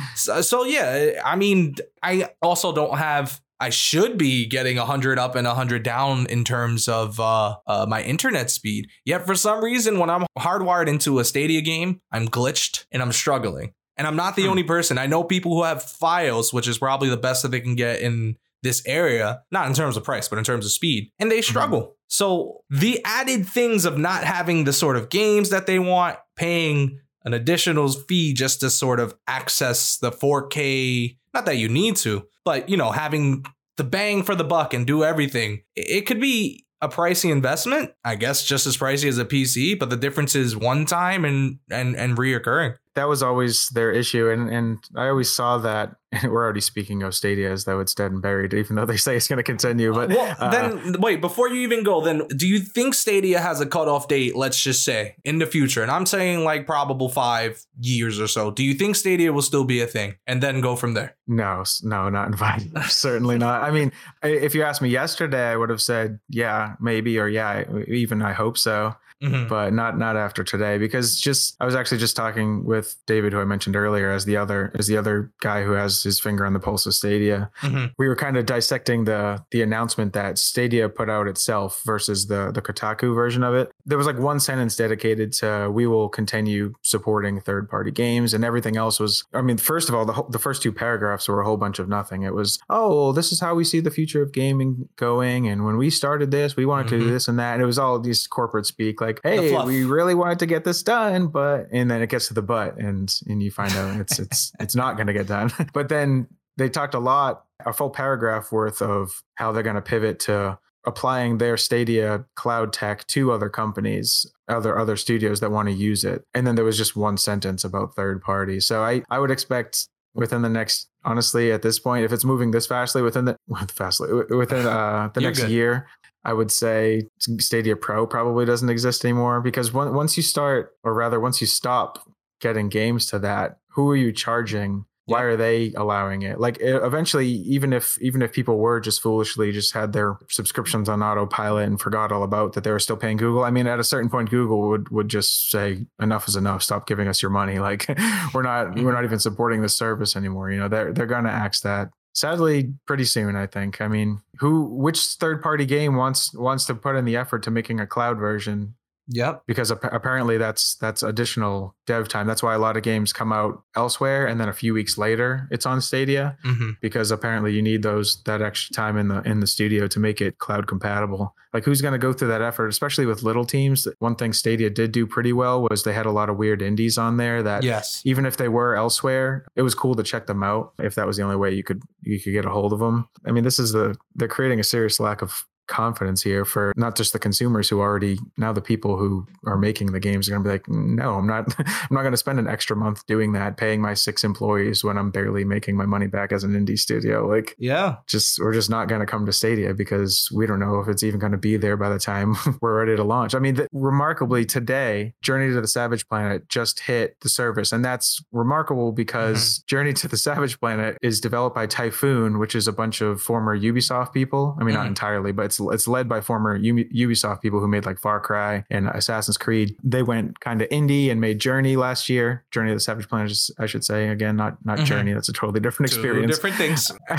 So, 0.14 0.40
so 0.50 0.64
yeah, 0.64 1.20
I 1.24 1.36
mean, 1.36 1.76
I 2.02 2.30
also 2.42 2.72
don't 2.74 2.96
have. 2.98 3.40
I 3.58 3.70
should 3.70 4.18
be 4.18 4.46
getting 4.46 4.76
100 4.76 5.18
up 5.18 5.34
and 5.34 5.46
100 5.46 5.82
down 5.82 6.26
in 6.26 6.44
terms 6.44 6.88
of 6.88 7.18
uh, 7.18 7.56
uh, 7.66 7.86
my 7.88 8.02
internet 8.02 8.50
speed. 8.50 8.88
Yet 9.06 9.24
for 9.24 9.34
some 9.34 9.64
reason, 9.64 9.98
when 9.98 10.10
I'm 10.10 10.26
hardwired 10.38 10.88
into 10.88 11.18
a 11.20 11.24
Stadia 11.24 11.62
game, 11.62 12.02
I'm 12.12 12.28
glitched 12.28 12.84
and 12.92 13.00
I'm 13.00 13.12
struggling. 13.12 13.72
And 13.96 14.06
I'm 14.06 14.16
not 14.16 14.36
the 14.36 14.42
Hmm. 14.44 14.50
only 14.50 14.62
person. 14.62 14.98
I 14.98 15.06
know 15.06 15.24
people 15.24 15.54
who 15.54 15.62
have 15.64 15.78
Fios, 15.78 16.52
which 16.52 16.68
is 16.68 16.78
probably 16.78 17.08
the 17.08 17.16
best 17.16 17.42
that 17.42 17.50
they 17.50 17.60
can 17.60 17.74
get 17.76 18.00
in 18.00 18.36
this 18.62 18.82
area, 18.86 19.42
not 19.50 19.66
in 19.68 19.74
terms 19.74 19.96
of 19.96 20.04
price, 20.04 20.28
but 20.28 20.38
in 20.38 20.44
terms 20.44 20.64
of 20.64 20.72
speed, 20.72 21.10
and 21.18 21.30
they 21.30 21.40
struggle. 21.40 21.94
So 22.08 22.60
the 22.70 23.00
added 23.04 23.46
things 23.46 23.84
of 23.84 23.96
not 23.98 24.24
having 24.24 24.64
the 24.64 24.72
sort 24.72 24.96
of 24.96 25.08
games 25.08 25.50
that 25.50 25.66
they 25.66 25.78
want, 25.78 26.18
paying 26.36 26.98
an 27.24 27.32
additional 27.34 27.88
fee 27.90 28.32
just 28.32 28.60
to 28.60 28.70
sort 28.70 28.98
of 29.00 29.14
access 29.26 29.96
the 29.98 30.10
4K, 30.12 31.16
not 31.34 31.46
that 31.46 31.56
you 31.56 31.68
need 31.68 31.96
to, 31.96 32.26
but 32.44 32.68
you 32.68 32.76
know, 32.76 32.90
having 32.92 33.44
the 33.76 33.84
bang 33.84 34.22
for 34.22 34.34
the 34.34 34.44
buck 34.44 34.72
and 34.74 34.86
do 34.86 35.04
everything. 35.04 35.62
It 35.74 35.98
it 35.98 36.06
could 36.06 36.20
be 36.20 36.64
a 36.80 36.88
pricey 36.88 37.30
investment, 37.30 37.92
I 38.04 38.16
guess 38.16 38.44
just 38.44 38.66
as 38.66 38.76
pricey 38.76 39.08
as 39.08 39.18
a 39.18 39.24
PC, 39.24 39.78
but 39.78 39.90
the 39.90 39.96
difference 39.96 40.34
is 40.34 40.56
one 40.56 40.86
time 40.86 41.24
and 41.24 41.58
and 41.70 41.96
and 41.96 42.16
reoccurring. 42.16 42.76
That 42.96 43.08
was 43.08 43.22
always 43.22 43.68
their 43.68 43.92
issue, 43.92 44.28
and 44.28 44.48
and 44.48 44.78
I 44.96 45.08
always 45.08 45.32
saw 45.32 45.58
that. 45.58 45.96
We're 46.24 46.42
already 46.42 46.62
speaking 46.62 47.02
of 47.02 47.14
Stadia 47.14 47.52
as 47.52 47.64
though 47.64 47.78
it's 47.78 47.94
dead 47.94 48.10
and 48.10 48.22
buried, 48.22 48.54
even 48.54 48.76
though 48.76 48.86
they 48.86 48.96
say 48.96 49.16
it's 49.16 49.28
going 49.28 49.36
to 49.36 49.42
continue. 49.42 49.92
But 49.92 50.08
well, 50.08 50.36
uh, 50.40 50.50
then 50.50 51.00
wait 51.00 51.20
before 51.20 51.48
you 51.48 51.60
even 51.60 51.84
go. 51.84 52.00
Then 52.00 52.26
do 52.28 52.48
you 52.48 52.58
think 52.58 52.94
Stadia 52.94 53.38
has 53.40 53.60
a 53.60 53.66
cutoff 53.66 54.08
date? 54.08 54.34
Let's 54.34 54.60
just 54.60 54.84
say 54.84 55.16
in 55.24 55.38
the 55.38 55.46
future, 55.46 55.82
and 55.82 55.90
I'm 55.90 56.06
saying 56.06 56.42
like 56.42 56.66
probable 56.66 57.08
five 57.08 57.64
years 57.78 58.18
or 58.18 58.26
so. 58.26 58.50
Do 58.50 58.64
you 58.64 58.74
think 58.74 58.96
Stadia 58.96 59.32
will 59.32 59.42
still 59.42 59.64
be 59.64 59.80
a 59.80 59.86
thing, 59.86 60.16
and 60.26 60.42
then 60.42 60.60
go 60.60 60.74
from 60.74 60.94
there? 60.94 61.16
no, 61.28 61.64
no, 61.82 62.08
not 62.08 62.28
invited. 62.28 62.72
Certainly 62.84 63.38
not. 63.38 63.62
I 63.62 63.70
mean, 63.70 63.92
if 64.22 64.54
you 64.54 64.62
asked 64.62 64.80
me 64.80 64.88
yesterday, 64.88 65.50
I 65.50 65.56
would 65.56 65.70
have 65.70 65.82
said 65.82 66.18
yeah, 66.28 66.74
maybe, 66.80 67.18
or 67.18 67.28
yeah, 67.28 67.64
even 67.88 68.22
I 68.22 68.32
hope 68.32 68.56
so. 68.56 68.94
Mhm. 69.22 69.48
but 69.48 69.72
not 69.72 69.96
not 69.98 70.14
after 70.16 70.44
today 70.44 70.76
because 70.76 71.18
just 71.18 71.56
I 71.58 71.64
was 71.64 71.74
actually 71.74 71.98
just 71.98 72.16
talking 72.16 72.64
with 72.66 72.96
David 73.06 73.32
who 73.32 73.40
I 73.40 73.44
mentioned 73.44 73.74
earlier 73.74 74.10
as 74.12 74.26
the 74.26 74.36
other 74.36 74.70
as 74.78 74.86
the 74.88 74.96
other 74.98 75.30
guy 75.40 75.62
who 75.64 75.72
has 75.72 76.02
his 76.02 76.20
finger 76.20 76.44
on 76.44 76.52
the 76.52 76.60
pulse 76.60 76.84
of 76.84 76.94
Stadia. 76.94 77.50
Mhm. 77.62 77.92
We 77.98 78.08
were 78.08 78.16
kind 78.16 78.36
of 78.36 78.44
dissecting 78.44 79.04
the 79.04 79.42
the 79.52 79.62
announcement 79.62 80.12
that 80.12 80.36
Stadia 80.38 80.88
put 80.90 81.08
out 81.08 81.28
itself 81.28 81.82
versus 81.86 82.26
the 82.26 82.50
the 82.52 82.60
Kotaku 82.60 83.14
version 83.14 83.42
of 83.42 83.54
it. 83.54 83.72
There 83.86 83.96
was 83.96 84.06
like 84.06 84.18
one 84.18 84.38
sentence 84.38 84.76
dedicated 84.76 85.32
to 85.34 85.70
we 85.72 85.86
will 85.86 86.10
continue 86.10 86.74
supporting 86.82 87.40
third 87.40 87.70
party 87.70 87.90
games 87.90 88.34
and 88.34 88.44
everything 88.44 88.76
else 88.76 89.00
was 89.00 89.24
I 89.32 89.40
mean 89.40 89.56
first 89.56 89.88
of 89.88 89.94
all 89.94 90.04
the 90.04 90.12
whole, 90.12 90.28
the 90.28 90.38
first 90.38 90.62
two 90.62 90.72
paragraphs 90.72 91.26
were 91.26 91.40
a 91.40 91.44
whole 91.46 91.56
bunch 91.56 91.78
of 91.78 91.88
nothing. 91.88 92.22
It 92.22 92.34
was 92.34 92.58
oh 92.68 92.94
well, 92.94 93.12
this 93.14 93.32
is 93.32 93.40
how 93.40 93.54
we 93.54 93.64
see 93.64 93.80
the 93.80 93.90
future 93.90 94.20
of 94.22 94.32
gaming 94.32 94.88
going 94.96 95.48
and 95.48 95.64
when 95.64 95.78
we 95.78 95.88
started 95.88 96.30
this 96.30 96.54
we 96.56 96.66
wanted 96.66 96.88
to 96.88 96.98
do 96.98 97.06
Mhm. 97.06 97.10
this 97.12 97.28
and 97.28 97.38
that 97.38 97.54
and 97.54 97.62
it 97.62 97.66
was 97.66 97.78
all 97.78 97.98
these 97.98 98.26
corporate 98.26 98.66
speak 98.66 99.00
like 99.00 99.05
hey 99.22 99.56
we 99.64 99.84
really 99.84 100.14
wanted 100.14 100.38
to 100.38 100.46
get 100.46 100.64
this 100.64 100.82
done 100.82 101.28
but 101.28 101.66
and 101.72 101.90
then 101.90 102.02
it 102.02 102.08
gets 102.08 102.28
to 102.28 102.34
the 102.34 102.42
but 102.42 102.76
and 102.78 103.20
and 103.26 103.42
you 103.42 103.50
find 103.50 103.72
out 103.74 104.00
it's 104.00 104.18
it's 104.18 104.52
it's 104.60 104.74
not 104.74 104.96
going 104.96 105.06
to 105.06 105.12
get 105.12 105.26
done. 105.26 105.50
But 105.72 105.88
then 105.88 106.28
they 106.56 106.68
talked 106.68 106.94
a 106.94 106.98
lot 106.98 107.44
a 107.64 107.72
full 107.72 107.90
paragraph 107.90 108.52
worth 108.52 108.80
of 108.80 109.22
how 109.34 109.52
they're 109.52 109.62
going 109.62 109.76
to 109.76 109.82
pivot 109.82 110.18
to 110.20 110.58
applying 110.84 111.38
their 111.38 111.56
stadia 111.56 112.24
cloud 112.36 112.72
tech 112.72 113.06
to 113.08 113.32
other 113.32 113.48
companies 113.48 114.26
other 114.48 114.78
other 114.78 114.96
studios 114.96 115.40
that 115.40 115.50
want 115.50 115.68
to 115.68 115.74
use 115.74 116.04
it. 116.04 116.24
And 116.34 116.46
then 116.46 116.54
there 116.54 116.64
was 116.64 116.78
just 116.78 116.96
one 116.96 117.16
sentence 117.16 117.64
about 117.64 117.94
third 117.94 118.22
party. 118.22 118.60
So 118.60 118.82
i 118.82 119.02
i 119.10 119.18
would 119.18 119.30
expect 119.30 119.88
within 120.14 120.42
the 120.42 120.48
next 120.48 120.88
honestly 121.04 121.52
at 121.52 121.62
this 121.62 121.78
point 121.78 122.04
if 122.04 122.12
it's 122.12 122.24
moving 122.24 122.50
this 122.50 122.66
fastly 122.66 123.02
within 123.02 123.26
the 123.26 123.36
fastly 123.68 124.12
within 124.30 124.66
uh 124.66 125.10
the 125.12 125.20
You're 125.20 125.30
next 125.30 125.42
good. 125.42 125.50
year 125.50 125.88
I 126.26 126.32
would 126.32 126.50
say 126.50 127.04
Stadia 127.20 127.76
Pro 127.76 128.04
probably 128.04 128.44
doesn't 128.44 128.68
exist 128.68 129.04
anymore 129.04 129.40
because 129.40 129.72
on- 129.72 129.94
once 129.94 130.16
you 130.16 130.24
start, 130.24 130.72
or 130.82 130.92
rather, 130.92 131.20
once 131.20 131.40
you 131.40 131.46
stop 131.46 132.00
getting 132.40 132.68
games 132.68 133.06
to 133.06 133.20
that, 133.20 133.58
who 133.70 133.88
are 133.90 133.96
you 133.96 134.10
charging? 134.10 134.86
Why 135.04 135.20
Yeah. 135.20 135.24
are 135.26 135.36
they 135.36 135.72
allowing 135.76 136.22
it? 136.22 136.40
Like 136.40 136.58
eventually, 136.60 137.28
even 137.28 137.72
if 137.72 137.96
even 138.02 138.22
if 138.22 138.32
people 138.32 138.58
were 138.58 138.80
just 138.80 139.00
foolishly 139.00 139.52
just 139.52 139.72
had 139.72 139.92
their 139.92 140.18
subscriptions 140.28 140.88
on 140.88 141.00
autopilot 141.00 141.68
and 141.68 141.80
forgot 141.80 142.10
all 142.10 142.24
about 142.24 142.54
that 142.54 142.64
they 142.64 142.72
were 142.72 142.80
still 142.80 142.96
paying 142.96 143.16
Google. 143.16 143.44
I 143.44 143.52
mean, 143.52 143.68
at 143.68 143.78
a 143.78 143.84
certain 143.84 144.10
point, 144.10 144.30
Google 144.30 144.68
would 144.68 144.88
would 144.88 145.08
just 145.08 145.48
say 145.48 145.86
enough 146.00 146.26
is 146.26 146.34
enough. 146.34 146.60
Stop 146.64 146.88
giving 146.88 147.06
us 147.06 147.22
your 147.22 147.30
money. 147.30 147.60
Like 147.66 147.86
we're 148.34 148.42
not 148.42 148.70
we're 148.70 148.74
mm-hmm. 148.74 148.90
not 148.90 149.04
even 149.04 149.20
supporting 149.20 149.62
the 149.62 149.68
service 149.68 150.16
anymore. 150.16 150.50
You 150.50 150.58
know, 150.58 150.68
they're 150.68 150.92
they're 150.92 151.06
gonna 151.06 151.30
axe 151.30 151.60
that 151.60 151.90
sadly 152.16 152.72
pretty 152.86 153.04
soon 153.04 153.36
i 153.36 153.46
think. 153.46 153.80
I 153.80 153.88
mean 153.88 154.20
who 154.38 154.64
which 154.64 154.98
third 155.20 155.42
party 155.42 155.66
game 155.66 155.96
wants 155.96 156.34
wants 156.34 156.64
to 156.66 156.74
put 156.74 156.96
in 156.96 157.04
the 157.04 157.16
effort 157.16 157.42
to 157.44 157.50
making 157.50 157.78
a 157.78 157.86
cloud 157.86 158.18
version 158.18 158.74
Yep. 159.08 159.42
because 159.46 159.70
ap- 159.70 159.92
apparently 159.92 160.36
that's 160.38 160.74
that's 160.76 161.02
additional 161.02 161.74
dev 161.86 162.08
time. 162.08 162.26
That's 162.26 162.42
why 162.42 162.54
a 162.54 162.58
lot 162.58 162.76
of 162.76 162.82
games 162.82 163.12
come 163.12 163.32
out 163.32 163.62
elsewhere 163.76 164.26
and 164.26 164.40
then 164.40 164.48
a 164.48 164.52
few 164.52 164.74
weeks 164.74 164.98
later 164.98 165.48
it's 165.50 165.66
on 165.66 165.80
stadia 165.80 166.36
hmm 166.42 166.70
because 166.80 167.10
apparently 167.10 167.52
you 167.54 167.62
need 167.62 167.82
those 167.82 168.22
that 168.24 168.42
extra 168.42 168.74
time 168.74 168.96
in 168.96 169.08
the 169.08 169.20
in 169.22 169.40
the 169.40 169.46
studio 169.46 169.86
to 169.88 170.00
make 170.00 170.20
it 170.20 170.38
cloud 170.38 170.66
compatible. 170.66 171.34
Like 171.54 171.64
who's 171.64 171.80
going 171.80 171.92
to 171.92 171.98
go 171.98 172.12
through 172.12 172.28
that 172.28 172.42
effort 172.42 172.68
especially 172.68 173.06
with 173.06 173.22
little 173.22 173.44
teams? 173.46 173.86
One 174.00 174.14
thing 174.16 174.32
stadia 174.32 174.68
did 174.70 174.92
do 174.92 175.06
pretty 175.06 175.32
well 175.32 175.62
was 175.70 175.84
they 175.84 175.94
had 175.94 176.04
a 176.06 176.10
lot 176.10 176.28
of 176.28 176.36
weird 176.36 176.60
indies 176.60 176.98
on 176.98 177.16
there 177.16 177.42
that 177.42 177.62
Yes. 177.62 178.02
even 178.04 178.26
if 178.26 178.36
they 178.36 178.48
were 178.48 178.74
elsewhere 178.76 179.46
it 179.56 179.62
was 179.62 179.74
cool 179.74 179.94
to 179.94 180.02
check 180.02 180.26
them 180.26 180.42
out 180.42 180.72
if 180.80 180.94
that 180.96 181.06
was 181.06 181.16
the 181.16 181.22
only 181.22 181.36
way 181.36 181.54
you 181.54 181.62
could 181.62 181.82
you 182.02 182.20
could 182.20 182.32
get 182.32 182.44
a 182.44 182.50
hold 182.50 182.72
of 182.72 182.78
them 182.80 183.08
i 183.26 183.30
mean 183.30 183.44
this 183.44 183.58
is 183.58 183.72
the 183.72 183.96
they're 184.14 184.28
creating 184.28 184.60
a 184.60 184.64
serious 184.64 185.00
lack 185.00 185.22
of 185.22 185.44
confidence 185.66 186.22
here 186.22 186.44
for 186.44 186.72
not 186.76 186.96
just 186.96 187.12
the 187.12 187.18
consumers 187.18 187.68
who 187.68 187.80
already 187.80 188.18
now 188.36 188.52
the 188.52 188.60
people 188.60 188.96
who 188.96 189.26
are 189.46 189.56
making 189.56 189.92
the 189.92 190.00
games 190.00 190.28
are 190.28 190.32
going 190.32 190.42
to 190.42 190.48
be 190.48 190.52
like 190.52 190.68
no 190.68 191.14
i'm 191.14 191.26
not 191.26 191.54
i'm 191.58 191.66
not 191.90 192.02
going 192.02 192.12
to 192.12 192.16
spend 192.16 192.38
an 192.38 192.46
extra 192.48 192.76
month 192.76 193.04
doing 193.06 193.32
that 193.32 193.56
paying 193.56 193.80
my 193.80 193.94
six 193.94 194.24
employees 194.24 194.82
when 194.84 194.96
i'm 194.98 195.10
barely 195.10 195.44
making 195.44 195.76
my 195.76 195.86
money 195.86 196.06
back 196.06 196.32
as 196.32 196.44
an 196.44 196.52
indie 196.52 196.78
studio 196.78 197.26
like 197.26 197.54
Yeah. 197.58 197.96
just 198.06 198.38
we're 198.38 198.52
just 198.52 198.70
not 198.70 198.88
going 198.88 199.00
to 199.00 199.06
come 199.06 199.26
to 199.26 199.32
Stadia 199.32 199.74
because 199.74 200.30
we 200.34 200.46
don't 200.46 200.60
know 200.60 200.80
if 200.80 200.88
it's 200.88 201.02
even 201.02 201.18
going 201.20 201.32
to 201.32 201.38
be 201.38 201.56
there 201.56 201.76
by 201.76 201.88
the 201.88 201.98
time 201.98 202.36
we're 202.60 202.78
ready 202.78 202.96
to 202.96 203.04
launch. 203.04 203.34
I 203.34 203.38
mean, 203.38 203.56
th- 203.56 203.68
remarkably 203.72 204.44
today, 204.44 205.14
Journey 205.22 205.52
to 205.52 205.60
the 205.60 205.68
Savage 205.68 206.08
Planet 206.08 206.48
just 206.48 206.80
hit 206.80 207.18
the 207.20 207.28
service, 207.28 207.72
and 207.72 207.84
that's 207.84 208.22
remarkable 208.32 208.92
because 208.92 209.58
Journey 209.66 209.92
to 209.94 210.08
the 210.08 210.16
Savage 210.16 210.58
Planet 210.60 210.96
is 211.02 211.20
developed 211.20 211.54
by 211.54 211.66
Typhoon, 211.66 212.38
which 212.38 212.54
is 212.54 212.68
a 212.68 212.72
bunch 212.72 213.00
of 213.00 213.20
former 213.20 213.58
Ubisoft 213.58 214.12
people. 214.12 214.56
I 214.60 214.64
mean, 214.64 214.74
not 214.74 214.84
Mhm. 214.86 214.88
entirely, 214.88 215.32
but 215.32 215.55
it's 215.60 215.74
it's 215.86 215.88
led 215.88 216.08
by 216.08 216.20
former 216.20 216.58
Ubisoft 216.58 217.40
people 217.42 217.60
who 217.60 217.68
made 217.68 217.86
like 217.86 217.98
Far 217.98 218.20
Cry 218.20 218.64
and 218.70 218.88
Assassin's 218.88 219.36
Creed. 219.38 219.76
They 219.82 220.02
went 220.02 220.40
kind 220.40 220.60
of 220.62 220.68
indie 220.68 221.10
and 221.10 221.20
made 221.20 221.38
Journey 221.38 221.76
last 221.76 222.08
year. 222.08 222.44
Journey 222.50 222.70
to 222.70 222.74
the 222.74 222.80
Savage 222.80 223.08
Planet, 223.08 223.36
I 223.58 223.66
should 223.66 223.84
say 223.84 224.08
again, 224.08 224.36
not 224.36 224.64
not 224.64 224.78
Mhm. 224.78 224.84
Journey. 224.84 225.12
That's 225.12 225.28
a 225.28 225.32
totally 225.32 225.60
different 225.60 225.90
Two 225.92 225.98
experience 226.00 226.36
different 226.36 226.56
things. 226.56 226.90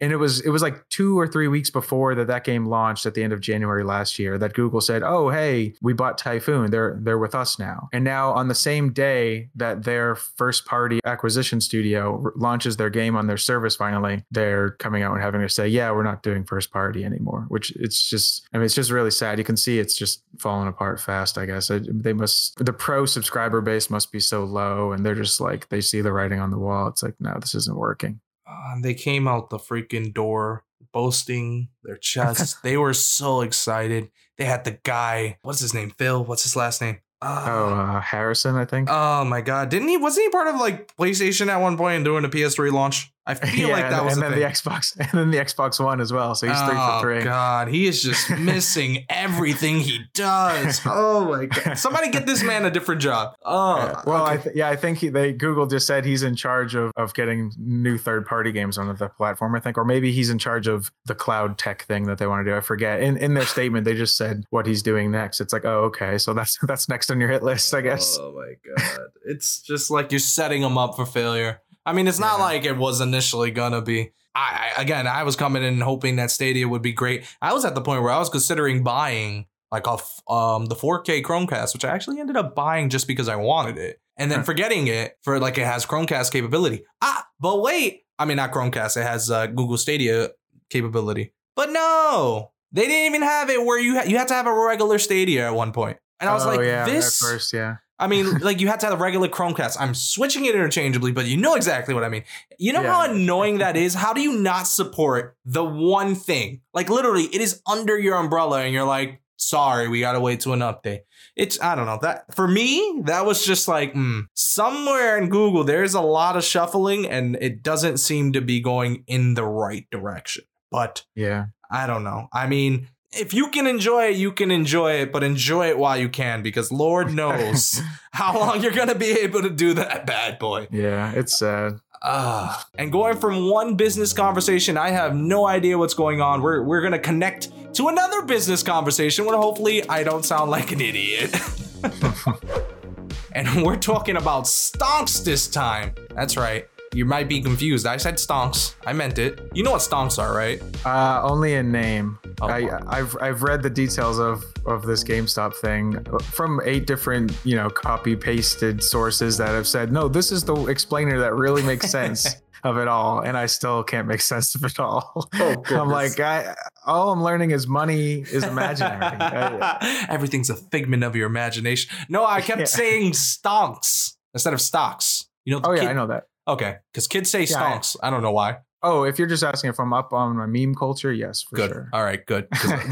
and 0.00 0.12
it 0.12 0.16
was 0.16 0.40
it 0.40 0.50
was 0.50 0.62
like 0.62 0.88
two 0.88 1.18
or 1.18 1.26
three 1.26 1.48
weeks 1.48 1.70
before 1.70 2.14
that 2.14 2.26
that 2.26 2.44
game 2.44 2.66
launched 2.66 3.06
at 3.06 3.14
the 3.14 3.22
end 3.22 3.32
of 3.32 3.40
January 3.40 3.84
last 3.84 4.18
year 4.18 4.38
that 4.38 4.54
Google 4.54 4.80
said, 4.80 5.02
"Oh, 5.02 5.30
hey, 5.30 5.74
we 5.82 5.92
bought 5.92 6.18
Typhoon. 6.18 6.70
They're 6.70 6.98
they're 7.00 7.18
with 7.18 7.34
us 7.34 7.58
now." 7.58 7.88
And 7.92 8.04
now 8.04 8.32
on 8.32 8.48
the 8.48 8.54
same 8.54 8.92
day 8.92 9.48
that 9.56 9.84
their 9.84 10.14
first 10.14 10.66
party 10.66 11.00
acquisition 11.04 11.60
studio 11.60 12.22
launches 12.36 12.76
their 12.76 12.90
game 12.90 13.16
on 13.16 13.26
their 13.26 13.36
service 13.36 13.76
finally, 13.76 14.24
they're 14.30 14.70
coming 14.72 15.02
out 15.02 15.14
and 15.14 15.22
having 15.22 15.40
to 15.40 15.48
say, 15.48 15.68
"Yeah, 15.68 15.90
we're 15.92 16.02
not 16.02 16.22
doing 16.22 16.44
first 16.44 16.70
party 16.72 17.04
anymore." 17.04 17.25
Which 17.48 17.70
it's 17.76 18.08
just 18.08 18.46
I 18.52 18.58
mean, 18.58 18.64
it's 18.66 18.74
just 18.74 18.90
really 18.90 19.10
sad. 19.10 19.38
You 19.38 19.44
can 19.44 19.56
see 19.56 19.78
it's 19.78 19.96
just 19.96 20.22
falling 20.38 20.68
apart 20.68 21.00
fast, 21.00 21.38
I 21.38 21.46
guess. 21.46 21.70
They 21.70 22.12
must 22.12 22.56
the 22.64 22.72
pro 22.72 23.06
subscriber 23.06 23.60
base 23.60 23.90
must 23.90 24.12
be 24.12 24.20
so 24.20 24.44
low 24.44 24.92
and 24.92 25.04
they're 25.04 25.14
just 25.14 25.40
like 25.40 25.68
they 25.68 25.80
see 25.80 26.00
the 26.00 26.12
writing 26.12 26.40
on 26.40 26.50
the 26.50 26.58
wall. 26.58 26.88
It's 26.88 27.02
like, 27.02 27.14
"No, 27.20 27.36
this 27.40 27.54
isn't 27.54 27.76
working." 27.76 28.20
Uh, 28.48 28.76
they 28.80 28.94
came 28.94 29.26
out 29.26 29.50
the 29.50 29.58
freaking 29.58 30.14
door 30.14 30.64
boasting 30.92 31.68
their 31.82 31.96
chest. 31.96 32.56
they 32.62 32.76
were 32.76 32.94
so 32.94 33.40
excited. 33.42 34.10
They 34.38 34.44
had 34.44 34.64
the 34.64 34.78
guy. 34.82 35.38
What's 35.42 35.60
his 35.60 35.74
name? 35.74 35.90
Phil. 35.90 36.24
What's 36.24 36.42
his 36.44 36.56
last 36.56 36.80
name? 36.80 37.00
Uh, 37.22 37.44
Oh, 37.48 37.74
uh, 37.74 38.00
Harrison, 38.00 38.56
I 38.56 38.66
think. 38.66 38.88
Oh 38.90 39.24
my 39.24 39.40
god! 39.40 39.68
Didn't 39.70 39.88
he? 39.88 39.96
Wasn't 39.96 40.22
he 40.24 40.30
part 40.30 40.48
of 40.48 40.60
like 40.60 40.94
PlayStation 40.96 41.48
at 41.48 41.56
one 41.60 41.76
point 41.76 41.96
and 41.96 42.04
doing 42.04 42.22
the 42.22 42.28
PS3 42.28 42.70
launch? 42.72 43.12
I 43.26 43.34
feel 43.34 43.70
like 43.70 43.90
that 43.90 43.94
and, 43.94 44.04
was 44.04 44.14
and 44.14 44.22
then 44.22 44.32
thing. 44.32 44.40
the 44.40 44.46
Xbox, 44.46 44.96
and 45.00 45.10
then 45.12 45.30
the 45.30 45.38
Xbox 45.38 45.82
One 45.82 46.00
as 46.00 46.12
well. 46.12 46.34
So 46.34 46.46
he's 46.46 46.60
three 46.60 46.74
oh 46.76 47.00
for 47.00 47.14
three. 47.14 47.24
god, 47.24 47.68
he 47.68 47.86
is 47.86 48.02
just 48.02 48.30
missing 48.38 49.04
everything 49.08 49.80
he 49.80 50.00
does. 50.14 50.80
Oh 50.86 51.24
my 51.24 51.46
god! 51.46 51.76
Somebody 51.76 52.10
get 52.10 52.26
this 52.26 52.42
man 52.42 52.64
a 52.64 52.70
different 52.70 53.00
job. 53.00 53.34
Oh 53.44 53.78
Yeah. 53.78 54.02
Well, 54.06 54.24
I 54.24 54.36
th- 54.36 54.54
yeah, 54.54 54.68
I 54.68 54.76
think 54.76 54.98
he, 54.98 55.08
they 55.08 55.32
Google 55.32 55.66
just 55.66 55.86
said 55.86 56.04
he's 56.04 56.22
in 56.22 56.36
charge 56.36 56.74
of, 56.74 56.92
of 56.96 57.14
getting 57.14 57.52
new 57.58 57.98
third 57.98 58.26
party 58.26 58.52
games 58.52 58.78
onto 58.78 58.94
the 58.94 59.08
platform. 59.08 59.54
I 59.56 59.60
think, 59.60 59.76
or 59.76 59.84
maybe 59.84 60.12
he's 60.12 60.30
in 60.30 60.38
charge 60.38 60.68
of 60.68 60.92
the 61.06 61.14
cloud 61.14 61.58
tech 61.58 61.82
thing 61.82 62.04
that 62.04 62.18
they 62.18 62.26
want 62.26 62.46
to 62.46 62.50
do. 62.50 62.56
I 62.56 62.60
forget. 62.60 63.00
In 63.00 63.16
in 63.16 63.34
their 63.34 63.46
statement, 63.46 63.84
they 63.84 63.94
just 63.94 64.16
said 64.16 64.44
what 64.50 64.66
he's 64.66 64.82
doing 64.82 65.10
next. 65.10 65.40
It's 65.40 65.52
like, 65.52 65.64
oh, 65.64 65.84
okay, 65.84 66.18
so 66.18 66.32
that's 66.32 66.58
that's 66.62 66.88
next 66.88 67.10
on 67.10 67.20
your 67.20 67.30
hit 67.30 67.42
list, 67.42 67.74
I 67.74 67.80
guess. 67.80 68.16
Oh 68.20 68.32
my 68.32 68.54
god! 68.76 68.98
it's 69.24 69.60
just 69.62 69.90
like 69.90 70.12
you're 70.12 70.18
setting 70.20 70.62
him 70.62 70.78
up 70.78 70.94
for 70.94 71.04
failure. 71.04 71.60
I 71.86 71.92
mean, 71.92 72.08
it's 72.08 72.18
not 72.18 72.38
Yeah. 72.38 72.44
like 72.44 72.64
it 72.64 72.76
was 72.76 73.00
initially 73.00 73.50
gonna 73.50 73.80
be. 73.80 74.10
I, 74.34 74.72
I 74.76 74.82
again, 74.82 75.06
I 75.06 75.22
was 75.22 75.36
coming 75.36 75.62
in 75.62 75.80
hoping 75.80 76.16
that 76.16 76.30
Stadia 76.30 76.68
would 76.68 76.82
be 76.82 76.92
great. 76.92 77.24
I 77.40 77.54
was 77.54 77.64
at 77.64 77.74
the 77.74 77.80
point 77.80 78.02
where 78.02 78.12
I 78.12 78.18
was 78.18 78.28
considering 78.28 78.82
buying 78.82 79.46
like 79.72 79.86
off 79.88 80.20
um 80.28 80.66
the 80.66 80.74
4K 80.74 81.22
Chromecast, 81.22 81.72
which 81.72 81.84
I 81.84 81.90
actually 81.90 82.20
ended 82.20 82.36
up 82.36 82.54
buying 82.54 82.90
just 82.90 83.06
because 83.06 83.28
I 83.28 83.36
wanted 83.36 83.78
it, 83.78 84.00
and 84.18 84.30
then 84.30 84.42
forgetting 84.42 84.88
it 84.88 85.14
for 85.22 85.38
like 85.38 85.56
it 85.56 85.64
has 85.66 85.86
Chromecast 85.86 86.32
capability. 86.32 86.84
Ah, 87.00 87.26
but 87.40 87.62
wait, 87.62 88.02
I 88.18 88.24
mean 88.26 88.36
not 88.36 88.52
Chromecast, 88.52 88.96
it 88.96 89.04
has 89.04 89.30
uh, 89.30 89.46
Google 89.46 89.78
Stadia 89.78 90.30
capability. 90.70 91.32
But 91.54 91.70
no, 91.70 92.50
they 92.72 92.82
didn't 92.82 93.14
even 93.14 93.22
have 93.22 93.48
it 93.48 93.64
where 93.64 93.78
you 93.80 93.94
ha- 93.94 94.04
you 94.06 94.18
had 94.18 94.28
to 94.28 94.34
have 94.34 94.46
a 94.46 94.52
regular 94.52 94.98
Stadia 94.98 95.46
at 95.46 95.54
one 95.54 95.72
point. 95.72 95.98
And 96.20 96.28
I 96.28 96.34
was 96.34 96.44
oh, 96.44 96.48
like, 96.48 96.60
yeah, 96.60 96.84
this 96.86 97.18
first, 97.18 97.52
yeah. 97.52 97.76
I 97.98 98.06
mean, 98.08 98.38
like 98.38 98.60
you 98.60 98.68
had 98.68 98.80
to 98.80 98.86
have 98.86 99.00
a 99.00 99.02
regular 99.02 99.28
Chromecast. 99.28 99.76
I'm 99.80 99.94
switching 99.94 100.44
it 100.44 100.54
interchangeably, 100.54 101.12
but 101.12 101.26
you 101.26 101.36
know 101.36 101.54
exactly 101.54 101.94
what 101.94 102.04
I 102.04 102.08
mean. 102.08 102.24
You 102.58 102.72
know 102.72 102.82
how 102.82 103.10
annoying 103.10 103.58
that 103.58 103.76
is? 103.76 103.94
How 103.94 104.12
do 104.12 104.20
you 104.20 104.38
not 104.38 104.66
support 104.66 105.36
the 105.44 105.64
one 105.64 106.14
thing? 106.14 106.60
Like 106.74 106.90
literally, 106.90 107.24
it 107.24 107.40
is 107.40 107.62
under 107.66 107.98
your 107.98 108.16
umbrella, 108.16 108.62
and 108.62 108.72
you're 108.74 108.84
like, 108.84 109.20
Sorry, 109.38 109.86
we 109.86 110.00
gotta 110.00 110.18
wait 110.18 110.40
to 110.40 110.54
an 110.54 110.60
update. 110.60 111.00
It's 111.36 111.60
I 111.60 111.74
don't 111.74 111.84
know 111.84 111.98
that 112.00 112.34
for 112.34 112.48
me 112.48 113.02
that 113.04 113.26
was 113.26 113.44
just 113.44 113.68
like 113.68 113.92
mm, 113.92 114.26
somewhere 114.32 115.18
in 115.18 115.28
Google 115.28 115.62
there's 115.62 115.92
a 115.92 116.00
lot 116.00 116.38
of 116.38 116.44
shuffling 116.44 117.06
and 117.06 117.36
it 117.42 117.62
doesn't 117.62 117.98
seem 117.98 118.32
to 118.32 118.40
be 118.40 118.60
going 118.60 119.04
in 119.06 119.34
the 119.34 119.44
right 119.44 119.86
direction. 119.90 120.44
But 120.70 121.04
Yeah. 121.14 121.46
I 121.70 121.86
don't 121.86 122.04
know. 122.04 122.28
I 122.32 122.46
mean, 122.46 122.88
if 123.12 123.32
you 123.32 123.48
can 123.48 123.66
enjoy 123.66 124.06
it, 124.06 124.16
you 124.16 124.32
can 124.32 124.50
enjoy 124.50 124.92
it, 124.94 125.12
but 125.12 125.22
enjoy 125.22 125.68
it 125.68 125.78
while 125.78 125.96
you 125.96 126.08
can 126.08 126.42
because 126.42 126.70
Lord 126.70 127.12
knows 127.14 127.80
how 128.12 128.38
long 128.38 128.62
you're 128.62 128.72
gonna 128.72 128.94
be 128.94 129.10
able 129.10 129.42
to 129.42 129.50
do 129.50 129.74
that 129.74 130.06
bad 130.06 130.38
boy. 130.38 130.68
Yeah, 130.70 131.12
it's 131.12 131.38
sad. 131.38 131.80
Uh, 132.02 132.60
and 132.76 132.92
going 132.92 133.16
from 133.16 133.48
one 133.48 133.74
business 133.74 134.12
conversation, 134.12 134.76
I 134.76 134.90
have 134.90 135.16
no 135.16 135.46
idea 135.46 135.78
what's 135.78 135.94
going 135.94 136.20
on. 136.20 136.42
We're 136.42 136.62
we're 136.62 136.82
gonna 136.82 136.98
connect 136.98 137.50
to 137.74 137.88
another 137.88 138.22
business 138.22 138.62
conversation 138.62 139.24
where 139.24 139.36
hopefully 139.36 139.88
I 139.88 140.02
don't 140.02 140.24
sound 140.24 140.50
like 140.50 140.72
an 140.72 140.80
idiot. 140.80 141.34
and 143.32 143.62
we're 143.62 143.76
talking 143.76 144.16
about 144.16 144.44
stonks 144.44 145.24
this 145.24 145.46
time. 145.48 145.94
That's 146.14 146.36
right. 146.36 146.68
You 146.96 147.04
might 147.04 147.28
be 147.28 147.42
confused. 147.42 147.86
I 147.86 147.98
said 147.98 148.14
stonks. 148.14 148.74
I 148.86 148.94
meant 148.94 149.18
it. 149.18 149.50
You 149.52 149.62
know 149.62 149.72
what 149.72 149.82
stonks 149.82 150.18
are, 150.18 150.34
right? 150.34 150.62
Uh, 150.86 151.20
only 151.22 151.52
in 151.52 151.70
name. 151.70 152.18
Oh, 152.40 152.46
I 152.48 152.70
I've 152.86 153.14
I've 153.20 153.42
read 153.42 153.62
the 153.62 153.68
details 153.68 154.18
of 154.18 154.42
of 154.64 154.86
this 154.86 155.04
GameStop 155.04 155.54
thing 155.56 156.02
from 156.22 156.60
eight 156.64 156.86
different 156.86 157.32
you 157.44 157.54
know 157.54 157.68
copy 157.68 158.16
pasted 158.16 158.82
sources 158.82 159.36
that 159.36 159.48
have 159.50 159.66
said 159.68 159.92
no, 159.92 160.08
this 160.08 160.32
is 160.32 160.42
the 160.44 160.54
explainer 160.68 161.18
that 161.20 161.34
really 161.34 161.62
makes 161.62 161.90
sense 161.90 162.26
of 162.64 162.78
it 162.78 162.88
all, 162.88 163.20
and 163.20 163.36
I 163.36 163.44
still 163.44 163.82
can't 163.84 164.08
make 164.08 164.22
sense 164.22 164.54
of 164.54 164.64
it 164.64 164.80
all. 164.80 165.28
Oh, 165.34 165.62
I'm 165.70 165.90
like 165.90 166.18
I 166.18 166.54
all 166.86 167.12
I'm 167.12 167.22
learning 167.22 167.50
is 167.50 167.66
money 167.66 168.20
is 168.22 168.42
imaginary. 168.42 169.02
I- 169.20 170.06
Everything's 170.08 170.48
a 170.48 170.56
figment 170.56 171.04
of 171.04 171.14
your 171.14 171.26
imagination. 171.26 171.94
No, 172.08 172.24
I 172.24 172.40
kept 172.40 172.60
Yeah. 172.60 172.64
saying 172.66 173.12
stonks 173.12 174.14
instead 174.32 174.54
of 174.54 174.62
stocks. 174.62 175.26
You 175.44 175.54
know, 175.56 175.60
oh 175.62 175.72
yeah, 175.74 175.82
kid- 175.82 175.90
I 175.90 175.92
know 175.92 176.06
that. 176.06 176.24
Okay, 176.48 176.76
because 176.92 177.08
kids 177.08 177.30
say 177.30 177.44
Yeah, 177.44 177.62
I- 177.64 177.72
stonks. 177.78 177.96
I 178.02 178.10
don't 178.10 178.22
know 178.22 178.32
why. 178.32 178.58
Oh, 178.82 179.02
if 179.02 179.18
you're 179.18 179.26
just 179.26 179.42
asking 179.42 179.70
if 179.70 179.80
I'm 179.80 179.92
up 179.92 180.12
on 180.12 180.36
my 180.36 180.46
meme 180.46 180.74
culture, 180.74 181.12
yes, 181.12 181.42
for 181.42 181.56
Good. 181.56 181.70
sure. 181.70 181.88
All 181.92 182.04
right, 182.04 182.24
good. 182.24 182.46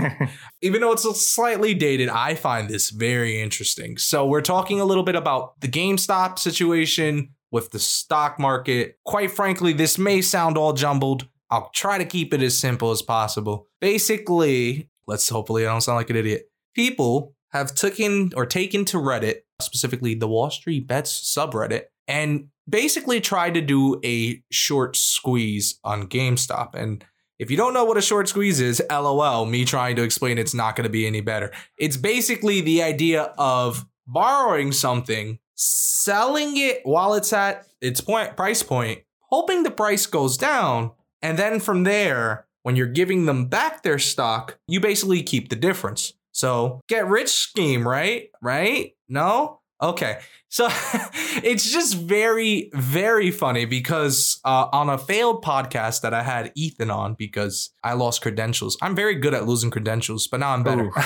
even 0.62 0.80
though 0.80 0.92
it's 0.92 1.04
slightly 1.34 1.72
dated, 1.74 2.08
I 2.08 2.34
find 2.34 2.68
this 2.68 2.90
very 2.90 3.40
interesting. 3.40 3.96
So 3.98 4.26
we're 4.26 4.40
talking 4.40 4.80
a 4.80 4.84
little 4.84 5.04
bit 5.04 5.14
about 5.14 5.60
the 5.60 5.68
GameStop 5.68 6.38
situation 6.38 7.30
with 7.52 7.70
the 7.70 7.78
stock 7.78 8.40
market. 8.40 8.98
Quite 9.04 9.30
frankly, 9.30 9.72
this 9.72 9.96
may 9.98 10.20
sound 10.20 10.58
all 10.58 10.72
jumbled. 10.72 11.28
I'll 11.50 11.70
try 11.74 11.98
to 11.98 12.04
keep 12.04 12.34
it 12.34 12.42
as 12.42 12.58
simple 12.58 12.90
as 12.90 13.02
possible. 13.02 13.68
Basically, 13.80 14.90
let's 15.06 15.28
hopefully 15.28 15.64
I 15.66 15.70
don't 15.70 15.80
sound 15.82 15.96
like 15.96 16.10
an 16.10 16.16
idiot. 16.16 16.50
People 16.74 17.34
have 17.52 17.74
taken 17.74 18.32
or 18.34 18.46
taken 18.46 18.84
to 18.86 18.96
Reddit, 18.96 19.40
specifically 19.60 20.14
the 20.14 20.26
Wall 20.26 20.50
Street 20.50 20.88
Bets 20.88 21.12
subreddit, 21.36 21.82
and 22.08 22.48
basically 22.68 23.20
tried 23.20 23.54
to 23.54 23.60
do 23.60 24.00
a 24.04 24.42
short 24.50 24.96
squeeze 24.96 25.78
on 25.84 26.08
GameStop. 26.08 26.74
And 26.74 27.04
if 27.38 27.50
you 27.50 27.56
don't 27.56 27.74
know 27.74 27.84
what 27.84 27.96
a 27.96 28.02
short 28.02 28.28
squeeze 28.28 28.60
is, 28.60 28.82
lol, 28.90 29.46
me 29.46 29.64
trying 29.64 29.96
to 29.96 30.02
explain 30.02 30.38
it's 30.38 30.54
not 30.54 30.76
going 30.76 30.84
to 30.84 30.90
be 30.90 31.06
any 31.06 31.20
better. 31.20 31.50
It's 31.78 31.96
basically 31.96 32.60
the 32.60 32.82
idea 32.82 33.34
of 33.38 33.86
borrowing 34.06 34.72
something, 34.72 35.38
selling 35.54 36.56
it 36.56 36.80
while 36.84 37.14
it's 37.14 37.32
at 37.32 37.66
its 37.80 38.00
point 38.00 38.36
price 38.36 38.62
point, 38.62 39.02
hoping 39.30 39.62
the 39.62 39.70
price 39.70 40.06
goes 40.06 40.36
down, 40.36 40.92
and 41.22 41.38
then 41.38 41.60
from 41.60 41.84
there, 41.84 42.46
when 42.62 42.76
you're 42.76 42.86
giving 42.86 43.26
them 43.26 43.46
back 43.46 43.82
their 43.82 43.98
stock, 43.98 44.58
you 44.66 44.80
basically 44.80 45.22
keep 45.22 45.48
the 45.48 45.56
difference. 45.56 46.14
So, 46.32 46.80
get 46.88 47.06
rich 47.06 47.28
scheme, 47.28 47.86
right? 47.86 48.30
Right? 48.42 48.92
No? 49.08 49.60
Okay. 49.82 50.18
So 50.48 50.68
it's 51.42 51.70
just 51.70 51.96
very, 51.96 52.70
very 52.74 53.30
funny 53.30 53.64
because 53.64 54.40
uh, 54.44 54.68
on 54.72 54.88
a 54.88 54.98
failed 54.98 55.44
podcast 55.44 56.02
that 56.02 56.14
I 56.14 56.22
had 56.22 56.52
Ethan 56.54 56.90
on 56.90 57.14
because 57.14 57.70
I 57.82 57.94
lost 57.94 58.22
credentials. 58.22 58.76
I'm 58.80 58.94
very 58.94 59.16
good 59.16 59.34
at 59.34 59.46
losing 59.46 59.70
credentials, 59.70 60.28
but 60.28 60.40
now 60.40 60.50
I'm 60.50 60.62
better. 60.62 60.90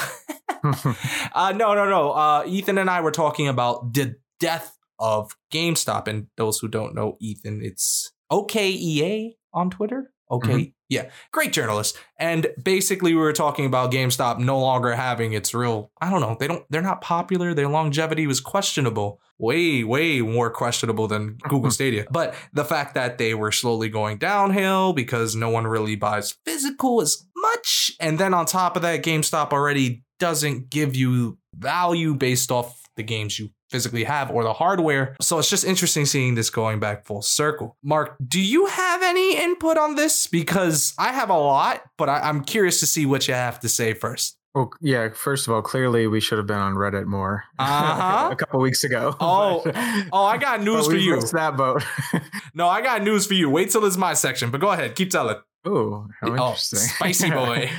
uh, 1.34 1.52
no, 1.56 1.74
no, 1.74 1.88
no. 1.88 2.10
Uh, 2.10 2.44
Ethan 2.46 2.78
and 2.78 2.90
I 2.90 3.00
were 3.00 3.10
talking 3.10 3.48
about 3.48 3.94
the 3.94 4.16
death 4.38 4.76
of 4.98 5.36
GameStop. 5.52 6.08
And 6.08 6.26
those 6.36 6.58
who 6.58 6.68
don't 6.68 6.94
know 6.94 7.16
Ethan, 7.20 7.60
it's 7.62 8.12
OKEA 8.30 9.36
on 9.52 9.70
Twitter. 9.70 10.12
Mm-hmm. 10.30 10.50
Okay. 10.50 10.72
Yeah. 10.88 11.10
Great 11.32 11.52
journalist. 11.52 11.98
And 12.18 12.48
basically 12.62 13.12
we 13.14 13.20
were 13.20 13.32
talking 13.32 13.66
about 13.66 13.92
GameStop 13.92 14.38
no 14.38 14.58
longer 14.58 14.94
having 14.94 15.32
its 15.32 15.52
real 15.52 15.90
I 16.00 16.10
don't 16.10 16.20
know, 16.20 16.36
they 16.38 16.46
don't 16.46 16.64
they're 16.70 16.82
not 16.82 17.00
popular. 17.00 17.54
Their 17.54 17.68
longevity 17.68 18.26
was 18.26 18.40
questionable. 18.40 19.20
Way, 19.40 19.84
way 19.84 20.20
more 20.20 20.50
questionable 20.50 21.06
than 21.06 21.36
Google 21.44 21.60
mm-hmm. 21.60 21.70
Stadia. 21.70 22.06
But 22.10 22.34
the 22.52 22.64
fact 22.64 22.94
that 22.94 23.18
they 23.18 23.34
were 23.34 23.52
slowly 23.52 23.88
going 23.88 24.18
downhill 24.18 24.92
because 24.92 25.36
no 25.36 25.50
one 25.50 25.66
really 25.66 25.94
buys 25.94 26.36
physical 26.44 27.00
as 27.00 27.24
much. 27.36 27.92
And 28.00 28.18
then 28.18 28.34
on 28.34 28.46
top 28.46 28.74
of 28.74 28.82
that, 28.82 29.04
GameStop 29.04 29.52
already 29.52 30.04
doesn't 30.18 30.70
give 30.70 30.96
you 30.96 31.38
value 31.54 32.14
based 32.14 32.50
off 32.50 32.82
the 32.96 33.04
games 33.04 33.38
you 33.38 33.50
physically 33.70 34.04
have 34.04 34.30
or 34.30 34.42
the 34.44 34.52
hardware. 34.52 35.16
So 35.20 35.38
it's 35.38 35.50
just 35.50 35.64
interesting 35.64 36.06
seeing 36.06 36.34
this 36.34 36.50
going 36.50 36.80
back 36.80 37.04
full 37.06 37.22
circle. 37.22 37.76
Mark, 37.82 38.16
do 38.26 38.40
you 38.40 38.66
have 38.66 39.02
any 39.02 39.36
input 39.36 39.76
on 39.78 39.94
this? 39.94 40.26
Because 40.26 40.94
I 40.98 41.12
have 41.12 41.30
a 41.30 41.38
lot, 41.38 41.82
but 41.96 42.08
I, 42.08 42.28
am 42.28 42.44
curious 42.44 42.80
to 42.80 42.86
see 42.86 43.06
what 43.06 43.28
you 43.28 43.34
have 43.34 43.60
to 43.60 43.68
say 43.68 43.92
first. 43.94 44.36
Well, 44.54 44.70
yeah. 44.80 45.10
First 45.10 45.46
of 45.46 45.52
all, 45.54 45.60
clearly 45.62 46.06
we 46.06 46.20
should 46.20 46.38
have 46.38 46.46
been 46.46 46.56
on 46.58 46.74
Reddit 46.74 47.04
more 47.04 47.44
Uh-huh. 47.58 48.30
a 48.32 48.36
couple 48.36 48.60
weeks 48.60 48.82
ago. 48.82 49.14
Oh, 49.20 49.60
but- 49.64 49.76
Oh, 50.12 50.24
I 50.24 50.38
got 50.38 50.62
news 50.62 50.86
for 50.86 50.96
you. 50.96 51.20
that 51.20 51.56
boat. 51.56 51.84
No, 52.54 52.66
I 52.66 52.80
got 52.80 53.02
news 53.02 53.26
for 53.26 53.34
you. 53.34 53.48
Wait 53.50 53.70
till 53.70 53.84
it's 53.84 53.96
my 53.96 54.14
section, 54.14 54.50
but 54.50 54.60
go 54.60 54.70
ahead, 54.70 54.96
keep 54.96 55.10
telling. 55.10 55.36
Oh, 55.68 56.06
how 56.20 56.28
Oh, 56.28 56.32
interesting! 56.34 56.78
spicy 56.80 57.30
boy. 57.42 57.70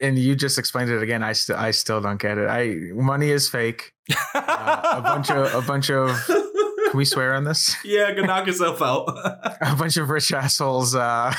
and 0.00 0.18
you 0.18 0.34
just 0.36 0.58
explained 0.58 0.90
it 0.90 1.02
again. 1.02 1.22
I 1.22 1.32
still, 1.32 1.56
I 1.56 1.70
still 1.72 2.00
don't 2.00 2.20
get 2.20 2.38
it. 2.38 2.48
I 2.48 2.76
money 2.94 3.30
is 3.30 3.48
fake. 3.48 3.92
Uh, 4.34 4.92
a 4.96 5.00
bunch 5.02 5.30
of, 5.30 5.54
a 5.54 5.66
bunch 5.66 5.90
of. 5.90 6.10
Can 6.26 6.96
we 6.98 7.04
swear 7.04 7.34
on 7.34 7.44
this? 7.44 7.76
yeah, 7.84 8.12
go 8.12 8.22
knock 8.22 8.46
yourself 8.48 8.82
out. 8.82 9.04
A 9.62 9.76
bunch 9.76 9.96
of 9.96 10.10
rich 10.10 10.32
assholes. 10.32 10.94
Uh, 10.96 11.32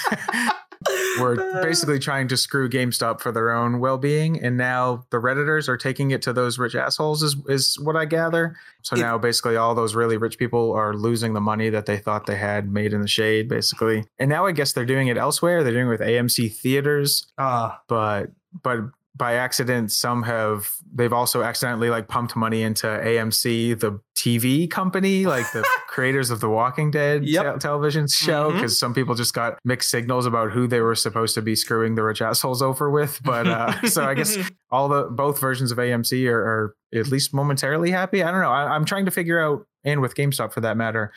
were 1.22 1.36
basically 1.64 2.00
trying 2.00 2.28
to 2.30 2.38
screw 2.38 2.70
GameStop 2.70 3.22
for 3.22 3.32
their 3.32 3.52
own 3.52 3.80
well-being, 3.80 4.42
and 4.44 4.58
now 4.58 5.06
the 5.10 5.18
redditors 5.18 5.68
are 5.70 5.78
taking 5.78 6.12
it 6.12 6.22
to 6.24 6.34
those 6.34 6.58
rich 6.60 6.76
assholes. 6.76 7.24
Is 7.24 7.36
is 7.48 7.78
what 7.80 7.96
I 7.96 8.06
gather. 8.06 8.56
So 8.82 8.96
It- 8.96 9.00
now 9.02 9.18
basically 9.18 9.56
all 9.56 9.76
those 9.76 9.96
really 9.96 10.18
rich 10.18 10.38
people 10.38 10.74
are 10.74 10.94
losing 10.94 11.34
the 11.34 11.42
money 11.42 11.70
that 11.70 11.86
they 11.86 11.98
thought 11.98 12.26
they 12.26 12.38
had 12.38 12.72
made 12.72 12.94
in 12.94 13.02
the 13.02 13.08
shade, 13.08 13.48
basically. 13.48 14.06
And 14.20 14.30
now 14.30 14.46
I 14.46 14.52
guess 14.52 14.74
they're 14.74 14.86
doing 14.86 15.08
it 15.08 15.18
elsewhere. 15.18 15.64
They're 15.64 15.74
doing 15.74 15.88
it 15.88 15.90
with 15.90 16.02
AMC 16.02 16.50
theaters, 16.56 17.28
Uh, 17.38 17.72
but 17.88 18.32
but 18.64 18.80
by 19.16 19.34
accident 19.34 19.92
some 19.92 20.24
have 20.24 20.72
they've 20.94 21.12
also 21.12 21.42
accidentally 21.44 21.90
like 21.90 22.08
pumped 22.08 22.36
money 22.36 22.62
into 22.64 22.88
AMC 22.88 23.78
the 23.80 24.00
TV 24.18 24.70
company 24.72 25.26
like 25.26 25.52
the 25.52 25.68
creators 25.88 26.30
of 26.32 26.40
the 26.40 26.50
Walking 26.50 26.92
Dead 26.92 27.26
Yep. 27.28 27.56
te- 27.56 27.60
television 27.60 28.08
show 28.08 28.52
because 28.54 28.80
some 28.80 28.94
people 28.94 29.14
just 29.14 29.34
got 29.34 29.60
mixed 29.66 29.90
signals 29.90 30.26
about 30.26 30.52
who 30.52 30.66
they 30.66 30.80
were 30.80 30.96
supposed 30.96 31.34
to 31.36 31.42
be 31.42 31.56
screwing 31.58 31.96
the 31.96 32.04
rich 32.04 32.22
assholes 32.22 32.62
over 32.62 32.90
with 32.90 33.20
but 33.24 33.48
uh 33.48 33.82
so 33.88 34.04
I 34.06 34.14
guess 34.14 34.38
all 34.70 34.88
the 34.88 35.04
both 35.12 35.40
versions 35.42 35.72
of 35.72 35.78
AMC 35.78 36.26
are, 36.30 36.40
are 36.40 36.76
at 36.94 37.08
least 37.08 37.34
momentarily 37.34 37.92
happy. 37.92 38.24
I 38.24 38.32
don't 38.32 38.42
know. 38.42 38.50
I, 38.52 38.74
I'm 38.74 38.86
trying 38.86 39.06
to 39.06 39.12
figure 39.12 39.40
out 39.42 39.66
and 39.84 40.00
with 40.02 40.16
GameStop 40.16 40.54
for 40.54 40.62
that 40.62 40.78
matter 40.78 41.12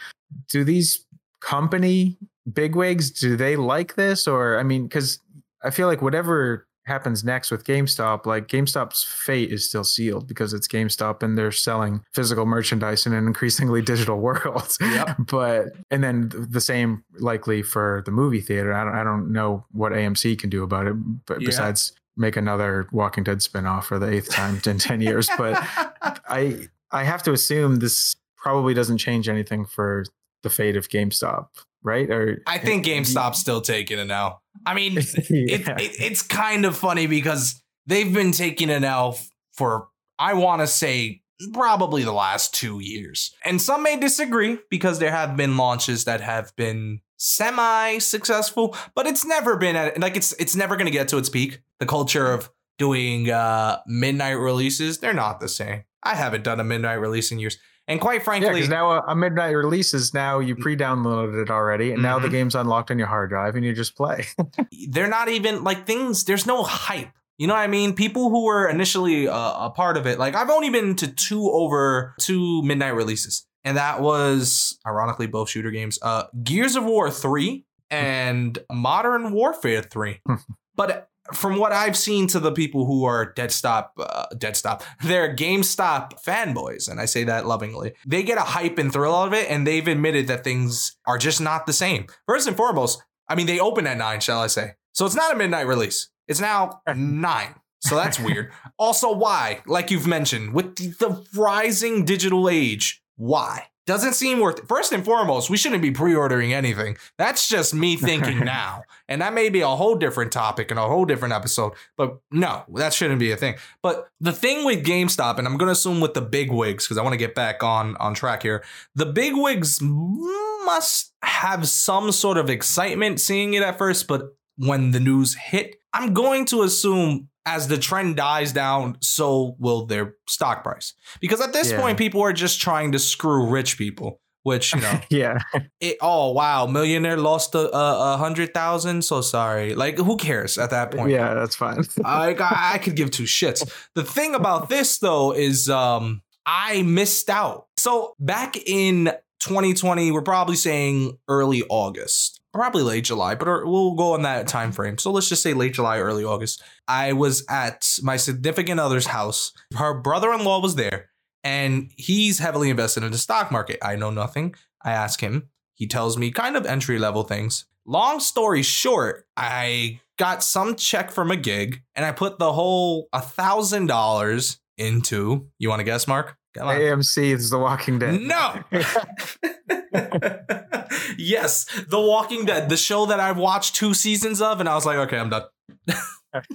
do 0.51 0.65
these 0.65 1.07
company 1.41 2.17
bigwigs 2.53 3.11
do 3.13 3.37
they 3.37 3.55
like 3.57 3.95
this? 3.95 4.27
Or 4.27 4.59
I 4.59 4.63
mean 4.65 4.85
because 4.85 5.21
I 5.63 5.71
feel 5.71 5.87
like 5.87 6.03
whatever 6.03 6.67
happens 6.87 7.25
next 7.25 7.51
with 7.51 7.65
GameStop, 7.65 8.27
like 8.27 8.47
GameStop's 8.47 9.03
fate 9.03 9.51
is 9.51 9.67
still 9.69 9.85
sealed 9.85 10.29
because 10.29 10.53
it's 10.53 10.69
GameStop 10.69 11.23
and 11.23 11.37
they're 11.37 11.51
selling 11.53 12.03
physical 12.13 12.47
merchandise 12.47 13.07
in 13.07 13.13
an 13.15 13.27
increasingly 13.27 13.83
digital 13.93 14.19
world. 14.21 14.77
Yep. 14.81 15.17
But 15.31 15.73
and 15.91 16.05
then 16.05 16.31
the 16.33 16.61
same 16.61 17.05
likely 17.19 17.63
for 17.63 18.03
the 18.05 18.11
movie 18.11 18.41
theater. 18.41 18.73
I 18.75 18.85
don't 18.85 18.95
I 18.95 19.03
don't 19.05 19.33
know 19.33 19.65
what 19.73 19.93
AMC 19.93 20.39
can 20.39 20.51
do 20.51 20.63
about 20.63 20.87
it, 20.87 20.95
but 21.27 21.41
Yeah. 21.41 21.47
besides 21.47 21.93
make 22.17 22.37
another 22.37 22.87
Walking 22.93 23.25
Dead 23.25 23.39
spinoff 23.39 23.85
for 23.85 23.99
the 23.99 24.09
eighth 24.09 24.31
time 24.31 24.61
in 24.67 24.79
ten 24.79 25.01
years. 25.01 25.29
But 25.37 25.55
I 26.29 26.69
I 26.91 27.05
have 27.05 27.23
to 27.25 27.33
assume 27.33 27.77
this 27.77 28.15
probably 28.37 28.75
doesn't 28.75 28.99
change 28.99 29.29
anything 29.29 29.65
for 29.65 30.05
the 30.43 30.51
fate 30.51 30.77
of 30.77 30.91
GameStop, 30.91 31.49
right? 31.83 32.11
Or 32.11 32.43
I 32.47 32.59
think 32.59 32.85
GameStop's 32.85 33.39
still 33.41 33.63
taking 33.63 33.99
it 33.99 34.05
now. 34.05 34.41
I 34.67 34.75
mean, 34.75 34.95
Yeah. 35.31 35.77
it, 35.79 35.97
it's 36.01 36.23
kind 36.23 36.65
of 36.65 36.77
funny 36.77 37.07
because 37.07 37.63
they've 37.87 38.13
been 38.13 38.33
taking 38.33 38.69
it 38.71 38.81
now 38.81 39.11
f- 39.11 39.29
for, 39.53 39.89
I 40.19 40.35
want 40.35 40.61
to 40.63 40.67
say, 40.67 41.23
probably 41.53 42.05
the 42.05 42.13
last 42.13 42.55
two 42.55 42.81
years. 42.81 43.35
And 43.45 43.61
some 43.61 43.83
may 43.83 43.97
disagree 43.97 44.59
because 44.71 44.99
there 44.99 45.11
have 45.11 45.37
been 45.37 45.57
launches 45.57 46.05
that 46.05 46.21
have 46.21 46.55
been 46.57 47.01
semi 47.17 47.99
successful, 47.99 48.77
but 48.95 49.07
it's 49.07 49.25
never 49.25 49.57
been 49.57 49.77
at, 49.77 49.99
like, 50.01 50.17
it's, 50.17 50.33
it's 50.35 50.55
never 50.57 50.77
going 50.77 50.87
to 50.87 50.93
get 50.93 51.09
to 51.09 51.19
its 51.19 51.29
peak. 51.29 51.61
The 51.81 51.87
culture 51.87 52.33
of 52.33 52.51
doing 52.79 53.31
uh, 53.31 53.79
midnight 53.87 54.33
releases, 54.39 54.99
they're 54.99 55.13
not 55.15 55.41
the 55.41 55.49
same. 55.49 55.85
I 56.03 56.15
haven't 56.15 56.45
done 56.45 56.61
a 56.61 56.65
midnight 56.65 56.95
release 57.01 57.31
in 57.33 57.39
years. 57.39 57.59
And 57.87 58.01
quite 58.01 58.23
frankly, 58.23 58.51
because 58.55 58.69
now 58.71 58.93
a, 58.93 59.01
a 59.09 59.15
midnight 59.17 59.51
release 59.53 59.93
is 59.93 60.15
now 60.15 60.39
you 60.39 60.57
pre-downloaded 60.57 61.43
it 61.43 61.51
already, 61.51 61.93
and 61.93 62.03
now 62.03 62.19
the 62.19 62.29
Mhm. 62.29 62.33
game's 62.33 62.55
unlocked 62.55 62.91
on 62.91 62.99
your 62.99 63.09
hard 63.09 63.29
drive, 63.31 63.57
and 63.57 63.65
you 63.65 63.75
just 63.75 63.95
play. 63.97 64.27
they're 64.89 65.07
not 65.09 65.29
even 65.29 65.63
like 65.65 65.87
things 65.87 66.25
there's 66.25 66.47
no 66.47 66.63
hype. 66.63 67.11
You 67.37 67.47
know 67.49 67.55
what 67.55 67.61
i 67.61 67.67
mean? 67.67 67.95
People 67.95 68.31
who 68.31 68.45
were 68.45 68.69
initially 68.69 69.27
uh, 69.29 69.67
a 69.67 69.71
part 69.71 69.97
of 69.97 70.07
it 70.07 70.19
like 70.21 70.35
i've 70.37 70.51
only 70.51 70.71
been 70.71 70.95
to 70.97 71.09
two 71.09 71.51
over 71.51 72.15
two 72.21 72.63
midnight 72.63 72.95
releases 72.95 73.45
and 73.65 73.77
that 73.77 74.01
was 74.01 74.79
ironically 74.87 75.27
both 75.27 75.51
shooter 75.51 75.71
games. 75.73 75.99
Uh 76.01 76.25
gears 76.45 76.77
of 76.77 76.85
war 76.85 77.11
3 77.11 77.65
and 77.91 78.59
modern 78.73 79.33
warfare 79.33 79.83
3 79.83 80.21
but 80.77 81.09
from 81.33 81.59
what 81.59 81.73
I've 81.73 81.97
seen 81.97 82.27
to 82.29 82.41
the 82.41 82.53
people 82.53 82.85
who 82.85 83.05
are 83.05 83.33
dead 83.33 83.51
stop, 83.51 83.93
uh, 83.99 84.27
dead 84.37 84.57
stop, 84.57 84.83
they're 85.03 85.35
GameStop 85.35 86.23
fanboys, 86.25 86.89
and 86.89 87.01
I 87.01 87.07
say 87.07 87.25
that 87.25 87.47
lovingly. 87.47 87.95
They 88.07 88.23
get 88.23 88.39
a 88.39 88.43
hype 88.43 88.79
and 88.79 88.93
thrill 88.93 89.15
out 89.15 89.29
of 89.29 89.35
it, 89.35 89.51
and 89.51 89.67
they've 89.67 89.87
admitted 89.87 90.27
that 90.27 90.45
things 90.45 90.97
are 91.07 91.19
just 91.19 91.41
not 91.41 91.67
the 91.67 91.73
same. 91.73 92.07
First 92.27 92.47
and 92.47 92.57
foremost, 92.57 93.03
I 93.29 93.35
mean, 93.35 93.47
they 93.47 93.59
open 93.59 93.87
at 93.87 93.97
nine, 93.97 94.21
shall 94.21 94.41
I 94.41 94.49
say? 94.49 94.73
So 94.93 95.07
it's 95.07 95.15
not 95.15 95.33
a 95.33 95.37
midnight 95.37 95.67
release. 95.67 96.11
It's 96.29 96.41
now 96.41 96.81
nine. 96.95 97.55
So 97.81 97.97
that's 97.97 98.21
weird. 98.21 98.53
Also, 98.79 99.13
why? 99.13 99.63
Like 99.67 99.91
you've 99.91 100.07
mentioned, 100.07 100.53
with 100.53 100.77
the, 100.77 100.89
the 100.89 101.27
rising 101.35 102.05
digital 102.05 102.49
age, 102.49 103.03
why? 103.17 103.69
Doesn't 103.87 104.15
seem 104.15 104.41
worth 104.41 104.61
it. 104.61 104.69
First 104.69 104.93
and 104.93 105.05
foremost, 105.05 105.51
we 105.51 105.59
shouldn't 105.59 105.83
be 105.83 105.91
pre 105.91 106.15
ordering 106.15 106.55
anything. 106.55 106.97
That's 107.19 107.49
just 107.49 107.75
me 107.75 107.97
thinking 107.97 108.41
now. 108.41 108.85
And 109.09 109.21
that 109.21 109.35
may 109.35 109.51
be 109.51 109.61
a 109.61 109.69
whole 109.69 109.97
different 109.97 110.33
topic 110.33 110.71
and 110.71 110.81
a 110.81 110.89
whole 110.89 111.05
different 111.05 111.35
episode. 111.35 111.73
But 111.97 112.19
no, 112.31 112.65
that 112.75 112.95
shouldn't 112.95 113.21
be 113.21 113.31
a 113.31 113.37
thing. 113.37 113.57
But 113.83 114.09
the 114.21 114.33
thing 114.33 114.65
with 114.65 114.85
GameStop, 114.85 115.39
and 115.39 115.47
I'm 115.47 115.59
going 115.59 115.69
to 115.69 115.73
assume 115.73 116.01
with 116.01 116.15
the 116.15 116.23
big 116.23 116.51
wigs, 116.51 116.87
because 116.87 116.97
I 116.97 117.03
want 117.03 117.13
to 117.13 117.19
get 117.19 117.35
back 117.35 117.63
on, 117.63 117.97
on 117.99 118.15
track 118.15 118.43
here, 118.43 118.65
the 118.95 119.07
big 119.07 119.35
wigs 119.37 119.81
must 119.83 121.13
have 121.23 121.69
some 121.69 122.11
sort 122.11 122.39
of 122.39 122.49
excitement 122.49 123.21
seeing 123.21 123.53
it 123.55 123.63
at 123.63 123.77
first. 123.77 124.09
But 124.09 124.35
when 124.57 124.93
the 124.93 125.01
news 125.01 125.35
hit, 125.35 125.77
I'm 125.93 126.15
going 126.15 126.47
to 126.47 126.63
assume 126.63 127.29
as 127.47 127.69
the 127.69 127.77
trend 127.79 128.17
dies 128.17 128.53
down, 128.53 128.97
so 129.01 129.55
will 129.59 129.87
their 129.87 130.15
stock 130.29 130.63
price. 130.65 130.95
Because 131.21 131.41
at 131.41 131.53
this 131.53 131.71
Yeah. 131.71 131.81
point, 131.81 131.99
people 131.99 132.23
are 132.23 132.33
just 132.33 132.61
trying 132.61 132.93
to 132.93 132.99
screw 132.99 133.47
rich 133.49 133.77
people, 133.77 134.21
which, 134.45 134.75
you 134.75 134.81
know, 134.81 135.01
yeah, 135.11 135.39
it, 135.81 135.99
oh, 136.01 136.33
wow, 136.33 136.67
millionaire 136.67 137.17
lost 137.19 137.55
a, 137.55 137.75
a, 137.77 138.15
a 138.15 138.17
hundred 138.17 138.55
thousand. 138.55 139.03
So 139.05 139.21
sorry. 139.21 139.75
Like, 139.75 139.99
who 139.99 140.17
cares 140.17 140.57
at 140.59 140.71
that 140.71 140.91
point? 140.91 141.11
yeah, 141.11 141.35
that's 141.35 141.55
fine. 141.57 141.85
I, 142.05 142.35
I 142.35 142.71
I 142.75 142.79
could 142.79 142.97
give 142.97 143.11
two 143.11 143.25
shits. 143.25 143.63
The 143.95 144.05
thing 144.05 144.35
about 144.35 144.69
this 144.69 144.99
though 144.99 145.33
is 145.35 145.69
um 145.69 146.23
I 146.47 146.83
missed 146.83 147.31
out. 147.31 147.67
So 147.77 148.15
back 148.21 148.57
in 148.67 149.13
2020, 149.41 150.11
we're 150.13 150.23
probably 150.23 150.57
saying 150.57 151.19
early 151.29 151.63
August, 151.69 152.41
probably 152.55 152.83
late 152.83 153.05
July, 153.05 153.35
but 153.35 153.67
we'll 153.67 153.95
go 153.95 154.15
on 154.15 154.23
that 154.23 154.47
time 154.47 154.73
frame. 154.73 154.97
So 154.97 155.11
let's 155.11 155.29
just 155.29 155.43
say 155.43 155.53
late 155.53 155.75
July, 155.75 155.99
early 155.99 156.25
August. 156.25 156.63
I 156.87 157.13
was 157.13 157.45
at 157.51 157.99
my 158.03 158.17
significant 158.17 158.81
other's 158.81 159.07
house. 159.07 159.53
Her 159.77 160.01
brother-in-law 160.01 160.61
was 160.61 160.77
there, 160.77 161.11
and 161.43 161.91
he's 161.97 162.39
heavily 162.39 162.71
invested 162.71 163.03
in 163.03 163.13
the 163.13 163.19
stock 163.19 163.51
market. 163.51 163.79
I 163.83 163.97
know 163.97 164.11
nothing. 164.11 164.55
I 164.83 164.93
ask 164.93 165.21
him. 165.21 165.49
He 165.75 165.89
tells 165.89 166.17
me 166.17 166.31
kind 166.31 166.57
of 166.57 166.65
entry 166.65 166.99
level 166.99 167.25
things. 167.25 167.67
Long 167.85 168.21
story 168.21 168.63
short, 168.63 169.27
I 169.37 170.01
got 170.17 170.45
some 170.45 170.77
check 170.77 171.11
from 171.11 171.31
a 171.31 171.37
gig 171.37 171.83
and 171.97 172.05
I 172.05 172.13
put 172.13 172.39
the 172.39 172.53
whole 172.53 173.09
a 173.13 173.21
thousand 173.21 173.87
dollars 173.87 174.61
into. 174.79 175.49
You 175.59 175.69
want 175.69 175.81
to 175.81 175.85
guess, 175.85 176.07
Mark? 176.07 176.37
AMC 176.57 177.35
is 177.35 177.51
The 177.51 177.59
Walking 177.59 177.99
Dead. 177.99 178.21
No. 178.21 178.63
yes, 181.19 181.67
The 181.89 182.01
Walking 182.01 182.45
Dead, 182.45 182.69
the 182.69 182.77
show 182.77 183.07
that 183.07 183.21
I've 183.21 183.39
watched 183.39 183.75
two 183.75 183.95
seasons 183.95 184.41
of, 184.41 184.61
and 184.61 184.69
I 184.69 184.75
was 184.75 184.87
like, 184.87 184.99
okay, 184.99 185.19
I'm 185.19 185.31
done. 185.31 185.45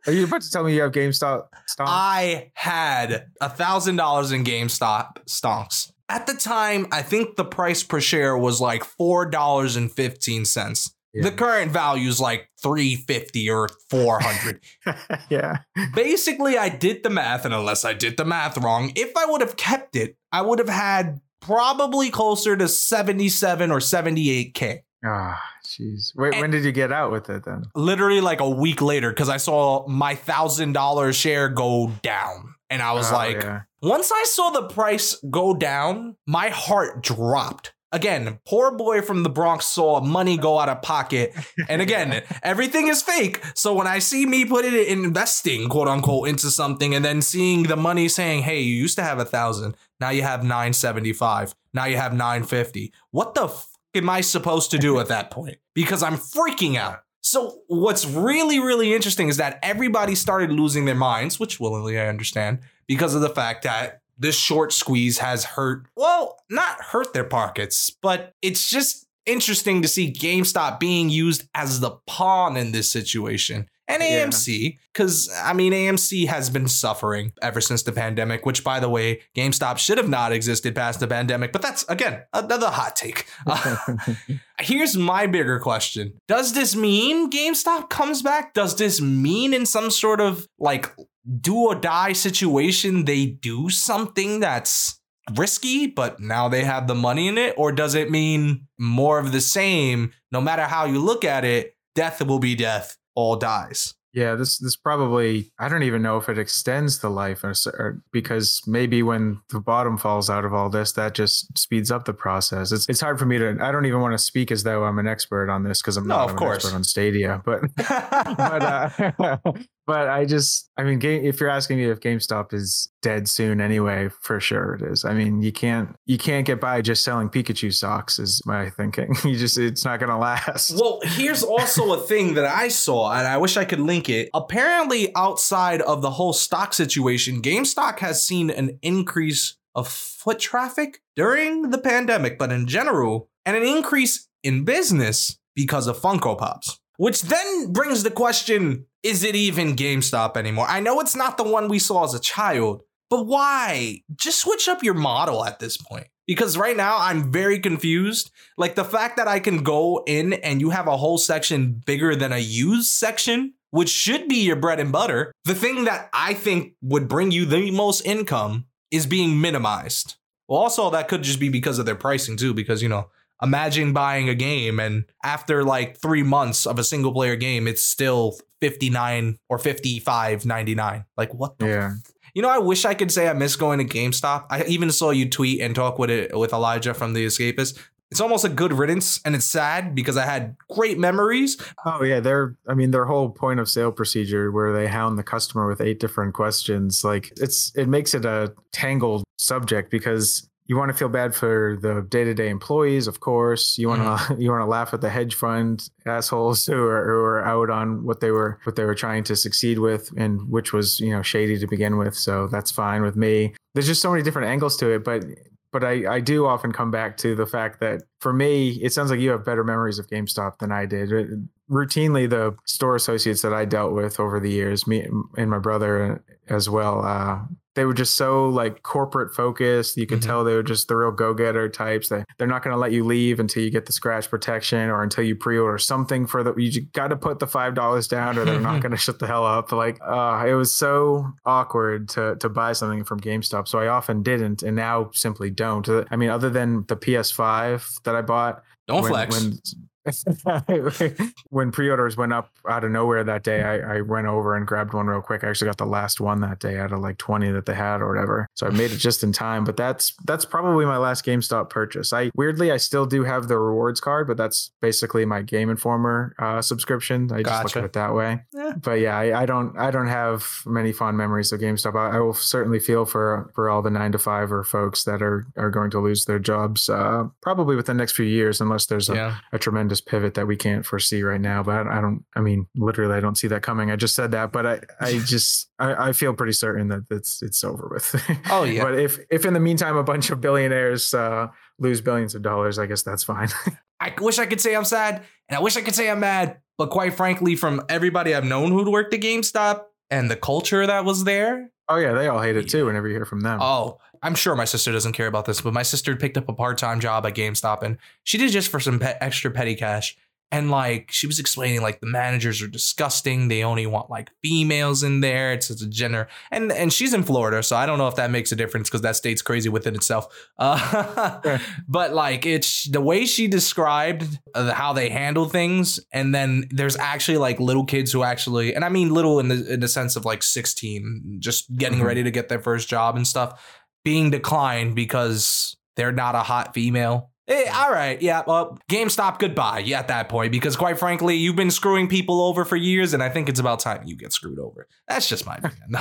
Are 0.06 0.12
you 0.12 0.24
about 0.24 0.42
to 0.42 0.50
tell 0.50 0.64
me 0.64 0.74
you 0.74 0.82
have 0.82 0.92
GameStop 0.92 1.46
stock? 1.66 1.86
I 1.88 2.50
had 2.54 3.26
a 3.40 3.48
thousand 3.48 3.96
dollars 3.96 4.32
in 4.32 4.42
GameStop 4.42 5.24
stonks. 5.26 5.92
At 6.08 6.26
the 6.26 6.34
time, 6.34 6.88
I 6.90 7.02
think 7.02 7.36
the 7.36 7.44
price 7.44 7.82
per 7.84 8.00
share 8.00 8.36
was 8.36 8.60
like 8.60 8.84
four 8.84 9.26
dollars 9.26 9.76
and 9.76 9.90
fifteen 9.90 10.44
cents. 10.44 10.92
Yeah. 11.14 11.24
The 11.24 11.30
current 11.30 11.70
value 11.70 12.08
is 12.08 12.20
like 12.20 12.50
three 12.60 12.96
fifty 12.96 13.48
or 13.48 13.68
four 13.90 14.18
hundred. 14.20 14.60
yeah. 15.30 15.58
Basically, 15.94 16.58
I 16.58 16.68
did 16.68 17.04
the 17.04 17.10
math, 17.10 17.44
and 17.44 17.54
unless 17.54 17.84
I 17.84 17.92
did 17.92 18.16
the 18.16 18.24
math 18.24 18.58
wrong, 18.58 18.92
if 18.96 19.16
I 19.16 19.26
would 19.26 19.40
have 19.40 19.56
kept 19.56 19.94
it, 19.94 20.16
I 20.32 20.42
would 20.42 20.58
have 20.58 20.68
had 20.68 21.20
probably 21.43 22.09
closer 22.11 22.57
to 22.57 22.68
seventy-seven 22.68 23.70
or 23.70 23.80
seventy-eight 23.80 24.55
k. 24.55 24.84
Ah, 25.05 25.38
jeez. 25.66 26.12
Wait, 26.16 26.40
when 26.40 26.51
did 26.51 26.64
you 26.64 26.72
get 26.72 26.93
out 26.93 27.11
with 27.11 27.28
it 27.28 27.45
then? 27.45 27.64
Literally 27.74 28.20
like 28.20 28.40
a 28.40 28.49
week 28.49 28.80
later, 28.80 29.11
because 29.11 29.28
I 29.28 29.36
saw 29.36 29.86
my 29.88 30.14
thousand 30.14 30.72
dollar 30.72 31.12
share 31.12 31.49
go 31.49 31.93
down, 32.03 32.55
and 32.70 32.80
I 32.80 32.93
was 32.93 33.11
Oh, 33.11 33.16
like, 33.16 33.43
yeah. 33.43 33.62
Once 33.82 34.12
I 34.12 34.24
saw 34.24 34.51
the 34.51 34.68
price 34.68 35.16
go 35.28 35.55
down, 35.55 36.16
my 36.26 36.51
heart 36.51 37.03
dropped. 37.03 37.74
Again, 37.95 38.38
poor 38.47 38.70
boy 38.74 39.03
from 39.03 39.22
the 39.22 39.28
Bronx 39.28 39.66
saw 39.66 40.01
money 40.01 40.38
go 40.38 40.59
out 40.59 40.70
of 40.70 40.80
pocket. 40.80 41.34
And 41.68 41.82
again, 41.82 42.22
everything 42.43 42.88
is 42.88 43.03
fake. 43.03 43.43
So 43.55 43.74
when 43.74 43.86
I 43.86 43.99
see 43.99 44.24
me 44.24 44.47
put 44.47 44.64
it 44.64 44.72
in 44.88 45.05
investing, 45.05 45.68
quote 45.68 45.88
unquote, 45.88 46.28
into 46.28 46.51
something 46.51 46.95
and 46.95 47.05
then 47.05 47.20
seeing 47.20 47.64
the 47.64 47.76
money 47.76 48.09
saying, 48.09 48.45
hey, 48.45 48.61
you 48.61 48.74
used 48.74 48.97
to 48.97 49.03
have 49.03 49.18
a 49.18 49.26
thousand, 49.26 49.76
now 50.03 50.11
you 50.11 50.22
have 50.22 50.42
975, 50.42 51.55
now 51.72 51.84
you 51.84 51.96
have 51.96 52.12
950. 52.12 52.92
What 53.12 53.34
the 53.34 53.44
f 53.44 53.68
am 53.94 54.11
I 54.11 54.20
supposed 54.20 54.72
to 54.72 54.78
do 54.78 54.98
at 54.98 55.07
that 55.09 55.30
point? 55.30 55.59
Because 55.74 56.03
I'm 56.03 56.16
freaking 56.16 56.76
out. 56.76 57.05
So 57.20 57.61
what's 57.68 58.05
really, 58.05 58.59
really 58.59 58.92
interesting 58.92 59.28
is 59.28 59.36
that 59.36 59.61
everybody 59.62 60.16
started 60.16 60.50
losing 60.50 60.86
their 60.86 60.96
minds, 60.96 61.38
which 61.38 61.61
willingly 61.61 62.00
I 62.00 62.09
understand, 62.09 62.59
because 62.88 63.14
of 63.14 63.20
the 63.20 63.28
fact 63.28 63.62
that 63.62 64.00
this 64.18 64.36
short 64.36 64.72
squeeze 64.72 65.18
has 65.18 65.44
hurt, 65.44 65.86
well, 65.96 66.36
not 66.50 66.80
hurt 66.80 67.14
their 67.14 67.24
pockets, 67.24 67.90
but 67.90 68.34
it's 68.42 68.68
just 68.68 69.07
interesting 69.24 69.82
to 69.82 69.88
see 69.88 70.12
GameStop 70.12 70.80
being 70.80 71.11
used 71.11 71.48
as 71.55 71.78
the 71.78 71.92
pawn 72.09 72.57
in 72.57 72.72
this 72.72 72.90
situation. 72.90 73.68
And 73.88 74.02
AMC, 74.02 74.78
because 74.92 75.28
I 75.42 75.52
mean, 75.52 75.72
AMC 75.72 76.26
has 76.28 76.50
been 76.50 76.68
suffering 76.68 77.32
ever 77.42 77.60
since 77.60 77.82
the 77.82 77.92
pandemic, 77.92 78.46
which, 78.46 78.62
by 78.62 78.80
the 78.80 78.88
way, 78.88 79.22
GameStop 79.36 79.78
should 79.78 79.98
have 79.98 80.08
not 80.08 80.32
existed 80.32 80.74
past 80.74 81.00
the 81.00 81.08
pandemic. 81.08 81.52
But 81.52 81.62
that's, 81.62 81.84
again, 81.88 82.22
another 82.32 82.68
hot 82.68 82.96
take. 82.96 83.26
Here's 84.60 84.96
my 84.96 85.26
bigger 85.26 85.58
question 85.58 86.14
Does 86.28 86.52
this 86.52 86.76
mean 86.76 87.30
GameStop 87.30 87.90
comes 87.90 88.22
back? 88.22 88.54
Does 88.54 88.76
this 88.76 89.00
mean 89.00 89.52
in 89.52 89.66
some 89.66 89.90
sort 89.90 90.20
of 90.20 90.48
like 90.58 90.94
do 91.40 91.56
or 91.56 91.74
die 91.74 92.12
situation 92.12 93.04
they 93.04 93.26
do 93.26 93.68
something 93.68 94.40
that's 94.40 95.00
risky, 95.36 95.86
but 95.86 96.20
now 96.20 96.48
they 96.48 96.64
have 96.64 96.86
the 96.86 96.94
money 96.94 97.28
in 97.28 97.38
it? 97.38 97.54
Or 97.56 97.72
does 97.72 97.94
it 97.94 98.10
mean 98.10 98.68
more 98.78 99.18
of 99.18 99.32
the 99.32 99.40
same? 99.40 100.12
No 100.30 100.40
matter 100.40 100.62
how 100.62 100.84
you 100.84 100.98
look 100.98 101.24
at 101.24 101.44
it, 101.44 101.76
death 101.94 102.24
will 102.24 102.38
be 102.38 102.54
death, 102.54 102.96
all 103.14 103.36
dies. 103.36 103.94
Yeah, 104.14 104.34
this 104.34 104.58
this 104.58 104.76
probably 104.76 105.52
I 105.58 105.70
don't 105.70 105.84
even 105.84 106.02
know 106.02 106.18
if 106.18 106.28
it 106.28 106.36
extends 106.36 106.98
the 106.98 107.08
life 107.08 107.42
or, 107.44 107.54
or 107.78 108.02
because 108.12 108.60
maybe 108.66 109.02
when 109.02 109.40
the 109.48 109.58
bottom 109.58 109.96
falls 109.96 110.28
out 110.28 110.44
of 110.44 110.52
all 110.52 110.68
this, 110.68 110.92
that 110.92 111.14
just 111.14 111.56
speeds 111.56 111.90
up 111.90 112.04
the 112.04 112.12
process. 112.12 112.72
It's 112.72 112.86
it's 112.90 113.00
hard 113.00 113.18
for 113.18 113.24
me 113.24 113.38
to. 113.38 113.56
I 113.62 113.72
don't 113.72 113.86
even 113.86 114.00
want 114.02 114.12
to 114.12 114.18
speak 114.18 114.50
as 114.50 114.64
though 114.64 114.84
I'm 114.84 114.98
an 114.98 115.06
expert 115.06 115.48
on 115.48 115.62
this 115.62 115.80
because 115.80 115.96
I'm 115.96 116.06
No, 116.06 116.16
not 116.16 116.24
of 116.24 116.30
I'm 116.32 116.36
an 116.36 116.38
course. 116.40 116.56
expert 116.56 116.74
on 116.76 116.84
Stadia, 116.84 117.40
but 117.42 117.62
but 117.76 118.62
uh, 118.62 119.36
but 119.86 120.08
I 120.08 120.24
just 120.24 120.70
I 120.76 120.84
mean, 120.84 120.98
game, 120.98 121.24
if 121.24 121.40
you're 121.40 121.50
asking 121.50 121.78
me 121.78 121.90
if 121.90 122.00
GameStop 122.00 122.52
is 122.52 122.90
dead 123.02 123.28
soon 123.28 123.60
anyway, 123.60 124.08
for 124.20 124.40
sure 124.40 124.74
it 124.74 124.82
is. 124.82 125.04
I 125.04 125.14
mean, 125.14 125.42
you 125.42 125.52
can't 125.52 125.94
you 126.06 126.18
can't 126.18 126.46
get 126.46 126.60
by 126.60 126.82
just 126.82 127.04
selling 127.04 127.28
Pikachu 127.28 127.72
socks, 127.72 128.18
is 128.18 128.42
my 128.46 128.70
thinking. 128.70 129.14
You 129.24 129.38
just 129.38 129.56
it's 129.56 129.84
not 129.84 130.00
gonna 130.00 130.18
last. 130.18 130.72
Well, 130.72 131.00
here's 131.02 131.42
also 131.42 131.94
a 131.94 131.98
thing 131.98 132.34
that 132.34 132.44
I 132.44 132.68
saw, 132.68 133.12
and 133.12 133.26
I 133.26 133.38
wish 133.38 133.56
I 133.56 133.64
could 133.64 133.80
link 133.80 134.08
it. 134.08 134.28
Apparently, 134.34 135.14
outside 135.16 135.80
of 135.82 136.02
the 136.02 136.10
whole 136.10 136.32
stock 136.32 136.74
situation, 136.74 137.40
GameStop 137.40 138.00
has 138.00 138.26
seen 138.26 138.50
an 138.50 138.78
increase 138.82 139.56
of 139.74 139.88
foot 139.88 140.38
traffic 140.38 141.00
during 141.16 141.70
the 141.70 141.78
pandemic, 141.78 142.38
but 142.38 142.52
in 142.52 142.66
general, 142.66 143.30
and 143.46 143.56
an 143.56 143.62
increase 143.62 144.28
in 144.42 144.64
business 144.64 145.38
because 145.54 145.86
of 145.86 145.98
Funko 145.98 146.36
Pops. 146.36 146.78
Which 146.96 147.22
then 147.22 147.72
brings 147.72 148.02
the 148.02 148.10
question 148.10 148.86
is 149.03 149.24
it 149.24 149.36
even 149.36 149.76
GameStop 149.76 150.36
anymore? 150.36 150.66
I 150.68 150.80
know 150.80 151.00
it's 151.00 151.16
not 151.16 151.36
the 151.36 151.44
one 151.44 151.68
we 151.68 151.78
saw 151.78 152.05
as 152.05 152.14
a 152.14 152.20
child, 152.20 152.82
but 153.11 153.26
why? 153.26 154.03
Just 154.14 154.40
switch 154.40 154.68
up 154.68 154.82
your 154.82 154.94
model 154.94 155.44
at 155.44 155.59
this 155.59 155.76
point. 155.76 156.09
Because 156.26 156.57
right 156.57 156.76
now 156.76 156.98
I'm 156.98 157.32
very 157.32 157.59
confused. 157.59 158.30
Like 158.57 158.76
the 158.76 158.84
fact 158.84 159.16
that 159.16 159.26
I 159.26 159.40
can 159.40 159.64
go 159.64 160.03
in 160.07 160.34
and 160.34 160.61
you 160.61 160.70
have 160.70 160.86
a 160.86 160.96
whole 160.96 161.18
section 161.18 161.82
bigger 161.84 162.14
than 162.14 162.32
a 162.32 162.38
used 162.38 162.90
section 162.90 163.55
which 163.72 163.88
should 163.88 164.28
be 164.28 164.36
your 164.36 164.57
bread 164.57 164.78
and 164.78 164.92
butter, 164.92 165.32
the 165.44 165.55
thing 165.55 165.84
that 165.84 166.11
I 166.12 166.34
think 166.34 166.74
would 166.82 167.09
bring 167.09 167.32
you 167.32 167.46
the 167.46 167.70
most 167.70 168.03
income 168.03 168.66
is 168.90 169.07
being 169.07 169.40
minimized. 169.40 170.16
Well, 170.46 170.61
also, 170.61 170.90
that 170.90 171.09
could 171.09 171.22
just 171.22 171.40
be 171.40 171.48
because 171.48 171.78
of 171.78 171.86
their 171.86 171.96
pricing 171.96 172.36
too, 172.36 172.53
because, 172.53 172.82
you 172.82 172.90
know, 172.90 173.09
imagine 173.42 173.94
buying 173.94 174.28
a 174.28 174.34
game 174.34 174.78
and 174.78 175.07
after 175.24 175.64
like 175.64 175.96
three 175.96 176.22
months 176.22 176.66
of 176.66 176.78
a 176.78 176.84
single 176.84 177.12
player 177.12 177.34
game, 177.34 177.66
it's 177.66 177.82
still 177.82 178.38
59 178.62 179.38
or 179.48 179.58
55.99. 179.58 181.04
Like, 181.16 181.34
what 181.34 181.58
the 181.58 181.66
Yeah. 181.66 181.92
you 182.34 182.42
know, 182.42 182.48
I 182.48 182.58
wish 182.58 182.84
I 182.84 182.94
could 182.94 183.10
say 183.12 183.28
I 183.28 183.32
miss 183.32 183.56
going 183.56 183.78
to 183.78 183.84
GameStop. 183.84 184.46
I 184.50 184.64
even 184.64 184.90
saw 184.92 185.10
you 185.10 185.28
tweet 185.28 185.60
and 185.60 185.74
talk 185.74 185.98
with 185.98 186.10
it 186.10 186.36
with 186.38 186.52
Elijah 186.52 186.94
from 186.94 187.12
The 187.12 187.26
Escapist. 187.26 187.78
It's 188.10 188.20
almost 188.20 188.44
a 188.44 188.50
good 188.50 188.74
riddance, 188.74 189.20
and 189.24 189.34
it's 189.34 189.46
sad 189.46 189.94
because 189.94 190.18
I 190.18 190.26
had 190.26 190.54
great 190.68 190.98
memories. 190.98 191.56
Oh 191.86 192.02
yeah, 192.04 192.20
their 192.20 192.56
I 192.68 192.74
mean 192.74 192.90
their 192.90 193.06
whole 193.06 193.30
point 193.30 193.58
of 193.58 193.70
sale 193.70 193.90
procedure 193.90 194.52
where 194.52 194.70
they 194.70 194.86
hound 194.86 195.18
the 195.18 195.22
customer 195.22 195.66
with 195.66 195.80
eight 195.80 195.98
different 195.98 196.34
questions, 196.34 197.04
like 197.04 197.32
it's 197.38 197.72
it 197.74 197.88
makes 197.88 198.12
it 198.14 198.26
a 198.26 198.52
tangled 198.70 199.24
subject 199.38 199.90
because 199.90 200.46
you 200.72 200.78
want 200.78 200.90
to 200.90 200.96
feel 200.96 201.10
bad 201.10 201.34
for 201.34 201.76
the 201.82 202.00
day-to-day 202.08 202.48
employees, 202.48 203.06
of 203.06 203.20
course. 203.20 203.76
You 203.76 203.88
want 203.88 204.00
to 204.00 204.36
you 204.42 204.50
want 204.50 204.62
to 204.62 204.66
laugh 204.66 204.94
at 204.94 205.02
the 205.02 205.10
hedge 205.10 205.34
fund 205.34 205.86
assholes 206.06 206.64
who 206.64 206.82
are 206.86 207.04
who 207.04 207.20
are 207.30 207.44
out 207.44 207.68
on 207.68 208.04
what 208.04 208.20
they 208.20 208.30
were 208.30 208.58
what 208.62 208.76
they 208.76 208.84
were 208.86 208.94
trying 208.94 209.22
to 209.24 209.36
succeed 209.36 209.78
with 209.78 210.10
and 210.16 210.48
which 210.48 210.72
was, 210.72 210.98
you 210.98 211.10
know, 211.10 211.20
shady 211.20 211.58
to 211.58 211.66
begin 211.66 211.98
with. 211.98 212.14
So 212.14 212.46
that's 212.46 212.70
fine 212.70 213.02
with 213.02 213.16
me. 213.16 213.52
There's 213.74 213.86
just 213.86 214.00
so 214.00 214.10
many 214.10 214.22
different 214.22 214.48
angles 214.48 214.78
to 214.78 214.88
it, 214.94 215.04
but 215.04 215.26
but 215.72 215.84
I, 215.84 216.14
I 216.14 216.20
do 216.20 216.46
often 216.46 216.72
come 216.72 216.90
back 216.90 217.18
to 217.18 217.34
the 217.34 217.46
fact 217.46 217.80
that 217.80 218.04
for 218.20 218.32
me, 218.32 218.70
it 218.82 218.94
sounds 218.94 219.10
like 219.10 219.20
you 219.20 219.28
have 219.28 219.44
better 219.44 219.64
memories 219.64 219.98
of 219.98 220.06
GameStop 220.06 220.58
than 220.58 220.72
I 220.72 220.86
did. 220.86 221.12
It- 221.12 221.28
routinely, 221.70 222.28
the 222.28 222.54
store 222.66 222.94
associates 222.94 223.42
that 223.42 223.54
I 223.54 223.64
dealt 223.64 223.92
with 223.92 224.20
over 224.20 224.38
the 224.38 224.50
years, 224.50 224.86
me 224.86 225.06
and 225.36 225.50
my 225.50 225.58
brother 225.58 226.22
as 226.48 226.68
well, 226.68 227.04
uh, 227.04 227.40
they 227.74 227.84
were 227.84 227.94
just 227.94 228.16
so 228.16 228.48
like 228.48 228.82
corporate 228.82 229.34
focused. 229.34 229.96
You 229.96 230.06
could 230.06 230.20
Mhm. 230.20 230.26
tell 230.26 230.44
they 230.44 230.54
were 230.54 230.62
just 230.62 230.88
the 230.88 230.96
real 230.96 231.10
go 231.10 231.32
getter 231.32 231.68
types. 231.68 232.08
They 232.08 232.24
they're 232.38 232.46
not 232.46 232.62
going 232.62 232.74
to 232.74 232.78
let 232.78 232.92
you 232.92 233.04
leave 233.04 233.40
until 233.40 233.62
you 233.62 233.70
get 233.70 233.86
the 233.86 233.92
scratch 233.92 234.28
protection 234.28 234.90
or 234.90 235.02
until 235.02 235.24
you 235.24 235.34
pre 235.36 235.58
order 235.58 235.78
something 235.78 236.26
for 236.26 236.42
the. 236.42 236.54
You 236.56 236.82
got 236.92 237.08
to 237.08 237.16
put 237.16 237.38
the 237.38 237.46
five 237.46 237.74
dollars 237.74 238.08
down 238.08 238.36
or 238.38 238.44
they're 238.44 238.60
not 238.60 238.80
going 238.82 238.92
to 238.92 238.98
shut 238.98 239.18
the 239.18 239.26
hell 239.26 239.46
up. 239.46 239.72
Like 239.72 239.98
uh, 240.06 240.44
it 240.46 240.54
was 240.54 240.72
so 240.74 241.32
awkward 241.46 242.08
to 242.10 242.36
to 242.40 242.48
buy 242.48 242.72
something 242.72 243.04
from 243.04 243.20
GameStop, 243.20 243.68
so 243.68 243.78
I 243.78 243.86
often 243.88 244.22
didn't, 244.22 244.62
and 244.62 244.76
now 244.76 245.10
simply 245.12 245.50
don't. 245.50 245.88
I 246.10 246.16
mean, 246.16 246.28
other 246.30 246.50
than 246.50 246.84
the 246.88 246.96
PS5 246.96 248.02
that 248.04 248.14
I 248.14 248.22
bought, 248.22 248.62
Don't 248.86 249.02
when, 249.02 249.10
flex. 249.10 249.40
When, 249.40 249.58
when 251.50 251.70
pre-orders 251.70 252.16
went 252.16 252.32
up 252.32 252.50
out 252.68 252.84
of 252.84 252.90
nowhere 252.90 253.22
that 253.24 253.44
day, 253.44 253.62
I, 253.62 253.96
I 253.96 254.00
went 254.00 254.26
over 254.26 254.57
and 254.57 254.66
grabbed 254.66 254.94
one 254.94 255.07
real 255.07 255.20
quick. 255.20 255.44
I 255.44 255.48
actually 255.48 255.68
got 255.68 255.78
the 255.78 255.86
last 255.86 256.20
one 256.20 256.40
that 256.40 256.59
day 256.59 256.78
out 256.78 256.92
of 256.92 257.00
like 257.00 257.18
20 257.18 257.50
that 257.53 257.66
they 257.66 257.74
had 257.74 258.00
or 258.00 258.09
whatever. 258.09 258.48
So 258.55 258.66
I 258.66 258.70
made 258.70 258.90
it 258.90 258.98
just 258.98 259.22
in 259.22 259.32
time. 259.32 259.64
But 259.64 259.76
that's 259.76 260.14
that's 260.24 260.44
probably 260.44 260.84
my 260.84 260.96
last 260.96 261.24
GameStop 261.24 261.70
purchase. 261.70 262.12
I 262.12 262.30
weirdly 262.34 262.72
I 262.72 262.76
still 262.78 263.07
do 263.07 263.24
have 263.24 263.48
the 263.48 263.59
rewards 263.59 264.00
card, 264.00 264.26
but 264.26 264.36
that's 264.36 264.72
basically 264.80 265.24
my 265.24 265.42
Game 265.42 265.70
Informer 265.70 266.34
uh, 266.38 266.62
subscription. 266.62 267.30
I 267.32 267.42
just 267.42 267.64
look 267.64 267.76
at 267.76 267.84
it 267.84 267.92
that 267.92 268.14
way. 268.14 268.40
Yeah. 268.53 268.72
But 268.82 269.00
yeah, 269.00 269.16
I, 269.16 269.42
I 269.42 269.46
don't 269.46 269.76
I 269.78 269.90
don't 269.90 270.09
have 270.09 270.46
many 270.66 270.92
fond 270.92 271.16
memories 271.16 271.53
of 271.53 271.61
GameStop. 271.61 271.94
I, 271.94 272.16
I 272.16 272.20
will 272.20 272.34
certainly 272.34 272.80
feel 272.80 273.05
for 273.05 273.50
for 273.55 273.70
all 273.70 273.82
the 273.82 273.90
nine 273.90 274.12
to 274.12 274.18
five 274.18 274.53
or 274.53 274.64
folks 274.64 275.05
that 275.05 275.22
are 275.22 275.46
are 275.57 275.70
going 275.70 275.90
to 275.92 276.00
lose 276.00 276.24
their 276.24 276.38
jobs 276.38 276.88
uh, 276.88 277.24
probably 277.40 277.76
within 277.76 277.96
the 277.96 278.03
next 278.03 278.12
few 278.12 278.26
years, 278.26 278.61
unless 278.61 278.86
there's 278.86 279.09
a 279.09 279.14
yeah. 279.14 279.36
a 279.53 279.59
tremendous 279.59 279.91
pivot 280.01 280.34
that 280.34 280.47
we 280.47 280.57
can't 280.57 280.84
foresee 280.84 281.22
right 281.22 281.40
now. 281.40 281.62
But 281.62 281.86
I 281.86 282.01
don't, 282.01 282.24
I 282.34 282.40
mean, 282.40 282.66
literally, 282.74 283.14
I 283.14 283.20
don't 283.20 283.36
see 283.36 283.49
that 283.49 283.62
coming. 283.62 283.90
I 283.90 283.97
just 283.97 284.14
said 284.14 284.30
that, 284.32 284.53
but 284.53 284.66
I, 284.66 284.80
I 285.01 285.12
just, 285.24 285.70
I, 285.78 286.09
I 286.09 286.12
feel 286.12 286.34
pretty 286.34 286.53
certain 286.53 286.88
that 286.88 287.05
it's, 287.11 287.43
it's 287.43 287.62
over 287.64 287.88
with. 287.93 288.20
Oh, 288.51 288.64
yeah. 288.64 288.82
but 288.82 288.99
if, 288.99 289.18
if 289.30 289.45
in 289.45 289.55
the 289.55 289.61
meantime, 289.61 289.97
a 289.97 290.03
bunch 290.03 290.30
of 290.30 290.40
billionaires 290.40 291.14
uh, 291.14 291.49
lose 291.78 292.01
billions 292.01 292.34
of 292.34 292.43
dollars, 292.43 292.78
I 292.78 292.86
guess 292.86 293.03
that's 293.03 293.24
fine. 293.24 293.49
I 294.01 294.12
wish 294.20 294.38
I 294.38 294.47
could 294.47 294.61
say 294.61 294.74
I'm 294.74 294.84
sad, 294.84 295.22
and 295.49 295.57
I 295.57 295.61
wish 295.61 295.76
I 295.76 295.80
could 295.80 295.95
say 295.95 296.11
I'm 296.11 296.20
mad. 296.20 296.59
But 296.76 296.90
quite 296.90 297.14
frankly, 297.14 297.55
from 297.55 297.82
everybody 297.88 298.34
I've 298.34 298.45
known 298.45 298.72
who'd 298.72 298.88
worked 298.88 299.14
at 299.14 299.20
GameStop 299.20 299.84
and 300.11 300.30
the 300.30 300.36
culture 300.36 300.84
that 300.86 301.05
was 301.05 301.24
there, 301.24 301.70
oh 301.88 301.99
yeah, 301.99 302.12
they 302.12 302.26
all 302.26 302.40
hate 302.40 302.57
it 302.57 302.68
too. 302.68 302.86
Whenever 302.86 303.07
you 303.07 303.14
hear 303.14 303.24
from 303.24 303.40
them. 303.40 303.61
Oh, 303.62 303.99
I'm 304.22 304.34
sure 304.34 304.54
my 304.54 304.64
sister 304.64 304.92
doesn't 304.92 305.12
care 305.14 305.26
about 305.26 305.46
this, 305.46 305.60
but 305.60 305.72
my 305.74 305.82
sister 305.82 306.14
picked 306.16 306.36
up 306.38 306.48
a 306.48 306.52
part 306.52 306.78
time 306.78 307.00
job 307.00 307.26
at 307.26 307.34
GameStop 307.34 307.82
and 307.82 307.98
she 308.24 308.38
did 308.38 308.52
just 308.52 308.70
for 308.70 308.78
some 308.80 308.98
pe- 309.00 309.16
extra 309.20 309.50
petty 309.50 309.74
cash. 309.74 310.16
And 310.54 310.70
like 310.70 311.10
she 311.10 311.26
was 311.26 311.38
explaining, 311.40 311.80
like 311.80 312.00
the 312.02 312.06
managers 312.06 312.60
are 312.60 312.66
disgusting. 312.66 313.48
They 313.48 313.64
only 313.64 313.86
want 313.86 314.10
like 314.10 314.30
females 314.42 315.02
in 315.02 315.20
there. 315.22 315.50
It's, 315.54 315.70
it's 315.70 315.80
a 315.80 315.88
gender, 315.88 316.28
and 316.50 316.70
and 316.70 316.92
she's 316.92 317.14
in 317.14 317.22
Florida, 317.22 317.62
so 317.62 317.74
I 317.74 317.86
don't 317.86 317.96
know 317.96 318.06
if 318.06 318.16
that 318.16 318.30
makes 318.30 318.52
a 318.52 318.56
difference 318.56 318.90
because 318.90 319.00
that 319.00 319.16
state's 319.16 319.40
crazy 319.40 319.70
within 319.70 319.94
itself. 319.94 320.26
Uh, 320.58 321.58
but 321.88 322.12
like 322.12 322.44
it's 322.44 322.84
the 322.90 323.00
way 323.00 323.24
she 323.24 323.48
described 323.48 324.38
uh, 324.54 324.74
how 324.74 324.92
they 324.92 325.08
handle 325.08 325.46
things, 325.48 325.98
and 326.12 326.34
then 326.34 326.64
there's 326.70 326.98
actually 326.98 327.38
like 327.38 327.58
little 327.58 327.86
kids 327.86 328.12
who 328.12 328.22
actually, 328.22 328.74
and 328.74 328.84
I 328.84 328.90
mean 328.90 329.08
little 329.08 329.40
in 329.40 329.48
the 329.48 329.72
in 329.72 329.80
the 329.80 329.88
sense 329.88 330.16
of 330.16 330.26
like 330.26 330.42
16, 330.42 331.38
just 331.38 331.74
getting 331.76 332.00
Mhm. 332.00 332.04
ready 332.04 332.22
to 332.24 332.30
get 332.30 332.50
their 332.50 332.60
first 332.60 332.90
job 332.90 333.16
and 333.16 333.26
stuff 333.26 333.58
being 334.05 334.30
declined 334.30 334.94
because 334.94 335.76
they're 335.96 336.12
not 336.12 336.34
a 336.34 336.40
hot 336.40 336.74
female. 336.74 337.30
Eh, 337.48 337.70
all 337.74 337.90
right, 337.90 338.22
yeah. 338.22 338.42
Well, 338.46 338.78
GameStop, 338.88 339.38
goodbye. 339.38 339.80
Yeah, 339.80 339.98
at 339.98 340.09
that 340.09 340.28
point, 340.28 340.53
because 340.53 340.76
quite 340.76 340.98
frankly, 340.98 341.36
you've 341.36 341.57
been 341.57 341.72
screwing 341.72 342.09
people 342.09 342.40
over 342.40 342.64
for 342.64 342.76
years, 342.76 343.14
and 343.14 343.22
I 343.22 343.28
think 343.28 343.48
it's 343.48 343.59
about 343.61 343.80
time 343.80 344.03
you 344.07 344.16
get 344.16 344.32
screwed 344.32 344.61
over. 344.61 344.86
That's 345.09 345.28
just 345.28 345.44
my 345.44 345.57
opinion. 345.57 345.88
No. 345.88 346.00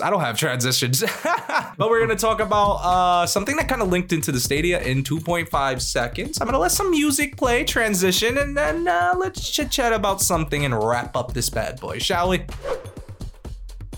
I 0.01 0.09
don't 0.09 0.19
have 0.19 0.37
transitions, 0.37 1.01
but 1.23 1.89
we're 1.89 2.01
gonna 2.01 2.15
talk 2.15 2.39
about 2.41 2.75
uh, 2.83 3.25
something 3.25 3.55
that 3.55 3.69
kind 3.69 3.81
of 3.81 3.87
linked 3.87 4.11
into 4.11 4.31
the 4.31 4.39
Stadia 4.39 4.81
in 4.81 5.03
2.5 5.03 5.81
seconds. 5.81 6.39
I'm 6.41 6.47
gonna 6.47 6.59
let 6.59 6.71
some 6.71 6.91
music 6.91 7.37
play, 7.37 7.63
transition, 7.63 8.37
and 8.37 8.57
then 8.57 8.87
uh, 8.87 9.13
let's 9.17 9.49
chit 9.49 9.71
chat 9.71 9.93
about 9.93 10.21
something 10.21 10.65
and 10.65 10.83
wrap 10.83 11.15
up 11.15 11.33
this 11.33 11.49
bad 11.49 11.79
boy, 11.79 11.99
shall 11.99 12.29
we? 12.29 12.45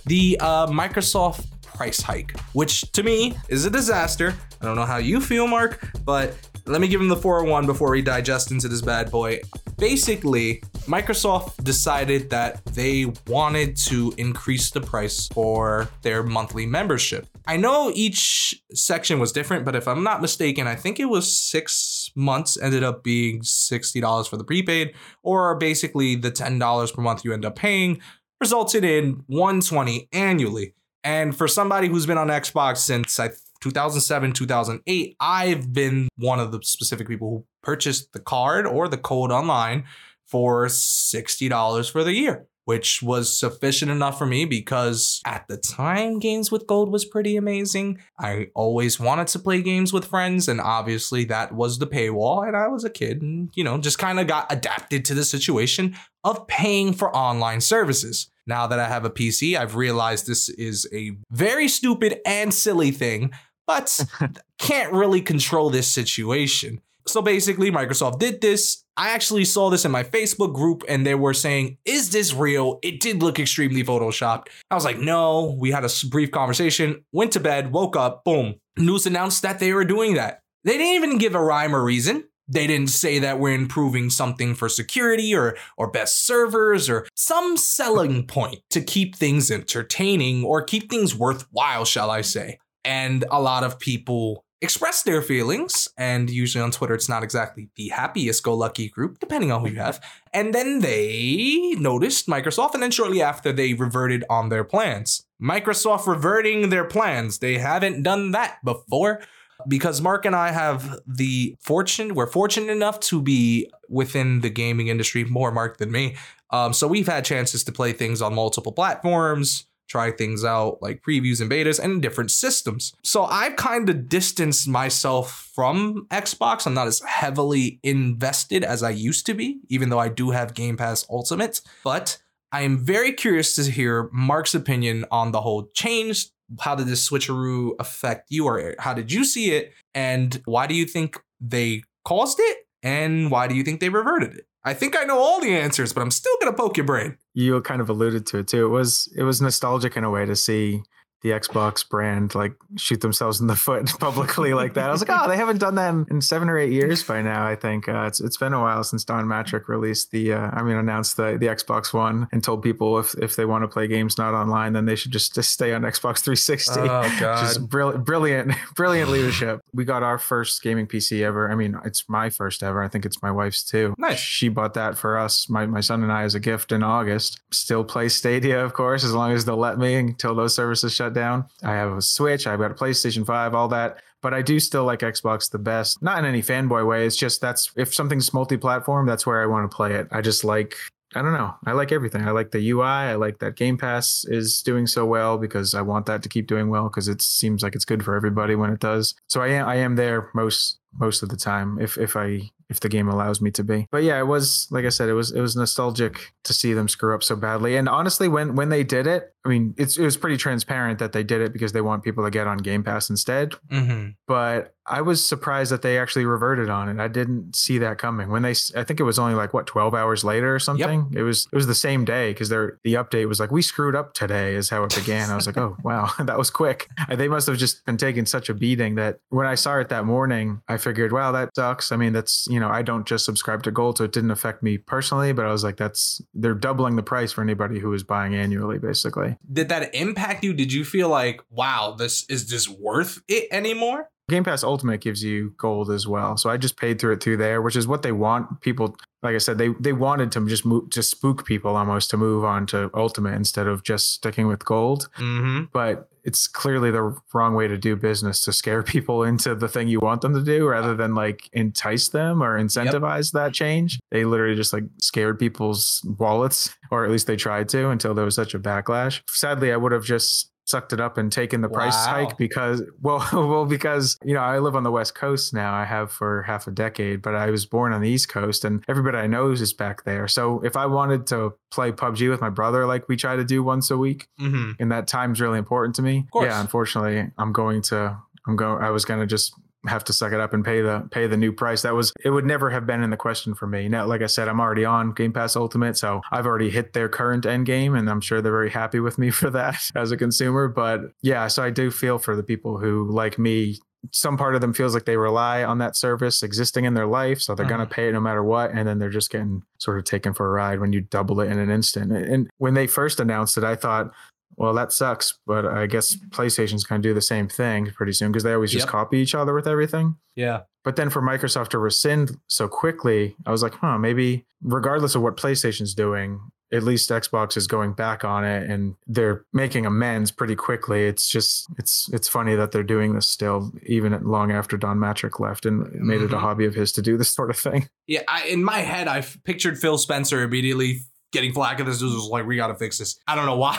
the 0.06 0.38
uh, 0.40 0.68
Microsoft 0.68 1.55
price 1.76 2.02
hike, 2.02 2.40
which 2.54 2.90
to 2.94 3.04
me 3.04 3.38
is 3.50 3.66
a 3.66 3.70
disaster. 3.70 4.34
I 4.62 4.66
don't 4.66 4.76
know 4.76 4.86
how 4.86 4.98
you 4.98 5.20
feel, 5.20 5.46
Mark, 5.46 5.88
but 6.04 6.36
let 6.66 6.82
me 6.82 6.88
give 6.88 7.02
him 7.02 7.10
the 7.10 7.18
401 7.18 7.66
before 7.66 7.92
we 7.92 8.02
digest 8.02 8.50
into 8.50 8.68
this 8.68 8.82
bad 8.82 9.12
boy. 9.12 9.42
Basically, 9.78 10.62
Microsoft 10.88 11.64
decided 11.64 12.30
that 12.30 12.64
they 12.66 13.12
wanted 13.28 13.76
to 13.90 14.14
increase 14.18 14.72
the 14.72 14.82
price 14.82 15.28
for 15.28 15.90
their 16.02 16.24
monthly 16.24 16.66
membership. 16.66 17.28
I 17.46 17.58
know 17.58 17.92
each 17.94 18.60
section 18.74 19.20
was 19.20 19.32
different, 19.32 19.66
but 19.66 19.76
if 19.76 19.88
I'm 19.88 20.04
not 20.04 20.22
mistaken, 20.22 20.66
I 20.66 20.76
think 20.76 21.00
it 21.00 21.06
was 21.06 21.36
six 21.36 22.10
months 22.16 22.58
ended 22.60 22.84
up 22.84 23.04
being 23.04 23.42
$60 23.42 24.28
for 24.30 24.38
the 24.38 24.44
prepaid, 24.44 24.96
or 25.24 25.56
basically 25.56 26.16
the 26.16 26.32
$10 26.32 26.94
per 26.94 27.02
month 27.02 27.26
you 27.26 27.34
end 27.34 27.46
up 27.46 27.56
paying 27.56 28.02
resulted 28.42 28.84
in 28.84 29.24
120 29.28 30.10
annually. 30.12 30.74
And 31.06 31.38
for 31.38 31.48
somebody 31.48 31.88
who's 31.88 32.08
been 32.08 32.18
on 32.18 32.28
Xbox 32.30 32.78
since 32.78 33.20
I 33.20 33.30
2007, 33.62 34.34
2008, 34.34 35.16
I've 35.20 35.72
been 35.72 36.10
one 36.18 36.40
of 36.40 36.52
the 36.52 36.60
specific 36.64 37.08
people 37.08 37.30
who 37.30 37.46
purchased 37.62 38.12
the 38.12 38.20
card 38.20 38.66
or 38.66 38.88
the 38.88 38.98
code 38.98 39.32
online 39.32 39.86
for 40.26 40.66
$60 40.66 41.92
for 41.92 42.04
the 42.04 42.14
year, 42.14 42.48
which 42.66 43.04
was 43.04 43.32
sufficient 43.32 43.92
enough 43.92 44.18
for 44.18 44.26
me 44.26 44.46
because 44.46 45.22
at 45.26 45.48
the 45.48 45.58
time, 45.58 46.18
games 46.18 46.52
with 46.52 46.66
gold 46.66 46.92
was 46.92 47.06
pretty 47.06 47.38
amazing. 47.38 48.00
I 48.20 48.48
always 48.56 49.00
wanted 49.00 49.28
to 49.28 49.40
play 49.40 49.62
games 49.62 49.94
with 49.94 50.06
friends, 50.06 50.48
and 50.48 50.60
obviously 50.60 51.24
that 51.26 51.54
was 51.54 51.78
the 51.78 51.88
paywall. 51.88 52.48
And 52.48 52.58
I 52.58 52.68
was 52.68 52.84
a 52.84 52.90
kid 52.90 53.22
and, 53.22 53.50
you 53.54 53.64
know, 53.64 53.78
just 53.78 54.00
kind 54.00 54.20
of 54.20 54.26
got 54.26 54.52
adapted 54.52 55.06
to 55.06 55.14
the 55.14 55.24
situation 55.24 55.96
of 56.24 56.48
paying 56.48 56.94
for 56.94 57.16
online 57.16 57.62
services. 57.62 58.32
Now 58.48 58.68
that 58.68 58.80
I 58.80 58.88
have 58.88 59.06
a 59.06 59.10
PC, 59.10 59.58
I've 59.58 59.76
realized 59.76 60.28
this 60.28 60.50
is 60.50 60.88
a 60.94 61.12
very 61.32 61.68
stupid 61.68 62.20
and 62.26 62.54
silly 62.54 62.92
thing, 62.92 63.32
but 63.66 64.06
can't 64.60 64.94
really 64.94 65.22
control 65.22 65.70
this 65.70 65.88
situation. 65.88 66.82
So 67.08 67.22
basically, 67.22 67.72
Microsoft 67.72 68.20
did 68.20 68.42
this. 68.42 68.84
I 68.98 69.10
actually 69.10 69.46
saw 69.46 69.70
this 69.70 69.86
in 69.86 69.92
my 69.92 70.04
Facebook 70.04 70.54
group 70.54 70.84
and 70.88 71.06
they 71.06 71.16
were 71.16 71.34
saying, 71.34 71.78
Is 71.86 72.12
this 72.12 72.34
real? 72.34 72.80
It 72.82 73.00
did 73.00 73.22
look 73.22 73.40
extremely 73.40 73.84
photoshopped. 73.84 74.48
I 74.72 74.76
was 74.76 74.86
like, 74.86 74.98
No. 74.98 75.56
We 75.60 75.72
had 75.72 75.86
a 75.86 75.90
brief 76.10 76.32
conversation, 76.32 77.04
went 77.12 77.32
to 77.34 77.40
bed, 77.40 77.72
woke 77.72 77.96
up, 77.96 78.24
boom. 78.24 78.56
News 78.78 79.06
announced 79.06 79.44
that 79.44 79.60
they 79.60 79.74
were 79.74 79.86
doing 79.86 80.16
that. 80.16 80.42
They 80.64 80.78
didn't 80.78 81.04
even 81.04 81.18
give 81.18 81.36
a 81.36 81.44
rhyme 81.44 81.76
or 81.76 81.84
reason. 81.84 82.24
They 82.48 82.68
didn't 82.68 82.90
say 82.90 83.20
that 83.20 83.40
we're 83.40 83.56
improving 83.56 84.10
something 84.10 84.54
for 84.54 84.70
security 84.70 85.34
or 85.36 85.58
or 85.78 85.90
best 85.90 86.26
servers 86.26 86.90
or 86.90 87.08
some 87.16 87.58
selling 87.58 88.28
point 88.28 88.60
to 88.70 88.82
keep 88.82 89.16
things 89.16 89.50
entertaining 89.50 90.44
or 90.44 90.64
keep 90.64 90.90
things 90.90 91.16
worthwhile, 91.16 91.86
shall 91.86 92.12
I 92.12 92.22
say. 92.22 92.60
And 92.84 93.26
a 93.32 93.42
lot 93.42 93.64
of 93.64 93.80
people 93.80 94.46
express 94.62 95.04
their 95.04 95.22
feelings. 95.22 95.88
And 95.98 96.30
usually 96.30 96.64
on 96.64 96.72
Twitter, 96.72 96.94
it's 96.94 97.10
not 97.10 97.24
exactly 97.24 97.70
the 97.76 97.90
happiest 97.90 98.44
go 98.44 98.54
lucky 98.54 98.90
group, 98.90 99.20
depending 99.20 99.52
on 99.52 99.62
who 99.62 99.72
you 99.72 99.80
have. 99.80 100.04
And 100.34 100.54
then 100.54 100.80
they 100.80 101.76
noticed 101.80 102.28
Microsoft, 102.28 102.74
and 102.74 102.84
then 102.84 102.92
shortly 102.92 103.22
after, 103.22 103.52
they 103.52 103.74
reverted 103.74 104.24
on 104.30 104.50
their 104.50 104.64
plans. 104.64 105.26
Microsoft 105.42 106.08
reverting 106.08 106.70
their 106.70 106.86
plans. 106.86 107.40
They 107.40 107.58
haven't 107.58 108.04
done 108.04 108.32
that 108.32 108.58
before 108.64 109.22
because 109.68 110.02
Mark 110.02 110.26
and 110.26 110.36
I 110.36 110.52
have 110.52 111.00
the 111.08 111.56
fortune, 111.60 112.16
we're 112.16 112.28
fortunate 112.28 112.72
enough 112.72 113.00
to 113.02 113.22
be 113.22 113.70
within 113.90 114.42
the 114.42 114.50
gaming 114.50 114.88
industry, 114.88 115.24
more 115.24 115.52
Mark 115.52 115.78
than 115.78 115.92
me. 115.92 116.16
Um, 116.52 116.74
so 116.74 116.88
we've 116.88 117.08
had 117.08 117.26
chances 117.26 117.64
to 117.66 117.72
play 117.72 117.92
things 117.92 118.22
on 118.22 118.34
multiple 118.34 118.72
platforms, 118.72 119.66
try 119.88 120.12
things 120.12 120.44
out 120.44 120.82
like 120.82 121.02
previews 121.02 121.42
and 121.42 121.50
betas 121.50 121.80
and 121.80 122.02
different 122.02 122.32
systems. 122.32 122.94
So 123.04 123.26
I've 123.26 123.56
kind 123.56 123.90
of 123.90 124.10
distanced 124.10 124.68
myself 124.68 125.52
from 125.54 126.08
Xbox. 126.10 126.66
I'm 126.66 126.74
not 126.74 126.88
as 126.88 127.02
heavily 127.02 127.80
invested 127.84 128.64
as 128.64 128.84
I 128.84 128.92
used 128.92 129.26
to 129.28 129.34
be, 129.34 129.60
even 129.70 129.90
though 129.90 130.00
I 130.00 130.10
do 130.10 130.32
have 130.32 130.54
Game 130.54 130.78
Pass 130.78 131.06
Ultimate. 131.10 131.62
But 131.84 132.18
I 132.52 132.62
am 132.62 132.84
very 132.84 133.12
curious 133.12 133.56
to 133.56 133.70
hear 133.70 134.10
Mark's 134.14 134.56
opinion 134.56 135.06
on 135.12 135.32
the 135.32 135.42
whole 135.42 135.70
change. 135.74 136.30
How 136.60 136.76
did 136.76 136.88
this 136.88 137.08
switcheroo 137.10 137.72
affect 137.80 138.28
you, 138.30 138.46
or 138.46 138.76
how 138.80 138.94
did 138.94 139.12
you 139.12 139.24
see 139.24 139.52
it? 139.52 139.74
And 139.94 140.42
why 140.46 140.68
do 140.68 140.76
you 140.76 140.86
think 140.86 141.20
they 141.42 141.84
caused 142.04 142.40
it? 142.40 142.58
And 142.84 143.32
why 143.32 143.48
do 143.48 143.56
you 143.56 143.64
think 143.64 143.80
they 143.80 143.90
reverted 143.90 144.36
it? 144.36 144.46
I 144.64 144.74
think 144.74 144.98
I 144.98 145.04
know 145.04 145.20
all 145.20 145.40
the 145.40 145.56
answers, 145.56 145.94
but 145.94 146.02
I'm 146.02 146.12
still 146.12 146.36
gonna 146.40 146.54
poke 146.54 146.78
your 146.78 146.86
brain. 146.86 147.18
You 147.34 147.62
kind 147.62 147.82
of 147.82 147.90
alluded 147.90 148.26
to 148.28 148.40
it 148.40 148.48
too. 148.48 148.66
It 148.66 148.70
was 148.70 149.12
it 149.16 149.24
was 149.24 149.42
nostalgic 149.42 149.96
in 149.96 150.04
a 150.04 150.10
way 150.10 150.26
to 150.26 150.36
see 150.36 150.82
the 151.26 151.32
Xbox 151.32 151.88
brand 151.90 152.36
like 152.36 152.54
shoot 152.78 153.02
themselves 153.02 153.42
in 153.42 153.48
the 153.48 153.56
foot 153.56 153.92
publicly 154.00 154.54
like 154.54 154.76
that. 154.76 154.90
I 154.90 154.92
was 154.92 155.02
like, 155.02 155.20
oh, 155.20 155.28
they 155.28 155.36
haven't 155.36 155.58
done 155.58 155.74
that 155.74 155.90
in, 155.90 156.06
in 156.12 156.22
seven 156.22 156.50
or 156.50 156.60
eight 156.60 156.72
years 156.72 157.02
by 157.02 157.24
now. 157.24 157.48
I 157.48 157.56
think 157.56 157.90
uh, 157.90 158.04
it's 158.04 158.22
it's 158.22 158.38
been 158.38 158.54
a 158.54 158.62
while 158.62 158.84
since 158.84 159.04
Don 159.04 159.26
Mattrick 159.26 159.68
released 159.68 160.12
the, 160.12 160.34
uh, 160.34 160.52
I 160.54 160.62
mean, 160.62 160.78
announced 160.78 161.18
the 161.18 161.36
the 161.40 161.48
Xbox 161.48 161.94
One 161.94 162.28
and 162.32 162.44
told 162.44 162.62
people 162.62 163.00
if 163.00 163.16
if 163.16 163.36
they 163.36 163.46
want 163.46 163.64
to 163.64 163.68
play 163.68 163.88
games 163.88 164.20
not 164.20 164.36
online, 164.36 164.74
then 164.74 164.86
they 164.86 164.96
should 164.96 165.12
just 165.12 165.34
just 165.34 165.50
stay 165.50 165.74
on 165.74 165.82
Xbox 165.82 166.20
360. 166.20 166.80
Oh 166.82 166.86
god, 167.20 167.42
just 167.42 167.68
brilliant, 167.68 168.06
brilliant, 168.06 168.52
brilliant 168.76 169.10
leadership. 169.10 169.62
We 169.74 169.84
got 169.84 170.04
our 170.04 170.20
first 170.20 170.62
gaming 170.62 170.86
PC 170.86 171.24
ever. 171.24 171.52
I 171.52 171.56
mean, 171.56 171.76
it's 171.84 172.08
my 172.08 172.30
first 172.30 172.62
ever. 172.62 172.84
I 172.84 172.88
think 172.88 173.04
it's 173.04 173.24
my 173.24 173.32
wife's 173.32 173.64
too. 173.64 173.96
Nice. 173.98 174.20
She 174.20 174.48
bought 174.48 174.76
that 174.76 174.96
for 174.96 175.18
us, 175.18 175.50
my 175.50 175.66
my 175.66 175.82
son 175.82 176.04
and 176.04 176.12
I, 176.12 176.22
as 176.22 176.36
a 176.36 176.40
gift 176.40 176.72
in 176.72 176.84
August. 176.84 177.40
Still 177.50 177.84
play 177.84 178.10
Stadia, 178.10 178.64
of 178.64 178.74
course, 178.74 179.04
as 179.04 179.14
long 179.14 179.32
as 179.32 179.46
they'll 179.46 179.58
let 179.58 179.80
me 179.80 179.96
until 179.96 180.36
those 180.36 180.54
services 180.54 180.94
shut 180.94 181.15
down. 181.16 181.46
I 181.64 181.74
have 181.74 181.92
a 181.92 182.02
Switch, 182.02 182.46
I've 182.46 182.60
got 182.60 182.70
a 182.70 182.76
PlayStation 182.76 183.26
5, 183.26 183.56
all 183.56 183.68
that. 183.70 183.98
But 184.22 184.34
I 184.34 184.42
do 184.42 184.60
still 184.60 184.86
like 184.86 185.00
Xbox 185.00 185.50
the 185.50 185.60
best. 185.60 186.02
Not 186.02 186.20
in 186.20 186.26
any 186.26 186.42
fanboy 186.42 186.88
way. 186.88 187.06
It's 187.06 187.16
just 187.16 187.42
that's 187.42 187.72
if 187.76 187.94
something's 187.94 188.34
multi 188.34 188.58
platform, 188.58 189.06
that's 189.06 189.26
where 189.26 189.42
I 189.42 189.46
want 189.46 189.70
to 189.70 189.76
play 189.76 189.94
it. 189.94 190.08
I 190.12 190.22
just 190.22 190.44
like 190.44 190.76
I 191.16 191.22
don't 191.22 191.34
know. 191.34 191.56
I 191.66 191.72
like 191.72 191.94
everything. 191.94 192.28
I 192.28 192.32
like 192.32 192.52
the 192.52 192.72
UI. 192.72 192.84
I 192.84 193.16
like 193.16 193.40
that 193.40 193.56
Game 193.56 193.78
Pass 193.78 194.26
is 194.28 194.62
doing 194.62 194.86
so 194.86 195.06
well 195.06 195.38
because 195.38 195.74
I 195.74 195.82
want 195.82 196.08
that 196.08 196.22
to 196.24 196.30
keep 196.30 196.46
doing 196.46 196.70
well 196.70 196.90
because 196.90 197.08
it 197.08 197.22
seems 197.22 197.64
like 197.64 197.74
it's 197.74 197.86
good 197.86 198.04
for 198.04 198.16
everybody 198.16 198.56
when 198.56 198.72
it 198.72 198.82
does. 198.82 199.16
So 199.28 199.42
I 199.42 199.48
am 199.50 199.68
I 199.68 199.76
am 199.76 199.96
there 199.96 200.30
most 200.34 200.80
most 200.98 201.24
of 201.24 201.30
the 201.30 201.38
time 201.38 201.80
if 201.80 201.98
if 201.98 202.18
I 202.18 202.50
if 202.70 202.80
the 202.80 202.90
game 202.90 203.08
allows 203.08 203.42
me 203.42 203.52
to 203.52 203.64
be. 203.64 203.88
But 203.92 204.04
yeah, 204.04 204.20
it 204.20 204.28
was 204.28 204.68
like 204.72 204.86
I 204.86 204.90
said, 204.90 205.08
it 205.08 205.14
was 205.14 205.32
it 205.32 205.40
was 205.40 205.56
nostalgic 205.56 206.34
to 206.44 206.54
see 206.54 206.74
them 206.74 206.90
screw 206.90 207.16
up 207.16 207.24
so 207.24 207.36
badly. 207.36 207.78
And 207.78 207.88
honestly, 207.88 208.28
when 208.28 208.56
when 208.56 208.70
they 208.70 208.84
did 208.84 209.08
it, 209.08 209.34
I 209.46 209.50
mean, 209.50 209.76
it's 209.78 209.98
it 209.98 210.04
was 210.04 210.18
pretty 210.18 210.38
transparent 210.38 210.98
that 211.00 211.12
they 211.12 211.24
did 211.24 211.42
it 211.42 211.54
because 211.54 211.72
they 211.72 211.82
want 211.82 212.04
people 212.04 212.24
to 212.24 212.32
get 212.32 212.48
on 212.48 212.58
Game 212.58 212.84
Pass 212.84 213.10
instead. 213.10 213.52
mm-hmm. 213.72 214.10
But 214.28 214.76
I 214.88 215.02
was 215.02 215.28
surprised 215.28 215.72
that 215.72 215.82
they 215.82 215.98
actually 215.98 216.26
reverted 216.26 216.70
on 216.70 216.90
it. 216.90 217.02
I 217.02 217.08
didn't 217.08 217.56
see 217.56 217.80
that 217.80 217.98
coming. 217.98 218.30
When 218.30 218.44
they, 218.44 218.54
I 218.76 218.84
think 218.84 219.00
it 219.00 219.04
was 219.04 219.18
only 219.18 219.34
like 219.34 219.54
what 219.54 219.66
twelve 219.66 219.96
hours 219.96 220.24
later 220.24 220.54
or 220.54 220.60
something. 220.60 221.12
It 221.16 221.24
was 221.24 221.48
it 221.52 221.56
was 221.56 221.66
the 221.66 221.76
same 221.76 222.06
day 222.06 222.32
because 222.32 222.50
their 222.50 222.80
the 222.84 222.96
update 222.96 223.28
was 223.28 223.40
like 223.40 223.52
we 223.52 223.62
screwed 223.62 223.96
up 223.96 224.14
today 224.14 224.56
is 224.56 224.70
how 224.70 224.84
it 224.84 224.94
began. 224.96 225.30
I 225.30 225.36
was 225.36 225.48
like, 225.48 225.58
oh 225.66 225.78
wow, 225.84 226.12
that 226.20 226.38
was 226.38 226.50
quick. 226.50 226.90
They 227.10 227.28
must 227.28 227.48
have 227.48 227.58
just 227.58 227.86
been 227.86 227.98
taking 227.98 228.26
such 228.26 228.50
a 228.50 228.54
beating 228.54 228.96
that 228.96 229.20
when 229.30 229.48
I 229.48 229.56
saw 229.56 229.78
it 229.80 229.90
that 229.90 230.06
morning, 230.06 230.62
I 230.68 230.78
figured, 230.78 231.12
wow, 231.12 231.32
that 231.32 231.50
sucks. 231.56 231.92
I 231.92 231.98
mean, 231.98 232.14
that's 232.14 232.48
you 232.50 232.60
know, 232.60 232.70
I 232.70 232.82
don't 232.82 233.08
just 233.08 233.26
subscribe 233.26 233.64
to 233.64 233.72
Gold, 233.72 233.98
so 233.98 234.04
it 234.04 234.12
didn't 234.12 234.32
affect 234.32 234.62
me 234.62 234.78
personally. 234.78 235.34
But 235.34 235.46
I 235.46 235.52
was 235.52 235.64
like, 235.64 235.78
that's 235.78 236.22
they're 236.34 236.54
doubling 236.54 236.96
the 236.96 237.04
price 237.04 237.32
for 237.32 237.42
anybody 237.42 237.80
who 237.80 237.94
is 237.94 238.04
buying 238.04 238.36
annually, 238.36 238.80
basically. 238.80 239.35
Did 239.52 239.70
that 239.70 239.94
impact 239.94 240.44
you? 240.44 240.54
Did 240.54 240.72
you 240.72 240.86
feel 240.86 241.10
like, 241.10 241.42
wow, 241.50 241.96
this 241.98 242.26
is 242.30 242.50
this 242.50 242.68
worth 242.70 243.22
it 243.28 243.48
anymore? 243.52 244.10
Game 244.28 244.44
Pass 244.44 244.64
Ultimate 244.64 245.02
gives 245.02 245.24
you 245.24 245.54
gold 245.58 245.92
as 245.92 246.08
well. 246.08 246.36
So 246.36 246.50
I 246.50 246.58
just 246.58 246.78
paid 246.78 247.00
through 247.00 247.14
it 247.14 247.24
through 247.24 247.38
there, 247.38 247.62
which 247.62 247.76
is 247.76 247.88
what 247.88 248.02
they 248.02 248.12
want 248.12 248.62
people. 248.62 248.96
Like 249.26 249.36
I 249.36 249.40
said, 249.40 249.58
they 249.58 249.70
they 249.80 249.94
wanted 249.94 250.32
to 250.34 250.48
just 250.48 250.66
move, 250.66 250.90
just 250.90 251.10
spook 251.10 251.46
people 251.46 251.76
almost 251.76 252.10
to 252.12 252.18
move 252.18 252.46
on 252.46 252.66
to 252.68 252.90
Ultimate 252.94 253.34
instead 253.34 253.68
of 253.68 253.84
just 253.84 254.14
sticking 254.14 254.48
with 254.48 254.64
gold. 254.64 255.10
Mm-hmm. 255.18 255.66
But 255.74 256.10
it's 256.24 256.48
clearly 256.48 256.90
the 256.92 257.16
wrong 257.34 257.54
way 257.54 257.68
to 257.68 257.78
do 257.78 257.96
business 257.96 258.40
to 258.42 258.54
scare 258.54 258.84
people 258.94 259.24
into 259.24 259.56
the 259.56 259.68
thing 259.68 259.88
you 259.88 260.00
want 260.00 260.22
them 260.22 260.34
to 260.34 260.44
do 260.44 260.68
rather 260.68 260.96
than 260.96 261.16
like 261.16 261.50
entice 261.54 262.10
them 262.10 262.42
or 262.42 262.60
incentivize 262.60 263.32
that 263.32 263.54
change. 263.54 264.00
They 264.12 264.26
literally 264.26 264.56
just 264.56 264.74
like 264.74 264.84
scared 265.02 265.40
people's 265.40 266.02
wallets, 266.18 266.76
or 266.92 267.04
at 267.04 267.12
least 267.12 267.28
they 267.28 267.36
tried 267.36 267.70
to 267.70 267.90
until 267.90 268.14
there 268.14 268.26
was 268.26 268.36
such 268.36 268.54
a 268.54 268.60
backlash. 268.60 269.22
Sadly, 269.30 269.72
I 269.72 269.78
would 269.78 269.92
have 269.92 270.06
just 270.06 270.52
sucked 270.66 270.92
it 270.94 271.00
up 271.00 271.18
and 271.18 271.32
taken 271.32 271.62
the 271.62 271.70
price 271.70 271.94
Wow. 271.94 272.14
hike 272.26 272.38
because 272.38 272.82
well 273.02 273.26
well 273.34 273.66
because 273.66 274.18
you 274.24 274.34
know 274.34 274.42
I 274.42 274.58
live 274.60 274.76
on 274.76 274.84
the 274.84 274.92
west 274.92 275.14
coast 275.16 275.54
now 275.54 275.74
I 275.74 275.86
have 275.86 276.12
for 276.12 276.42
half 276.44 276.66
a 276.68 276.72
decade 276.72 277.22
but 277.22 277.36
I 277.36 277.52
was 277.52 277.66
born 277.66 277.94
on 277.94 278.02
the 278.02 278.10
east 278.10 278.30
coast 278.30 278.66
and 278.66 278.84
everybody 278.88 279.18
I 279.18 279.28
know 279.28 279.52
is 279.52 279.74
back 279.74 280.04
there 280.06 280.28
so 280.28 280.60
if 280.66 280.76
I 280.76 280.88
wanted 280.88 281.28
to 281.28 281.54
play 281.72 281.92
PUBG 281.92 282.30
with 282.30 282.42
my 282.42 282.50
brother 282.50 282.86
like 282.88 283.08
we 283.08 283.16
try 283.16 283.36
to 283.36 283.44
do 283.44 283.64
once 283.64 283.92
a 283.92 283.98
week 283.98 284.28
Mm-hmm. 284.40 284.72
and 284.82 284.92
that 284.92 285.08
time's 285.08 285.40
really 285.40 285.60
important 285.60 285.96
to 285.98 286.02
me 286.02 286.26
yeah 286.36 286.60
unfortunately 286.60 287.32
I'm 287.38 287.54
going 287.54 287.82
to 287.84 288.18
I'm 288.48 288.56
going 288.56 288.84
I 288.84 288.90
was 288.90 289.06
going 289.06 289.20
to 289.20 289.26
just 289.28 289.54
have 289.88 290.04
to 290.06 290.14
suck 290.14 290.32
it 290.34 290.40
up 290.40 290.54
and 290.54 290.64
pay 290.64 290.82
the 290.82 291.08
pay 291.12 291.28
the 291.28 291.38
new 291.38 291.52
price. 291.52 291.82
That 291.84 291.94
was 291.96 292.12
it 292.24 292.30
would 292.30 292.46
never 292.46 292.70
have 292.70 292.86
been 292.86 293.02
in 293.04 293.10
the 293.10 293.18
question 293.18 293.54
for 293.56 293.68
me. 293.68 293.88
Now, 293.90 294.06
like 294.06 294.22
I 294.22 294.28
said, 294.28 294.48
I'm 294.48 294.60
already 294.60 294.86
on 294.86 295.12
Game 295.14 295.34
Pass 295.34 295.56
Ultimate, 295.56 295.98
so 295.98 296.22
I've 296.32 296.46
already 296.46 296.70
hit 296.70 296.94
their 296.94 297.10
current 297.10 297.46
end 297.46 297.66
game, 297.66 297.96
and 297.96 298.10
I'm 298.10 298.22
sure 298.22 298.42
they're 298.42 298.52
very 298.52 298.70
happy 298.72 299.00
with 299.00 299.18
me 299.18 299.30
for 299.32 299.50
that 299.52 299.80
as 299.96 300.12
a 300.12 300.18
consumer. 300.18 300.68
But 300.68 301.02
yeah, 301.22 301.48
so 301.48 301.64
I 301.64 301.70
do 301.70 301.92
feel 301.92 302.18
for 302.20 302.36
the 302.36 302.44
people 302.44 302.78
who, 302.80 303.10
like 303.12 303.38
me, 303.40 303.80
some 304.12 304.38
part 304.38 304.54
of 304.54 304.62
them 304.62 304.72
feels 304.72 304.94
like 304.94 305.06
they 305.06 305.18
rely 305.18 305.64
on 305.64 305.80
that 305.80 305.96
service 305.96 306.44
existing 306.44 306.86
in 306.86 306.94
their 306.94 307.08
life, 307.08 307.42
so 307.42 307.56
they're 307.56 307.66
Uh-huh. 307.66 307.78
gonna 307.78 307.90
pay 307.90 308.08
it 308.10 308.12
no 308.14 308.20
matter 308.20 308.44
what, 308.44 308.70
and 308.72 308.88
then 308.88 309.00
they're 309.00 309.10
just 309.10 309.32
getting 309.32 309.64
sort 309.80 309.98
of 309.98 310.04
taken 310.04 310.34
for 310.34 310.46
a 310.46 310.52
ride 310.52 310.80
when 310.80 310.94
you 310.94 311.02
double 311.02 311.42
it 311.42 311.50
in 311.52 311.58
an 311.58 311.72
instant. 311.72 312.12
And 312.12 312.48
when 312.58 312.76
they 312.76 312.86
first 312.88 313.20
announced 313.20 313.58
it, 313.58 313.64
I 313.64 313.76
thought. 313.76 314.12
Well, 314.58 314.74
that 314.74 314.92
sucks, 314.94 315.38
but 315.46 315.66
I 315.66 315.86
guess 315.86 316.16
PlayStation's 316.30 316.84
going 316.86 317.02
to 317.02 317.08
do 317.10 317.14
the 317.14 317.22
same 317.22 317.48
thing 317.48 317.88
pretty 317.88 318.14
soon 318.14 318.32
because 318.32 318.44
they 318.44 318.54
always 318.54 318.72
just 318.72 318.86
Yep. 318.86 318.92
copy 318.92 319.18
each 319.18 319.36
other 319.36 319.54
with 319.54 319.68
everything. 319.68 320.16
Yeah. 320.36 320.62
But 320.84 320.96
then 320.96 321.10
for 321.10 321.22
Microsoft 321.22 321.70
to 321.70 321.80
rescind 321.80 322.38
so 322.48 322.68
quickly, 322.68 323.36
I 323.46 323.52
was 323.52 323.62
like, 323.64 323.74
huh, 323.74 323.98
maybe 323.98 324.46
regardless 324.62 325.16
of 325.16 325.22
what 325.24 325.36
PlayStation's 325.36 325.94
doing, 325.94 326.40
at 326.74 326.84
least 326.84 327.10
Xbox 327.10 327.56
is 327.58 327.68
going 327.68 327.94
back 327.94 328.24
on 328.24 328.44
it 328.44 328.70
and 328.70 328.96
they're 329.08 329.46
making 329.54 329.86
amends 329.86 330.32
pretty 330.32 330.56
quickly. 330.56 331.06
It's 331.06 331.28
just 331.28 331.68
it's 331.78 332.10
it's 332.12 332.28
funny 332.28 332.56
that 332.56 332.72
they're 332.72 332.82
doing 332.84 333.14
this 333.14 333.28
still, 333.28 333.72
even 333.86 334.18
long 334.24 334.52
after 334.52 334.76
Don 334.76 334.98
Mattrick 334.98 335.40
left 335.40 335.66
and 335.66 335.92
made 335.94 336.22
it 336.22 336.34
a 336.34 336.36
Mhm. 336.38 336.40
hobby 336.42 336.66
of 336.66 336.74
his 336.76 336.92
to 336.94 337.02
do 337.02 337.18
this 337.18 337.30
sort 337.36 337.50
of 337.50 337.58
thing. 337.58 337.88
Yeah, 338.08 338.24
I, 338.28 338.46
in 338.46 338.64
my 338.64 338.80
head, 338.80 339.08
I 339.08 339.22
pictured 339.44 339.78
Phil 339.78 339.98
Spencer 339.98 340.42
immediately 340.42 341.02
getting 341.36 341.54
flack 341.54 341.80
at 341.80 341.86
this. 341.86 342.00
Dude 342.00 342.12
was 342.14 342.28
like, 342.30 342.48
"We 342.48 342.56
got 342.56 342.68
to 342.68 342.76
fix 342.76 342.98
this." 342.98 343.20
I 343.28 343.36
don't 343.36 343.46
know 343.46 343.58
why. 343.58 343.78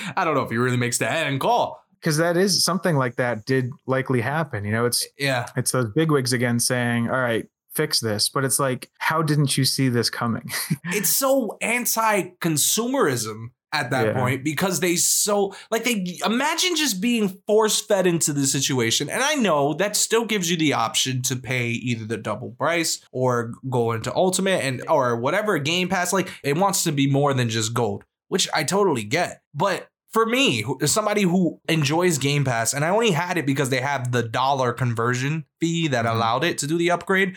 I 0.16 0.24
don't 0.24 0.34
know 0.34 0.42
if 0.42 0.50
he 0.50 0.56
really 0.56 0.76
makes 0.76 0.98
the 0.98 1.10
end 1.10 1.40
call. 1.40 1.82
Because 2.00 2.16
that 2.16 2.36
is 2.36 2.64
something 2.64 2.96
like 2.96 3.16
that 3.16 3.44
did 3.44 3.70
likely 3.86 4.20
happen. 4.20 4.64
You 4.64 4.72
know, 4.72 4.86
it's 4.86 5.06
Yeah, 5.18 5.48
it's 5.56 5.72
those 5.72 5.90
bigwigs 5.90 6.32
again 6.32 6.60
saying, 6.60 7.10
All 7.10 7.20
right, 7.20 7.46
fix 7.74 8.00
this. 8.00 8.28
But 8.28 8.44
it's 8.44 8.58
like, 8.58 8.90
how 8.98 9.22
didn't 9.22 9.56
you 9.58 9.64
see 9.64 9.88
this 9.88 10.10
coming? 10.10 10.50
it's 10.86 11.10
so 11.10 11.58
anti-consumerism 11.60 13.50
at 13.72 13.90
that 13.90 14.06
Yeah. 14.06 14.12
point 14.20 14.42
because 14.44 14.80
they 14.80 14.96
so 14.96 15.54
like 15.70 15.84
they 15.84 16.18
imagine 16.24 16.74
just 16.76 17.00
being 17.00 17.40
force 17.46 17.80
fed 17.80 18.06
into 18.06 18.32
the 18.32 18.46
situation 18.46 19.08
and 19.08 19.22
i 19.22 19.34
know 19.34 19.74
that 19.74 19.94
still 19.96 20.24
gives 20.24 20.50
you 20.50 20.56
the 20.56 20.72
option 20.72 21.22
to 21.22 21.36
pay 21.36 21.68
either 21.68 22.04
the 22.04 22.16
double 22.16 22.50
price 22.50 23.00
or 23.12 23.52
go 23.68 23.92
into 23.92 24.14
ultimate 24.14 24.64
and 24.64 24.82
or 24.88 25.14
whatever 25.16 25.58
game 25.58 25.88
pass 25.88 26.12
like 26.12 26.28
it 26.42 26.56
wants 26.56 26.82
to 26.82 26.90
be 26.92 27.08
more 27.08 27.32
than 27.32 27.48
just 27.48 27.72
gold 27.72 28.04
which 28.28 28.48
i 28.52 28.64
totally 28.64 29.04
get 29.04 29.42
but 29.54 29.88
for 30.12 30.26
me 30.26 30.64
as 30.82 30.90
somebody 30.90 31.22
who 31.22 31.60
enjoys 31.68 32.18
game 32.18 32.44
pass 32.44 32.74
and 32.74 32.84
i 32.84 32.88
only 32.88 33.12
had 33.12 33.38
it 33.38 33.46
because 33.46 33.70
they 33.70 33.80
have 33.80 34.10
the 34.10 34.22
dollar 34.24 34.72
conversion 34.72 35.44
fee 35.60 35.86
that 35.86 36.04
Mhm. 36.06 36.12
allowed 36.14 36.42
it 36.44 36.58
to 36.58 36.66
do 36.66 36.76
the 36.76 36.90
upgrade 36.90 37.36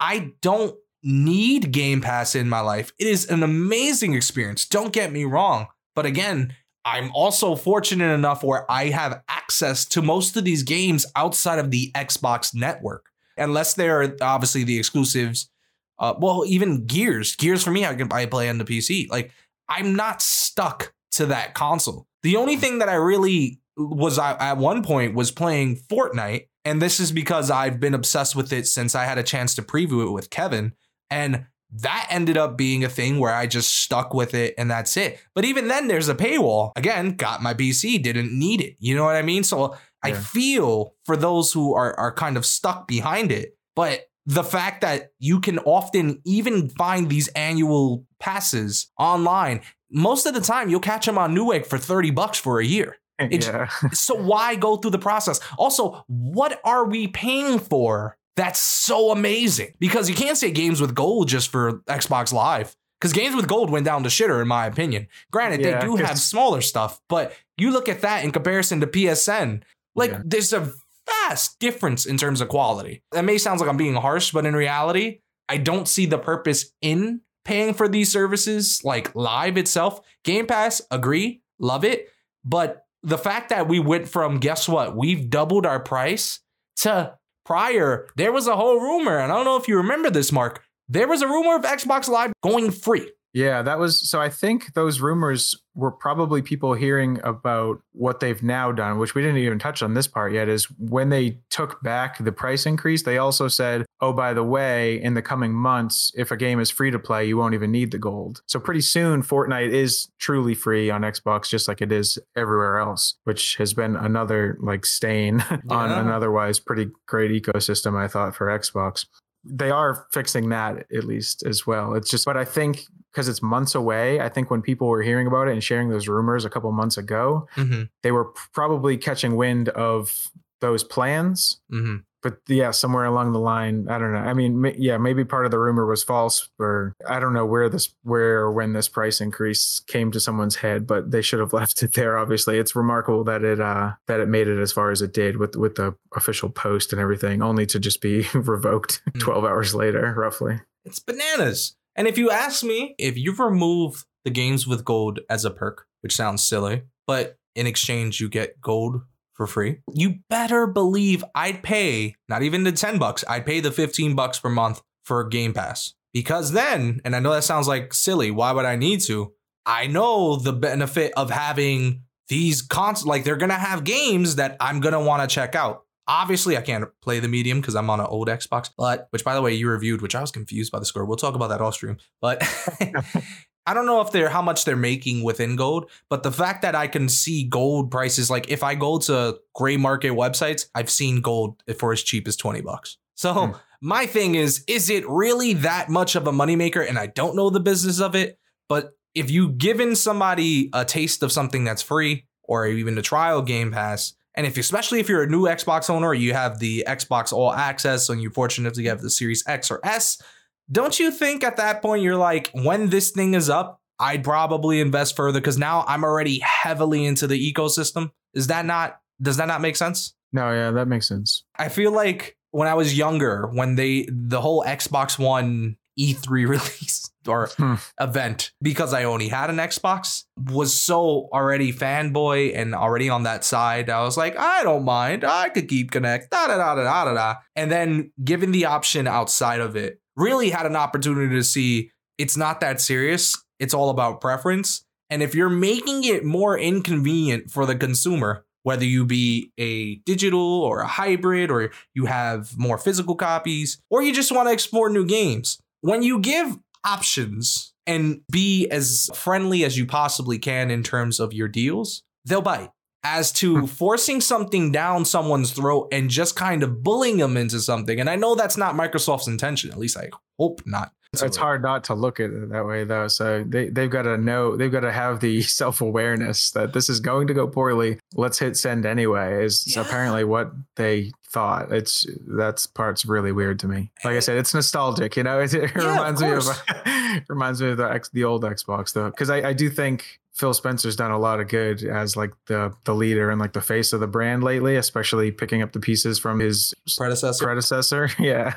i 0.00 0.32
don't 0.42 0.74
need 1.02 1.72
Game 1.72 2.00
Pass 2.00 2.34
in 2.34 2.48
my 2.48 2.60
life. 2.60 2.92
It 2.98 3.06
is 3.06 3.28
an 3.30 3.42
amazing 3.42 4.14
experience. 4.14 4.66
Don't 4.66 4.92
get 4.92 5.12
me 5.12 5.24
wrong. 5.24 5.68
But 5.94 6.06
again, 6.06 6.54
I'm 6.84 7.10
also 7.12 7.54
fortunate 7.54 8.12
enough 8.12 8.42
where 8.42 8.70
I 8.70 8.86
have 8.86 9.22
access 9.28 9.84
to 9.86 10.02
most 10.02 10.36
of 10.36 10.44
these 10.44 10.62
games 10.62 11.04
outside 11.16 11.58
of 11.58 11.70
the 11.70 11.90
Xbox 11.94 12.54
network, 12.54 13.06
unless 13.36 13.74
they're 13.74 14.16
obviously 14.20 14.64
the 14.64 14.78
exclusives. 14.78 15.50
Uh, 15.98 16.14
well, 16.18 16.44
even 16.46 16.86
Gears, 16.86 17.36
Gears 17.36 17.62
for 17.62 17.70
me, 17.70 17.84
I 17.84 17.94
can 17.94 18.12
I 18.12 18.26
play 18.26 18.48
on 18.48 18.58
the 18.58 18.64
PC. 18.64 19.10
Like 19.10 19.32
I'm 19.68 19.96
not 19.96 20.22
stuck 20.22 20.94
to 21.12 21.26
that 21.26 21.54
console. 21.54 22.06
The 22.22 22.36
only 22.36 22.56
thing 22.56 22.78
that 22.78 22.88
I 22.88 22.94
really 22.94 23.60
was 23.76 24.18
I, 24.18 24.32
at 24.38 24.58
one 24.58 24.82
point 24.82 25.14
was 25.14 25.30
playing 25.30 25.76
Fortnite, 25.76 26.46
and 26.64 26.80
this 26.82 27.00
is 27.00 27.12
because 27.12 27.50
I've 27.50 27.80
been 27.80 27.94
obsessed 27.94 28.34
with 28.34 28.52
it 28.52 28.66
since 28.66 28.94
I 28.94 29.04
had 29.04 29.18
a 29.18 29.22
chance 29.22 29.54
to 29.56 29.62
preview 29.62 30.06
it 30.06 30.10
with 30.10 30.30
Kevin, 30.30 30.72
and 31.10 31.46
that 31.70 32.06
ended 32.10 32.36
up 32.36 32.56
being 32.56 32.82
a 32.82 32.88
thing 32.88 33.18
where 33.18 33.34
I 33.34 33.46
just 33.46 33.74
stuck 33.74 34.14
with 34.14 34.32
it 34.34 34.54
and 34.56 34.70
that's 34.70 34.96
it. 34.96 35.20
But 35.34 35.44
even 35.44 35.68
then, 35.68 35.88
there's 35.88 36.08
a 36.08 36.14
paywall. 36.14 36.72
Again, 36.76 37.14
got 37.16 37.42
my 37.42 37.52
PC, 37.52 38.02
didn't 38.02 38.36
need 38.36 38.60
it. 38.60 38.76
You 38.78 38.96
know 38.96 39.04
what 39.04 39.16
I 39.16 39.22
mean? 39.22 39.44
So 39.44 39.76
I 40.02 40.12
feel 40.12 40.94
for 41.04 41.16
those 41.16 41.52
who 41.52 41.74
are 41.74 41.98
are 41.98 42.12
kind 42.12 42.36
of 42.36 42.46
stuck 42.46 42.86
behind 42.88 43.32
it, 43.32 43.56
but 43.76 44.06
the 44.24 44.44
fact 44.44 44.82
that 44.82 45.12
you 45.18 45.40
can 45.40 45.58
often 45.60 46.20
even 46.24 46.68
find 46.68 47.08
these 47.08 47.28
annual 47.28 48.04
passes 48.20 48.90
online, 48.98 49.62
most 49.90 50.26
of 50.26 50.34
the 50.34 50.40
time 50.40 50.68
you'll 50.68 50.80
catch 50.80 51.06
them 51.06 51.16
on 51.16 51.34
Newegg 51.34 51.64
for 51.66 51.78
30 51.78 52.10
bucks 52.10 52.38
for 52.38 52.60
a 52.60 52.64
year. 52.64 52.96
Yeah. 53.30 53.66
so 53.92 54.14
why 54.14 54.54
go 54.54 54.76
through 54.76 54.92
the 54.92 54.98
process? 54.98 55.40
Also, 55.58 56.04
what 56.06 56.60
are 56.62 56.84
we 56.84 57.08
paying 57.08 57.58
for 57.58 58.16
that's 58.38 58.60
so 58.60 59.10
amazing? 59.10 59.74
Because 59.78 60.08
you 60.08 60.14
can't 60.14 60.36
say 60.38 60.50
games 60.50 60.80
with 60.80 60.94
gold 60.94 61.28
just 61.28 61.50
for 61.50 61.80
Xbox 61.88 62.32
Live. 62.32 62.76
Because 63.00 63.12
games 63.12 63.36
with 63.36 63.46
gold 63.46 63.70
went 63.70 63.84
down 63.84 64.02
to 64.04 64.08
shitter, 64.08 64.40
in 64.42 64.48
my 64.48 64.66
opinion. 64.66 65.06
Granted, 65.30 65.60
Yeah, 65.60 65.78
they 65.80 65.86
do 65.86 65.96
have 65.96 66.18
smaller 66.18 66.60
stuff, 66.60 67.00
but 67.08 67.32
you 67.56 67.70
look 67.70 67.88
at 67.88 68.00
that 68.00 68.24
in 68.24 68.32
comparison 68.32 68.80
to 68.80 68.86
PSN, 68.86 69.62
like 69.94 70.10
Yeah. 70.12 70.22
there's 70.24 70.52
a 70.52 70.72
vast 71.06 71.58
difference 71.60 72.06
in 72.06 72.16
terms 72.16 72.40
of 72.40 72.48
quality. 72.48 73.02
That 73.12 73.24
may 73.24 73.38
sound 73.38 73.60
like 73.60 73.68
I'm 73.68 73.76
being 73.76 73.94
harsh, 73.94 74.32
but 74.32 74.46
in 74.46 74.54
reality, 74.56 75.20
I 75.48 75.58
don't 75.58 75.88
see 75.88 76.06
the 76.06 76.18
purpose 76.18 76.72
in 76.82 77.20
paying 77.44 77.72
for 77.72 77.88
these 77.88 78.10
services 78.12 78.82
like 78.84 79.14
live 79.14 79.56
itself. 79.56 80.00
Game 80.24 80.46
Pass, 80.46 80.82
agree, 80.90 81.40
love 81.58 81.84
it. 81.84 82.08
But 82.44 82.84
the 83.02 83.16
fact 83.18 83.48
that 83.50 83.68
we 83.68 83.78
went 83.80 84.08
from 84.08 84.38
guess 84.38 84.68
what, 84.68 84.96
we've 84.96 85.30
doubled 85.30 85.66
our 85.66 85.80
price 85.80 86.40
to 86.78 87.16
prior, 87.48 88.06
there 88.14 88.30
was 88.30 88.46
a 88.46 88.54
whole 88.54 88.78
rumor, 88.78 89.18
and 89.18 89.32
I 89.32 89.34
don't 89.34 89.46
know 89.46 89.56
if 89.56 89.68
you 89.68 89.78
remember 89.78 90.10
this, 90.10 90.30
Mark. 90.30 90.62
There 90.86 91.08
was 91.08 91.22
a 91.22 91.26
rumor 91.26 91.56
of 91.56 91.62
Xbox 91.62 92.06
Live 92.06 92.30
going 92.42 92.70
free. 92.70 93.10
Yeah, 93.34 93.60
that 93.62 93.78
was 93.78 94.08
so. 94.08 94.20
I 94.20 94.30
think 94.30 94.72
those 94.72 95.00
rumors 95.00 95.54
were 95.74 95.90
probably 95.90 96.40
people 96.40 96.72
hearing 96.72 97.20
about 97.22 97.80
what 97.92 98.20
they've 98.20 98.42
now 98.42 98.72
done, 98.72 98.98
which 98.98 99.14
we 99.14 99.20
didn't 99.20 99.36
even 99.36 99.58
touch 99.58 99.82
on 99.82 99.92
this 99.92 100.06
part 100.06 100.32
yet. 100.32 100.48
Is 100.48 100.64
when 100.78 101.10
they 101.10 101.38
took 101.50 101.82
back 101.82 102.24
the 102.24 102.32
price 102.32 102.64
increase, 102.64 103.02
they 103.02 103.18
also 103.18 103.46
said, 103.46 103.84
oh, 104.00 104.14
by 104.14 104.32
the 104.32 104.42
way, 104.42 105.00
in 105.00 105.12
the 105.12 105.20
coming 105.20 105.52
months, 105.52 106.10
if 106.16 106.30
a 106.30 106.38
game 106.38 106.58
is 106.58 106.70
free 106.70 106.90
to 106.90 106.98
play, 106.98 107.26
you 107.26 107.36
won't 107.36 107.54
even 107.54 107.70
need 107.70 107.90
the 107.90 107.98
gold. 107.98 108.40
So 108.46 108.58
pretty 108.58 108.80
soon, 108.80 109.22
Fortnite 109.22 109.72
is 109.72 110.08
truly 110.18 110.54
free 110.54 110.88
on 110.88 111.02
Xbox, 111.02 111.50
just 111.50 111.68
like 111.68 111.82
it 111.82 111.92
is 111.92 112.18
everywhere 112.34 112.78
else, 112.78 113.16
which 113.24 113.56
has 113.56 113.74
been 113.74 113.94
another 113.94 114.56
like 114.60 114.86
stain 114.86 115.44
on 115.68 115.90
an 115.90 116.08
otherwise 116.08 116.58
pretty 116.58 116.88
great 117.06 117.30
ecosystem, 117.30 117.94
I 117.94 118.08
thought, 118.08 118.34
for 118.34 118.46
Xbox 118.46 119.04
they 119.44 119.70
are 119.70 120.06
fixing 120.12 120.48
that 120.50 120.84
at 120.94 121.04
least 121.04 121.42
as 121.46 121.66
well. 121.66 121.94
It's 121.94 122.10
just, 122.10 122.24
but 122.26 122.36
I 122.36 122.44
think 122.44 122.82
because 123.18 123.28
it's 123.28 123.42
months 123.42 123.74
away, 123.74 124.20
I 124.20 124.28
think 124.28 124.48
when 124.48 124.62
people 124.62 124.86
were 124.86 125.02
hearing 125.02 125.26
about 125.26 125.48
it 125.48 125.52
and 125.52 125.64
sharing 125.64 125.88
those 125.90 126.06
rumors 126.06 126.44
a 126.44 126.50
couple 126.50 126.70
months 126.70 126.96
ago, 126.96 127.48
Mm-hmm. 127.56 127.82
they 128.04 128.12
were 128.12 128.26
probably 128.54 128.96
catching 128.96 129.34
wind 129.34 129.68
of 129.70 130.30
those 130.60 130.84
plans. 130.84 131.60
Mm-hmm. 131.72 131.96
But 132.22 132.38
yeah, 132.48 132.70
somewhere 132.72 133.04
along 133.04 133.32
the 133.32 133.38
line, 133.40 133.86
I 133.88 133.98
don't 133.98 134.12
know. 134.12 134.18
I 134.18 134.34
mean, 134.34 134.60
ma- 134.60 134.70
yeah, 134.76 134.98
maybe 134.98 135.24
part 135.24 135.44
of 135.46 135.50
the 135.52 135.58
rumor 135.58 135.84
was 135.86 136.02
false, 136.04 136.48
or 136.60 136.92
I 137.08 137.18
don't 137.20 137.32
know 137.32 137.46
where 137.46 137.68
this, 137.68 137.92
where 138.02 138.38
or 138.40 138.52
when 138.52 138.72
this 138.72 138.88
price 138.88 139.20
increase 139.20 139.80
came 139.86 140.10
to 140.12 140.20
someone's 140.20 140.56
head, 140.56 140.84
but 140.86 141.10
they 141.12 141.22
should 141.22 141.38
have 141.40 141.52
left 141.60 141.82
it 141.82 141.94
there. 141.94 142.18
Obviously, 142.18 142.58
it's 142.58 142.74
remarkable 142.76 143.22
that 143.24 143.42
it, 143.44 143.60
uh, 143.60 143.92
that 144.08 144.18
it 144.20 144.28
made 144.28 144.46
it 144.48 144.60
as 144.60 144.72
far 144.72 144.90
as 144.92 145.00
it 145.02 145.12
did 145.12 145.36
with 145.38 145.54
with 145.56 145.74
the 145.76 145.94
official 146.16 146.50
post 146.50 146.92
and 146.92 147.00
everything, 147.00 147.40
only 147.42 147.66
to 147.66 147.78
just 147.80 148.00
be 148.00 148.26
revoked 148.34 149.00
Mm. 149.12 149.20
twelve 149.20 149.44
hours 149.44 149.74
later, 149.74 150.12
roughly. 150.16 150.60
It's 150.84 150.98
bananas. 151.00 151.76
And 151.98 152.06
if 152.06 152.16
you 152.16 152.30
ask 152.30 152.62
me, 152.62 152.94
if 152.96 153.18
you 153.18 153.34
remove 153.34 154.06
the 154.24 154.30
games 154.30 154.68
with 154.68 154.84
gold 154.84 155.18
as 155.28 155.44
a 155.44 155.50
perk, 155.50 155.86
which 156.00 156.14
sounds 156.14 156.44
silly, 156.44 156.82
but 157.08 157.38
in 157.56 157.66
exchange 157.66 158.20
you 158.20 158.28
get 158.28 158.60
gold 158.60 159.00
for 159.32 159.48
free, 159.48 159.80
you 159.92 160.20
better 160.30 160.68
believe 160.68 161.24
I'd 161.34 161.64
pay 161.64 162.14
not 162.28 162.44
even 162.44 162.62
the 162.62 162.70
10 162.70 162.98
bucks, 162.98 163.24
I'd 163.28 163.44
pay 163.44 163.58
the 163.58 163.72
15 163.72 164.14
bucks 164.14 164.38
per 164.38 164.48
month 164.48 164.80
for 165.04 165.20
a 165.20 165.28
Game 165.28 165.52
Pass. 165.52 165.94
Because 166.12 166.52
then, 166.52 167.00
and 167.04 167.16
I 167.16 167.18
know 167.18 167.32
that 167.32 167.42
sounds 167.42 167.66
like 167.66 167.92
silly, 167.92 168.30
why 168.30 168.52
would 168.52 168.64
I 168.64 168.76
need 168.76 169.00
to? 169.02 169.32
I 169.66 169.88
know 169.88 170.36
the 170.36 170.52
benefit 170.52 171.12
of 171.16 171.30
having 171.30 172.04
these 172.28 172.62
cons 172.62 173.06
like 173.06 173.24
they're 173.24 173.34
gonna 173.34 173.54
have 173.54 173.82
games 173.82 174.36
that 174.36 174.56
I'm 174.60 174.78
gonna 174.78 175.02
want 175.02 175.28
to 175.28 175.34
check 175.34 175.56
out. 175.56 175.82
Obviously, 176.08 176.56
I 176.56 176.62
can't 176.62 176.86
play 177.02 177.20
the 177.20 177.28
medium 177.28 177.60
because 177.60 177.76
I'm 177.76 177.90
on 177.90 178.00
an 178.00 178.06
old 178.06 178.28
Xbox, 178.28 178.70
but 178.76 179.08
which 179.10 179.24
by 179.24 179.34
the 179.34 179.42
way 179.42 179.52
you 179.54 179.68
reviewed, 179.68 180.00
which 180.02 180.14
I 180.14 180.20
was 180.20 180.30
confused 180.30 180.72
by 180.72 180.78
the 180.78 180.86
score. 180.86 181.04
We'll 181.04 181.16
talk 181.16 181.34
about 181.34 181.48
that 181.48 181.60
off 181.60 181.74
stream. 181.74 181.98
But 182.20 182.42
I 183.66 183.74
don't 183.74 183.84
know 183.84 184.00
if 184.00 184.10
they're 184.12 184.30
how 184.30 184.40
much 184.40 184.64
they're 184.64 184.76
making 184.76 185.22
within 185.22 185.54
gold, 185.54 185.90
but 186.08 186.22
the 186.22 186.32
fact 186.32 186.62
that 186.62 186.74
I 186.74 186.86
can 186.86 187.08
see 187.10 187.44
gold 187.44 187.90
prices, 187.90 188.30
like 188.30 188.48
if 188.50 188.62
I 188.62 188.74
go 188.74 188.98
to 189.00 189.38
gray 189.54 189.76
market 189.76 190.12
websites, 190.12 190.66
I've 190.74 190.88
seen 190.88 191.20
gold 191.20 191.62
for 191.78 191.92
as 191.92 192.02
cheap 192.02 192.26
as 192.26 192.36
20 192.36 192.62
bucks. 192.62 192.96
So 193.14 193.34
Hmm. 193.48 193.52
my 193.82 194.06
thing 194.06 194.36
is, 194.36 194.64
is 194.66 194.88
it 194.88 195.06
really 195.06 195.52
that 195.54 195.90
much 195.90 196.16
of 196.16 196.26
a 196.26 196.32
moneymaker? 196.32 196.88
And 196.88 196.98
I 196.98 197.08
don't 197.08 197.36
know 197.36 197.50
the 197.50 197.60
business 197.60 198.00
of 198.00 198.14
it, 198.14 198.38
but 198.70 198.92
if 199.14 199.30
you 199.30 199.50
given 199.50 199.94
somebody 199.96 200.70
a 200.72 200.84
taste 200.86 201.22
of 201.22 201.30
something 201.32 201.64
that's 201.64 201.82
free 201.82 202.24
or 202.44 202.66
even 202.66 202.96
a 202.96 203.02
trial 203.02 203.42
game 203.42 203.72
pass, 203.72 204.14
and 204.38 204.46
if 204.46 204.56
especially 204.56 205.00
if 205.00 205.08
you're 205.08 205.24
a 205.24 205.28
new 205.28 205.42
Xbox 205.42 205.90
owner 205.90 206.14
you 206.14 206.32
have 206.32 206.60
the 206.60 206.84
Xbox 206.86 207.32
All 207.32 207.52
Access 207.52 208.08
and 208.08 208.22
you're 208.22 208.30
fortunate 208.30 208.72
to 208.74 208.84
have 208.84 209.02
the 209.02 209.10
Series 209.10 209.42
X 209.48 209.68
or 209.68 209.80
S, 209.84 210.22
don't 210.70 210.98
you 211.00 211.10
think 211.10 211.42
at 211.42 211.56
that 211.56 211.82
point 211.82 212.02
you're 212.02 212.16
like, 212.16 212.48
when 212.52 212.88
this 212.88 213.10
thing 213.10 213.34
is 213.34 213.50
up, 213.50 213.82
I'd 213.98 214.22
probably 214.22 214.80
invest 214.80 215.16
further 215.16 215.40
because 215.40 215.58
now 215.58 215.84
I'm 215.88 216.04
already 216.04 216.38
heavily 216.38 217.04
into 217.04 217.26
the 217.26 217.52
ecosystem. 217.52 218.12
Is 218.32 218.46
that 218.46 218.64
not 218.64 219.00
does 219.20 219.38
that 219.38 219.48
not 219.48 219.60
make 219.60 219.74
sense? 219.74 220.14
No, 220.32 220.52
yeah, 220.52 220.70
that 220.70 220.86
makes 220.86 221.08
sense. 221.08 221.42
I 221.56 221.68
feel 221.68 221.90
like 221.90 222.36
when 222.52 222.68
I 222.68 222.74
was 222.74 222.96
younger, 222.96 223.48
when 223.48 223.74
they 223.74 224.06
the 224.08 224.40
whole 224.40 224.62
Xbox 224.62 225.18
One 225.18 225.76
E3 225.98 226.28
release 226.48 227.10
or 227.26 227.48
Hmm. 227.56 227.74
event, 228.00 228.52
because 228.62 228.92
I 228.94 229.04
only 229.04 229.28
had 229.28 229.50
an 229.50 229.56
Xbox, 229.56 230.24
was 230.50 230.72
so 230.80 231.28
already 231.32 231.72
fanboy 231.72 232.56
and 232.56 232.74
already 232.74 233.10
on 233.10 233.24
that 233.24 233.44
side. 233.44 233.90
I 233.90 234.02
was 234.02 234.16
like, 234.16 234.36
I 234.38 234.62
don't 234.62 234.84
mind. 234.84 235.24
I 235.24 235.48
could 235.50 235.68
keep 235.68 235.90
Kinect. 235.90 236.30
Da 236.30 236.46
da 236.46 236.56
da 236.56 236.74
da 236.76 236.84
da 236.84 237.04
da 237.04 237.14
da. 237.14 237.34
And 237.56 237.70
then 237.70 238.12
given 238.24 238.52
the 238.52 238.64
option 238.66 239.06
outside 239.06 239.60
of 239.60 239.76
it, 239.76 240.00
really 240.16 240.50
had 240.50 240.66
an 240.66 240.76
opportunity 240.76 241.34
to 241.34 241.44
see 241.44 241.90
it's 242.16 242.36
not 242.36 242.60
that 242.60 242.80
serious. 242.80 243.36
It's 243.60 243.74
all 243.74 243.90
about 243.90 244.20
preference. 244.20 244.84
And 245.10 245.22
if 245.22 245.34
you're 245.34 245.48
making 245.50 246.04
it 246.04 246.24
more 246.24 246.58
inconvenient 246.58 247.50
for 247.50 247.66
the 247.66 247.76
consumer, 247.76 248.44
whether 248.62 248.84
you 248.84 249.04
be 249.06 249.52
a 249.58 249.96
digital 250.04 250.62
or 250.62 250.80
a 250.80 250.86
hybrid, 250.86 251.50
or 251.50 251.70
you 251.94 252.06
have 252.06 252.58
more 252.58 252.76
physical 252.78 253.14
copies, 253.14 253.78
or 253.90 254.02
you 254.02 254.12
just 254.12 254.32
want 254.32 254.48
to 254.48 254.52
explore 254.52 254.90
new 254.90 255.04
games, 255.06 255.58
when 255.80 256.02
you 256.02 256.18
give 256.18 256.58
options 256.84 257.72
and 257.86 258.20
be 258.30 258.68
as 258.70 259.08
friendly 259.14 259.64
as 259.64 259.76
you 259.78 259.86
possibly 259.86 260.38
can 260.38 260.70
in 260.70 260.82
terms 260.82 261.20
of 261.20 261.32
your 261.32 261.48
deals, 261.48 262.02
they'll 262.24 262.42
bite. 262.42 262.70
As 263.04 263.30
to 263.34 263.60
hmm. 263.60 263.66
forcing 263.66 264.20
something 264.20 264.72
down 264.72 265.04
someone's 265.04 265.52
throat 265.52 265.88
and 265.92 266.10
just 266.10 266.34
kind 266.34 266.62
of 266.64 266.82
bullying 266.82 267.18
them 267.18 267.36
into 267.36 267.60
something. 267.60 268.00
And 268.00 268.10
I 268.10 268.16
know 268.16 268.34
that's 268.34 268.56
not 268.56 268.74
Microsoft's 268.74 269.28
intention, 269.28 269.70
at 269.70 269.78
least 269.78 269.96
I 269.96 270.10
hope 270.38 270.60
not. 270.66 270.92
it's 271.22 271.36
hard 271.38 271.62
not 271.62 271.84
to 271.84 271.94
look 271.94 272.20
at 272.20 272.28
it 272.30 272.50
that 272.50 272.66
way 272.66 272.84
though 272.84 273.08
so 273.08 273.42
they, 273.48 273.70
they've 273.70 273.88
got 273.88 274.02
to 274.02 274.18
know 274.18 274.56
they've 274.56 274.70
got 274.70 274.80
to 274.80 274.92
have 274.92 275.20
the 275.20 275.40
self-awareness 275.60 276.50
that 276.50 276.74
this 276.74 276.90
is 276.90 277.00
going 277.00 277.26
to 277.26 277.32
go 277.32 277.46
poorly 277.48 277.98
let's 278.14 278.38
hit 278.38 278.56
send 278.58 278.84
anyway 278.84 279.42
is 279.42 279.74
Yeah. 279.74 279.82
apparently 279.82 280.24
what 280.24 280.52
they 280.76 281.12
thought 281.30 281.70
it's 281.72 282.06
that's 282.26 282.66
part's 282.66 283.04
really 283.04 283.32
weird 283.32 283.58
to 283.58 283.68
me 283.68 283.90
like 284.04 284.16
i 284.16 284.20
said 284.20 284.36
it's 284.38 284.54
nostalgic 284.54 285.16
you 285.16 285.22
know 285.22 285.38
it, 285.40 285.52
it 285.54 285.70
Yeah, 285.76 286.08
of 286.10 286.20
reminds 286.20 286.22
me 286.22 286.30
of 286.30 287.22
reminds 287.28 287.60
me 287.62 287.68
of 287.70 287.76
the 287.76 288.08
the 288.12 288.24
old 288.24 288.42
xbox 288.44 288.92
though 288.94 289.10
because 289.10 289.28
I, 289.30 289.48
I 289.48 289.52
do 289.52 289.68
think 289.68 290.20
phil 290.32 290.54
spencer's 290.54 290.94
done 290.96 291.10
a 291.10 291.18
lot 291.18 291.40
of 291.40 291.48
good 291.48 291.82
as 291.82 292.16
like 292.16 292.30
the 292.46 292.72
the 292.84 292.94
leader 292.94 293.28
and 293.30 293.40
like 293.40 293.52
the 293.52 293.60
face 293.60 293.92
of 293.92 294.00
the 294.00 294.06
brand 294.06 294.42
lately 294.44 294.76
especially 294.76 295.30
picking 295.30 295.60
up 295.62 295.72
the 295.72 295.80
pieces 295.80 296.18
from 296.18 296.38
his 296.38 296.72
Predecessor. 296.96 297.44
predecessor. 297.44 298.08
Yeah. 298.18 298.54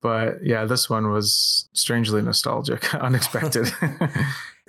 But 0.00 0.44
yeah, 0.44 0.64
this 0.66 0.88
one 0.90 1.10
was 1.10 1.68
strangely 1.72 2.22
nostalgic, 2.22 2.94
unexpected. 2.94 3.72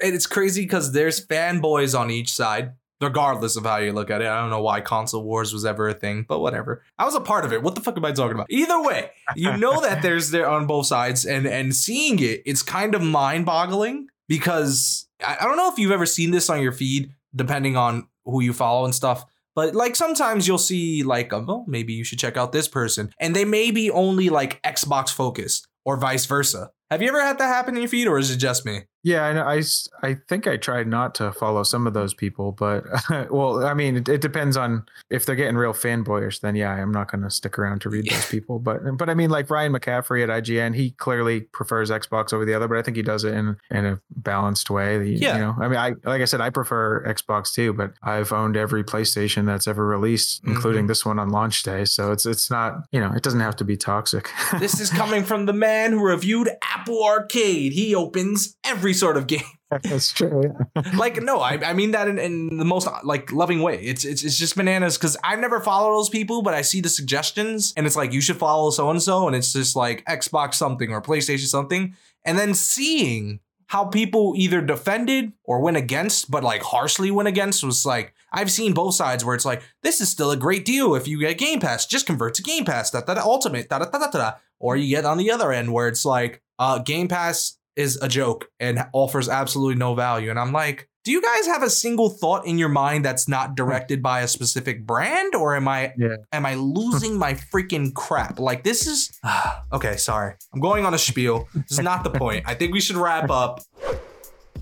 And 0.02 0.16
it's 0.16 0.26
crazy 0.26 0.64
because 0.64 0.92
there's 0.92 1.26
fanboys 1.26 1.98
on 1.98 2.10
each 2.10 2.34
side 2.34 2.74
regardless 3.04 3.56
of 3.56 3.64
how 3.64 3.78
you 3.78 3.94
look 3.94 4.10
at 4.10 4.22
it. 4.22 4.28
I 4.28 4.40
don't 4.40 4.50
know 4.50 4.62
why 4.62 4.82
console 4.82 5.24
wars 5.24 5.54
was 5.54 5.66
ever 5.66 5.88
a 5.90 5.94
thing, 5.94 6.26
but 6.28 6.40
whatever. 6.40 6.84
I 6.98 7.06
was 7.06 7.16
a 7.16 7.22
part 7.22 7.46
of 7.46 7.54
it. 7.54 7.62
What 7.62 7.76
the 7.76 7.82
fuck 7.82 7.98
am 7.98 8.06
I 8.06 8.12
talking 8.12 8.34
about? 8.34 8.48
Either 8.50 8.82
way, 8.82 9.12
you 9.36 9.56
know 9.58 9.82
that 9.82 10.02
there's 10.02 10.32
there 10.32 10.50
on 10.50 10.68
both 10.68 10.88
sides, 10.88 11.26
and 11.26 11.46
and 11.46 11.76
seeing 11.76 12.20
it, 12.20 12.42
it's 12.46 12.64
kind 12.64 12.96
of 12.96 13.02
mind 13.02 13.46
boggling 13.46 14.08
because 14.28 15.08
I, 15.24 15.38
I 15.40 15.44
don't 15.44 15.58
know 15.58 15.72
if 15.72 15.78
you've 15.78 15.92
ever 15.92 16.06
seen 16.06 16.32
this 16.32 16.50
on 16.50 16.62
your 16.62 16.72
feed, 16.72 17.14
depending 17.36 17.78
on 17.78 18.08
who 18.26 18.42
you 18.42 18.54
follow 18.54 18.86
and 18.86 18.96
stuff. 18.96 19.26
But 19.56 19.76
like 19.76 19.96
sometimes 19.96 20.48
you'll 20.48 20.58
see 20.58 21.04
like, 21.04 21.32
um, 21.32 21.50
oh, 21.50 21.64
maybe 21.68 21.94
you 21.94 22.04
should 22.04 22.20
check 22.20 22.38
out 22.38 22.52
this 22.52 22.68
person, 22.68 23.12
and 23.20 23.36
they 23.36 23.46
may 23.46 23.72
be 23.72 23.92
only 23.92 24.30
like 24.30 24.62
Xbox 24.64 25.14
focused 25.14 25.68
or 25.86 25.98
vice 25.98 26.26
versa. 26.26 26.72
Have 26.94 27.02
you 27.02 27.08
ever 27.08 27.24
had 27.24 27.40
that 27.40 27.48
happen 27.48 27.76
in 27.76 27.82
your 27.82 27.90
feed, 27.90 28.08
or 28.08 28.20
is 28.20 28.30
it 28.30 28.38
just 28.38 28.68
me? 28.68 28.82
Yeah, 29.04 29.26
I, 29.26 29.34
know, 29.34 29.44
I, 29.44 29.62
I 30.02 30.18
think 30.30 30.48
I 30.48 30.56
tried 30.56 30.88
not 30.88 31.14
to 31.16 31.34
follow 31.34 31.64
some 31.64 31.86
of 31.88 31.94
those 31.94 32.14
people, 32.14 32.54
but 32.54 32.86
well, 33.30 33.66
I 33.66 33.74
mean, 33.74 33.98
it, 33.98 34.08
it 34.08 34.22
depends 34.22 34.56
on 34.56 34.86
if 35.10 35.26
they're 35.26 35.36
getting 35.36 35.58
real 35.58 35.74
fanboyish. 35.74 36.40
Then 36.40 36.56
yeah, 36.56 36.72
I'm 36.72 36.94
not 36.94 37.12
going 37.12 37.22
to 37.24 37.30
stick 37.30 37.60
around 37.60 37.82
to 37.82 37.90
read 37.90 38.10
those 38.10 38.30
people. 38.30 38.60
But 38.60 38.80
but 38.98 39.10
I 39.10 39.14
mean, 39.14 39.30
like 39.30 39.50
Ryan 39.50 39.74
McCaffrey 39.74 40.24
at 40.24 40.30
IGN, 40.30 40.74
he 40.74 40.92
clearly 40.92 41.42
prefers 41.42 41.92
Xbox 41.92 42.32
over 42.32 42.46
the 42.46 42.54
other, 42.54 42.70
but 42.70 42.78
I 42.78 42.82
think 42.82 42.96
he 42.96 43.04
does 43.04 43.26
it 43.26 43.34
in 43.34 43.58
in 43.70 43.86
a 43.86 44.00
balanced 44.10 44.70
way. 44.70 45.04
He- 45.06 45.16
Yeah. 45.16 45.36
you 45.36 45.42
know, 45.42 45.56
I 45.60 45.68
mean, 45.68 45.78
I 45.78 45.90
like 46.06 46.22
I 46.22 46.26
said, 46.26 46.40
I 46.40 46.50
prefer 46.50 47.06
Xbox 47.06 47.52
too, 47.52 47.74
but 47.74 47.94
I've 48.04 48.32
owned 48.32 48.56
every 48.56 48.86
PlayStation 48.86 49.46
that's 49.46 49.68
ever 49.68 49.86
released, 49.86 50.42
including 50.46 50.84
mm-hmm. 50.84 50.88
this 50.88 51.06
one 51.06 51.20
on 51.20 51.30
launch 51.30 51.64
day. 51.64 51.84
So 51.84 52.14
it's 52.14 52.26
it's 52.26 52.50
not 52.50 52.84
you 52.94 53.02
know, 53.02 53.12
it 53.14 53.22
doesn't 53.22 53.42
have 53.42 53.58
to 53.58 53.66
be 53.66 53.76
toxic. 53.76 54.32
This 54.60 54.80
is 54.80 54.90
coming 55.02 55.26
from 55.26 55.46
the 55.46 55.54
man 55.54 55.92
who 55.92 56.02
reviewed 56.02 56.50
Apple 56.62 56.83
Arcade. 56.90 57.74
He 57.74 57.96
opens 57.96 58.58
every 58.64 58.94
sort 58.94 59.18
of 59.18 59.28
game. 59.34 59.42
that's 59.84 60.12
true. 60.12 60.44
Yeah. 60.76 60.92
like 60.96 61.22
no, 61.22 61.40
I, 61.40 61.54
I 61.64 61.74
mean 61.74 61.92
that 61.92 62.08
in, 62.08 62.20
in 62.20 62.58
the 62.58 62.66
most 62.66 62.88
like 63.04 63.32
loving 63.32 63.62
way. 63.62 63.82
It's 63.82 64.06
it's 64.06 64.24
it's 64.24 64.38
just 64.38 64.56
bananas 64.56 64.98
because 64.98 65.18
I 65.24 65.36
never 65.36 65.60
follow 65.60 65.96
those 65.96 66.10
people, 66.10 66.42
but 66.44 66.54
I 66.54 66.62
see 66.62 66.82
the 66.82 66.90
suggestions 66.90 67.74
and 67.76 67.86
it's 67.88 67.96
like 67.96 68.14
you 68.14 68.22
should 68.22 68.38
follow 68.38 68.70
so 68.70 68.90
and 68.90 69.02
so, 69.02 69.28
and 69.28 69.36
it's 69.36 69.54
just 69.54 69.76
like 69.76 70.06
Xbox 70.06 70.56
something 70.56 70.92
or 70.92 71.02
PlayStation 71.02 71.48
something, 71.48 71.96
and 72.24 72.38
then 72.38 72.54
seeing 72.54 73.40
how 73.68 73.86
people 73.86 74.34
either 74.36 74.62
defended 74.62 75.34
or 75.44 75.60
went 75.60 75.78
against, 75.78 76.30
but 76.30 76.44
like 76.44 76.62
harshly 76.62 77.10
went 77.10 77.28
against 77.28 77.64
was 77.64 77.88
like 77.88 78.14
I've 78.32 78.52
seen 78.52 78.74
both 78.74 78.94
sides 78.94 79.26
where 79.26 79.34
it's 79.34 79.46
like 79.46 79.64
this 79.82 80.00
is 80.00 80.10
still 80.10 80.30
a 80.30 80.38
great 80.38 80.66
deal 80.66 80.94
if 80.94 81.08
you 81.08 81.20
get 81.20 81.40
Game 81.40 81.60
Pass, 81.60 81.88
just 81.88 82.06
convert 82.06 82.36
to 82.36 82.44
Game 82.44 82.66
Pass, 82.66 82.92
that 82.92 83.08
that 83.08 83.18
Ultimate, 83.18 83.70
da 83.70 83.80
da 83.80 83.86
da 83.86 83.98
da, 83.98 84.12
da. 84.12 84.34
or 84.60 84.76
you 84.76 84.96
get 84.96 85.06
on 85.06 85.18
the 85.18 85.32
other 85.32 85.52
end 85.52 85.74
where 85.74 85.88
it's 85.88 86.06
like 86.06 86.44
uh 86.64 86.78
Game 86.80 87.08
Pass 87.08 87.58
is 87.76 87.92
a 88.02 88.08
joke 88.08 88.42
and 88.60 88.76
offers 88.94 89.28
absolutely 89.28 89.76
no 89.76 89.96
value. 89.96 90.30
And 90.30 90.40
I'm 90.40 90.52
like, 90.54 90.88
do 91.04 91.12
you 91.12 91.22
guys 91.22 91.46
have 91.48 91.64
a 91.64 91.70
single 91.70 92.10
thought 92.22 92.46
in 92.46 92.58
your 92.58 92.70
mind 92.70 93.04
that's 93.04 93.28
not 93.28 93.56
directed 93.56 94.00
by 94.02 94.22
a 94.22 94.28
specific 94.28 94.86
brand, 94.92 95.36
or 95.36 95.56
am 95.56 95.68
I 95.68 95.92
Yeah. 95.98 96.16
am 96.32 96.46
I 96.46 96.54
losing 96.56 97.18
my 97.26 97.34
freaking 97.52 97.94
crap? 97.94 98.40
Like 98.40 98.64
this 98.64 98.88
is 98.88 99.00
okay. 99.78 99.96
Sorry, 99.98 100.32
I'm 100.54 100.62
going 100.62 100.86
on 100.86 100.94
a 100.94 100.98
spiel. 101.10 101.48
This 101.54 101.72
is 101.80 101.84
not 101.92 102.00
the 102.08 102.12
point. 102.24 102.42
I 102.52 102.54
think 102.60 102.74
we 102.74 102.80
should 102.86 102.96
wrap 103.06 103.30
up. 103.30 103.60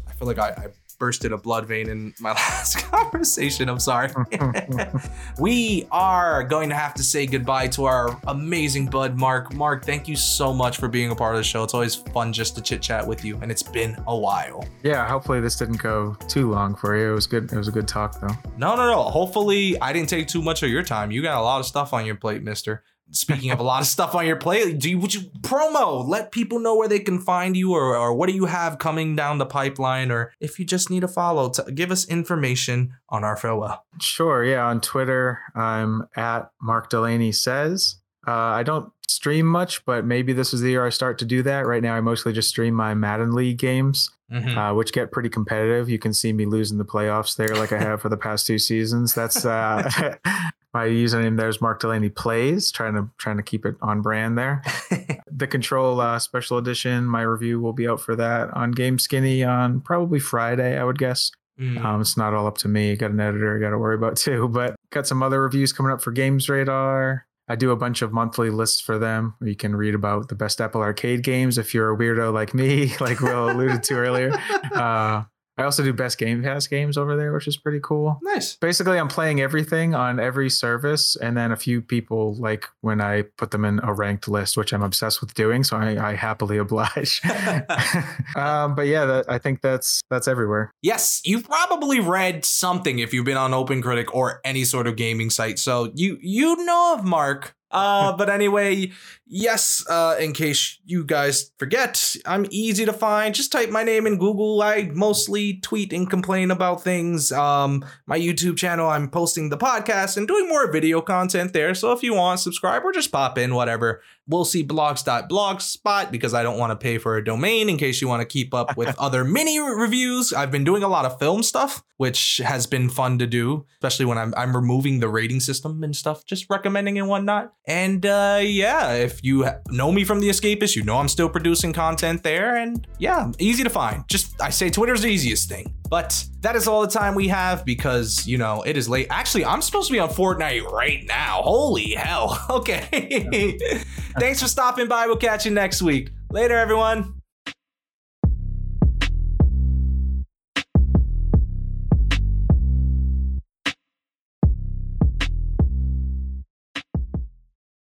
I 0.10 0.14
feel 0.18 0.28
like 0.28 0.40
I, 0.40 0.50
I 0.64 0.66
bursted 1.02 1.32
a 1.32 1.38
blood 1.38 1.66
vein 1.66 1.90
in 1.90 2.14
my 2.20 2.30
last 2.34 2.78
conversation. 2.78 3.68
I'm 3.68 3.80
sorry. 3.80 4.12
we 5.40 5.88
are 5.92 6.44
going 6.44 6.70
to 6.70 6.76
have 6.76 6.94
to 6.94 7.04
say 7.04 7.26
goodbye 7.26 7.70
to 7.70 7.86
our 7.86 8.22
amazing 8.28 8.86
bud, 8.86 9.18
Mark. 9.18 9.52
Mark, 9.56 9.84
thank 9.84 10.08
you 10.08 10.16
so 10.16 10.54
much 10.54 10.78
for 10.78 10.88
being 10.88 11.10
a 11.10 11.16
part 11.16 11.34
of 11.34 11.40
the 11.40 11.44
show. 11.44 11.64
It's 11.64 11.74
always 11.74 11.96
fun 11.96 12.32
just 12.32 12.56
to 12.56 12.62
chit 12.62 12.84
chat 12.84 13.06
with 13.06 13.26
you, 13.26 13.40
and 13.42 13.50
it's 13.50 13.64
been 13.64 13.98
a 14.06 14.16
while. 14.16 14.64
Yeah, 14.84 15.08
hopefully 15.08 15.42
this 15.42 15.56
didn't 15.56 15.82
go 15.82 16.16
too 16.28 16.52
long 16.52 16.76
for 16.76 16.96
you. 16.96 17.10
It 17.10 17.16
was 17.16 17.26
good. 17.26 17.52
It 17.52 17.58
was 17.58 17.68
a 17.68 17.72
good 17.72 17.88
talk 17.88 18.22
though. 18.22 18.36
No, 18.56 18.76
no, 18.76 18.86
no. 18.86 19.02
Hopefully, 19.02 19.82
I 19.82 19.92
didn't 19.94 20.10
take 20.10 20.28
too 20.28 20.44
much 20.44 20.62
of 20.62 20.70
your 20.70 20.84
time. 20.84 21.10
You 21.10 21.24
got 21.24 21.40
a 21.40 21.42
lot 21.42 21.60
of 21.60 21.66
stuff 21.66 21.94
on 21.94 22.06
your 22.06 22.16
plate, 22.16 22.44
Mister. 22.44 22.84
Speaking 23.14 23.52
of 23.52 23.60
a 23.60 23.64
lot 23.64 23.82
of 23.82 23.88
stuff 23.88 24.16
on 24.16 24.26
your 24.26 24.38
plate, 24.38 24.80
do 24.80 24.90
you 24.90 24.98
would 24.98 25.14
you 25.14 25.22
promo? 25.42 26.08
Let 26.08 26.32
people 26.32 26.60
know 26.60 26.76
where 26.76 26.88
they 26.88 27.00
can 27.00 27.20
find 27.20 27.58
you, 27.58 27.74
or 27.74 27.96
or 27.98 28.14
what 28.14 28.28
do 28.30 28.34
you 28.36 28.46
have 28.46 28.78
coming 28.80 29.16
down 29.16 29.38
the 29.38 29.46
pipeline, 29.46 30.12
or 30.12 30.32
if 30.40 30.58
you 30.60 30.66
just 30.66 30.90
need 30.90 31.04
a 31.04 31.08
follow, 31.08 31.50
to 31.50 31.72
give 31.72 31.92
us 31.92 32.08
information 32.08 32.94
on 33.10 33.24
our 33.24 33.36
farewell. 33.36 33.84
Sure. 34.00 34.46
Yeah. 34.46 34.66
On 34.66 34.80
Twitter, 34.80 35.40
I'm 35.56 36.08
at 36.16 36.52
Mark 36.62 36.90
Delaney 36.90 37.32
says. 37.34 37.98
Uh, 38.28 38.32
I 38.32 38.64
don't 38.64 38.92
stream 39.08 39.46
much, 39.46 39.84
but 39.86 40.06
maybe 40.06 40.32
this 40.32 40.54
is 40.54 40.62
the 40.62 40.70
year 40.70 40.86
I 40.86 40.90
start 40.90 41.18
to 41.20 41.26
do 41.26 41.44
that. 41.44 41.66
Right 41.66 41.82
now, 41.84 41.96
I 41.96 42.02
mostly 42.02 42.32
just 42.34 42.50
stream 42.50 42.74
my 42.74 42.94
Madden 42.94 43.34
League 43.34 43.58
games, 43.58 44.10
Mhm. 44.32 44.56
uh, 44.56 44.74
which 44.74 44.94
get 44.94 45.12
pretty 45.12 45.28
competitive. 45.28 45.90
You 45.90 46.00
can 46.00 46.14
see 46.14 46.32
me 46.32 46.46
losing 46.46 46.78
the 46.78 46.86
playoffs 46.86 47.36
there, 47.36 47.54
like 47.56 47.74
I 47.74 47.80
have 47.80 48.00
for 48.02 48.10
the 48.10 48.16
past 48.18 48.48
two 48.48 48.58
seasons. 48.60 49.14
That's 49.14 49.44
uh, 49.46 50.16
my 50.74 50.86
username. 50.86 51.38
There's 51.38 51.62
Mark 51.62 51.80
Delaney 51.80 52.10
plays. 52.10 52.72
Trying 52.72 52.96
to 52.96 53.10
trying 53.18 53.38
to 53.38 53.44
keep 53.44 53.66
it 53.66 53.76
on 53.82 54.02
brand 54.02 54.38
there. 54.38 54.64
the 55.32 55.48
Control 55.48 56.00
uh, 56.00 56.20
Special 56.20 56.58
Edition. 56.58 57.06
My 57.06 57.22
review 57.22 57.60
will 57.60 57.74
be 57.74 57.88
out 57.88 58.02
for 58.02 58.16
that 58.16 58.50
on 58.52 58.74
GameSkinny 58.74 59.48
on 59.48 59.82
probably 59.82 60.20
Friday, 60.20 60.78
I 60.78 60.84
would 60.84 61.00
guess. 61.00 61.32
Mm. 61.60 61.84
Um, 61.84 62.02
it's 62.02 62.18
not 62.18 62.34
all 62.34 62.48
up 62.48 62.58
to 62.60 62.68
me. 62.68 62.96
Got 62.96 63.12
an 63.12 63.20
editor 63.20 63.56
I 63.56 63.60
got 63.60 63.72
to 63.72 63.78
worry 63.78 63.96
about 63.96 64.18
too. 64.18 64.48
But 64.52 64.76
got 64.92 65.08
some 65.08 65.24
other 65.24 65.42
reviews 65.42 65.74
coming 65.74 65.92
up 65.92 66.02
for 66.02 66.14
GamesRadar. 66.14 67.22
I 67.48 67.56
do 67.56 67.72
a 67.72 67.76
bunch 67.76 68.02
of 68.02 68.14
monthly 68.14 68.50
lists 68.50 68.80
for 68.80 68.98
them 68.98 69.36
where 69.40 69.50
you 69.50 69.56
can 69.56 69.76
read 69.76 69.94
about 69.94 70.30
the 70.30 70.36
best 70.36 70.62
Apple 70.62 70.82
Arcade 70.82 71.22
games 71.22 71.58
if 71.58 71.74
you're 71.74 71.94
a 71.94 71.98
weirdo 71.98 72.34
like 72.34 72.54
me, 72.54 72.96
like 73.00 73.20
Will 73.20 73.50
alluded 73.50 73.84
to 73.84 73.96
earlier. 73.96 74.32
Uh, 74.74 75.24
I 75.62 75.66
also 75.66 75.84
do 75.84 75.94
best 75.94 76.18
Game 76.18 76.42
Pass 76.42 76.66
games 76.66 76.98
over 76.98 77.16
there, 77.16 77.32
which 77.32 77.48
is 77.48 77.56
pretty 77.56 77.80
cool. 77.84 78.18
nice. 78.24 78.56
Basically, 78.56 78.98
I'm 78.98 79.08
playing 79.08 79.42
everything 79.42 79.94
on 79.94 80.20
every 80.20 80.50
service, 80.50 81.16
and 81.16 81.38
then 81.38 81.52
a 81.52 81.56
few 81.56 81.84
people 81.84 82.34
like 82.34 82.66
when 82.82 83.00
I 83.00 83.24
put 83.38 83.52
them 83.52 83.64
in 83.64 83.80
a 83.84 83.94
ranked 83.94 84.28
list, 84.28 84.58
which 84.58 84.74
I'm 84.74 84.82
obsessed 84.82 85.22
with 85.22 85.36
doing. 85.36 85.64
So 85.64 85.78
I, 85.78 86.14
I 86.14 86.16
happily 86.16 86.58
oblige. 86.66 87.22
um, 88.36 88.74
but 88.74 88.88
yeah, 88.88 89.06
that, 89.06 89.26
I 89.30 89.38
think 89.38 89.62
that's 89.62 90.02
that's 90.10 90.28
everywhere. 90.28 90.72
Yes, 90.82 91.22
you've 91.24 91.44
probably 91.44 92.00
read 92.00 92.44
something 92.44 92.98
if 92.98 93.14
you've 93.14 93.26
been 93.26 93.38
on 93.38 93.52
OpenCritic 93.52 94.08
or 94.14 94.42
any 94.44 94.64
sort 94.64 94.88
of 94.88 94.96
gaming 94.96 95.30
site. 95.30 95.60
So 95.60 95.92
you 95.94 96.18
you 96.22 96.56
know 96.66 96.96
of 96.98 97.06
Mark. 97.06 97.56
Uh, 97.72 98.16
but 98.16 98.30
anyway, 98.30 98.92
yes, 99.26 99.86
uh, 99.90 100.16
in 100.20 100.34
case 100.34 100.80
you 100.86 101.04
guys 101.04 101.52
forget, 101.58 102.16
I'm 102.26 102.46
easy 102.50 102.86
to 102.86 102.94
find. 102.94 103.34
Just 103.34 103.52
type 103.52 103.70
my 103.70 103.84
name 103.84 104.06
in 104.06 104.18
Google. 104.18 104.62
I 104.62 104.90
mostly 104.94 105.60
tweet 105.62 105.94
and 105.94 106.10
complain 106.10 106.52
about 106.52 106.84
things. 106.84 107.32
Um, 107.32 107.86
my 108.06 108.20
YouTube 108.20 108.58
channel, 108.58 108.90
I'm 108.90 109.10
posting 109.10 109.50
the 109.50 109.58
podcast 109.58 110.18
and 110.18 110.28
doing 110.28 110.50
more 110.50 110.72
video 110.72 111.02
content 111.02 111.54
there. 111.54 111.74
So 111.74 111.92
if 111.94 112.04
you 112.04 112.14
want, 112.14 112.42
subscribe 112.42 112.84
or 112.84 112.92
just 112.92 113.12
pop 113.12 113.38
in, 113.38 113.56
whatever. 113.56 114.02
We'll 114.28 114.46
see 114.46 114.64
blogs.blogspot 114.64 116.12
because 116.12 116.34
I 116.34 116.44
don't 116.44 116.58
want 116.58 116.72
to 116.72 116.76
pay 116.76 116.98
for 116.98 117.18
a 117.18 117.24
domain 117.24 117.70
in 117.70 117.78
case 117.78 118.02
you 118.02 118.08
want 118.08 118.22
to 118.22 118.26
keep 118.26 118.54
up 118.54 118.78
with 118.78 118.96
other 119.00 119.24
mini 119.24 119.60
reviews. 119.60 120.32
I've 120.32 120.52
been 120.52 120.64
doing 120.64 120.84
a 120.84 120.88
lot 120.88 121.06
of 121.06 121.20
film 121.20 121.44
stuff, 121.44 121.84
which 121.98 122.38
has 122.44 122.68
been 122.68 122.90
fun 122.90 123.20
to 123.20 123.28
do, 123.28 123.66
especially 123.76 124.06
when 124.06 124.18
I'm, 124.18 124.34
I'm 124.38 124.56
removing 124.56 125.00
the 125.00 125.10
rating 125.10 125.40
system 125.40 125.84
and 125.84 125.96
stuff, 125.96 126.26
just 126.26 126.46
recommending 126.50 127.00
and 127.00 127.08
whatnot. 127.08 127.54
And 127.66 128.06
uh, 128.06 128.40
yeah, 128.42 128.94
if 128.94 129.24
you 129.24 129.48
know 129.70 129.92
me 129.92 130.04
from 130.04 130.20
The 130.20 130.30
Escapist, 130.30 130.76
you 130.76 130.84
know 130.84 130.98
I'm 130.98 131.08
still 131.08 131.30
producing 131.30 131.74
content 131.74 132.24
there. 132.24 132.56
And 132.56 132.88
yeah, 133.00 133.32
easy 133.40 133.64
to 133.64 133.70
find. 133.70 134.04
Just, 134.08 134.40
I 134.42 134.50
say 134.50 134.70
Twitter's 134.70 135.02
the 135.02 135.10
easiest 135.10 135.50
thing. 135.50 135.74
But 135.92 136.26
that 136.40 136.56
is 136.56 136.70
all 136.70 136.82
the 136.82 136.88
time 136.88 137.16
we 137.16 137.28
have 137.28 137.66
because, 137.66 138.26
you 138.26 138.38
know, 138.38 138.62
it 138.62 138.78
is 138.78 138.88
late. 138.88 139.08
Actually, 139.10 139.44
I'm 139.44 139.62
supposed 139.62 139.88
to 139.88 139.92
be 139.92 140.00
on 140.00 140.08
Fortnite 140.08 140.64
right 140.64 141.04
now. 141.06 141.42
Holy 141.44 141.92
hell. 141.92 142.40
Okay. 142.52 143.50
Thanks 144.20 144.42
for 144.42 144.48
stopping 144.48 144.88
by. 144.88 145.08
We'll 145.08 145.18
catch 145.18 145.46
you 145.46 145.52
next 145.52 145.82
week. 145.82 146.12
Later, 146.32 146.58
everyone. 146.58 147.21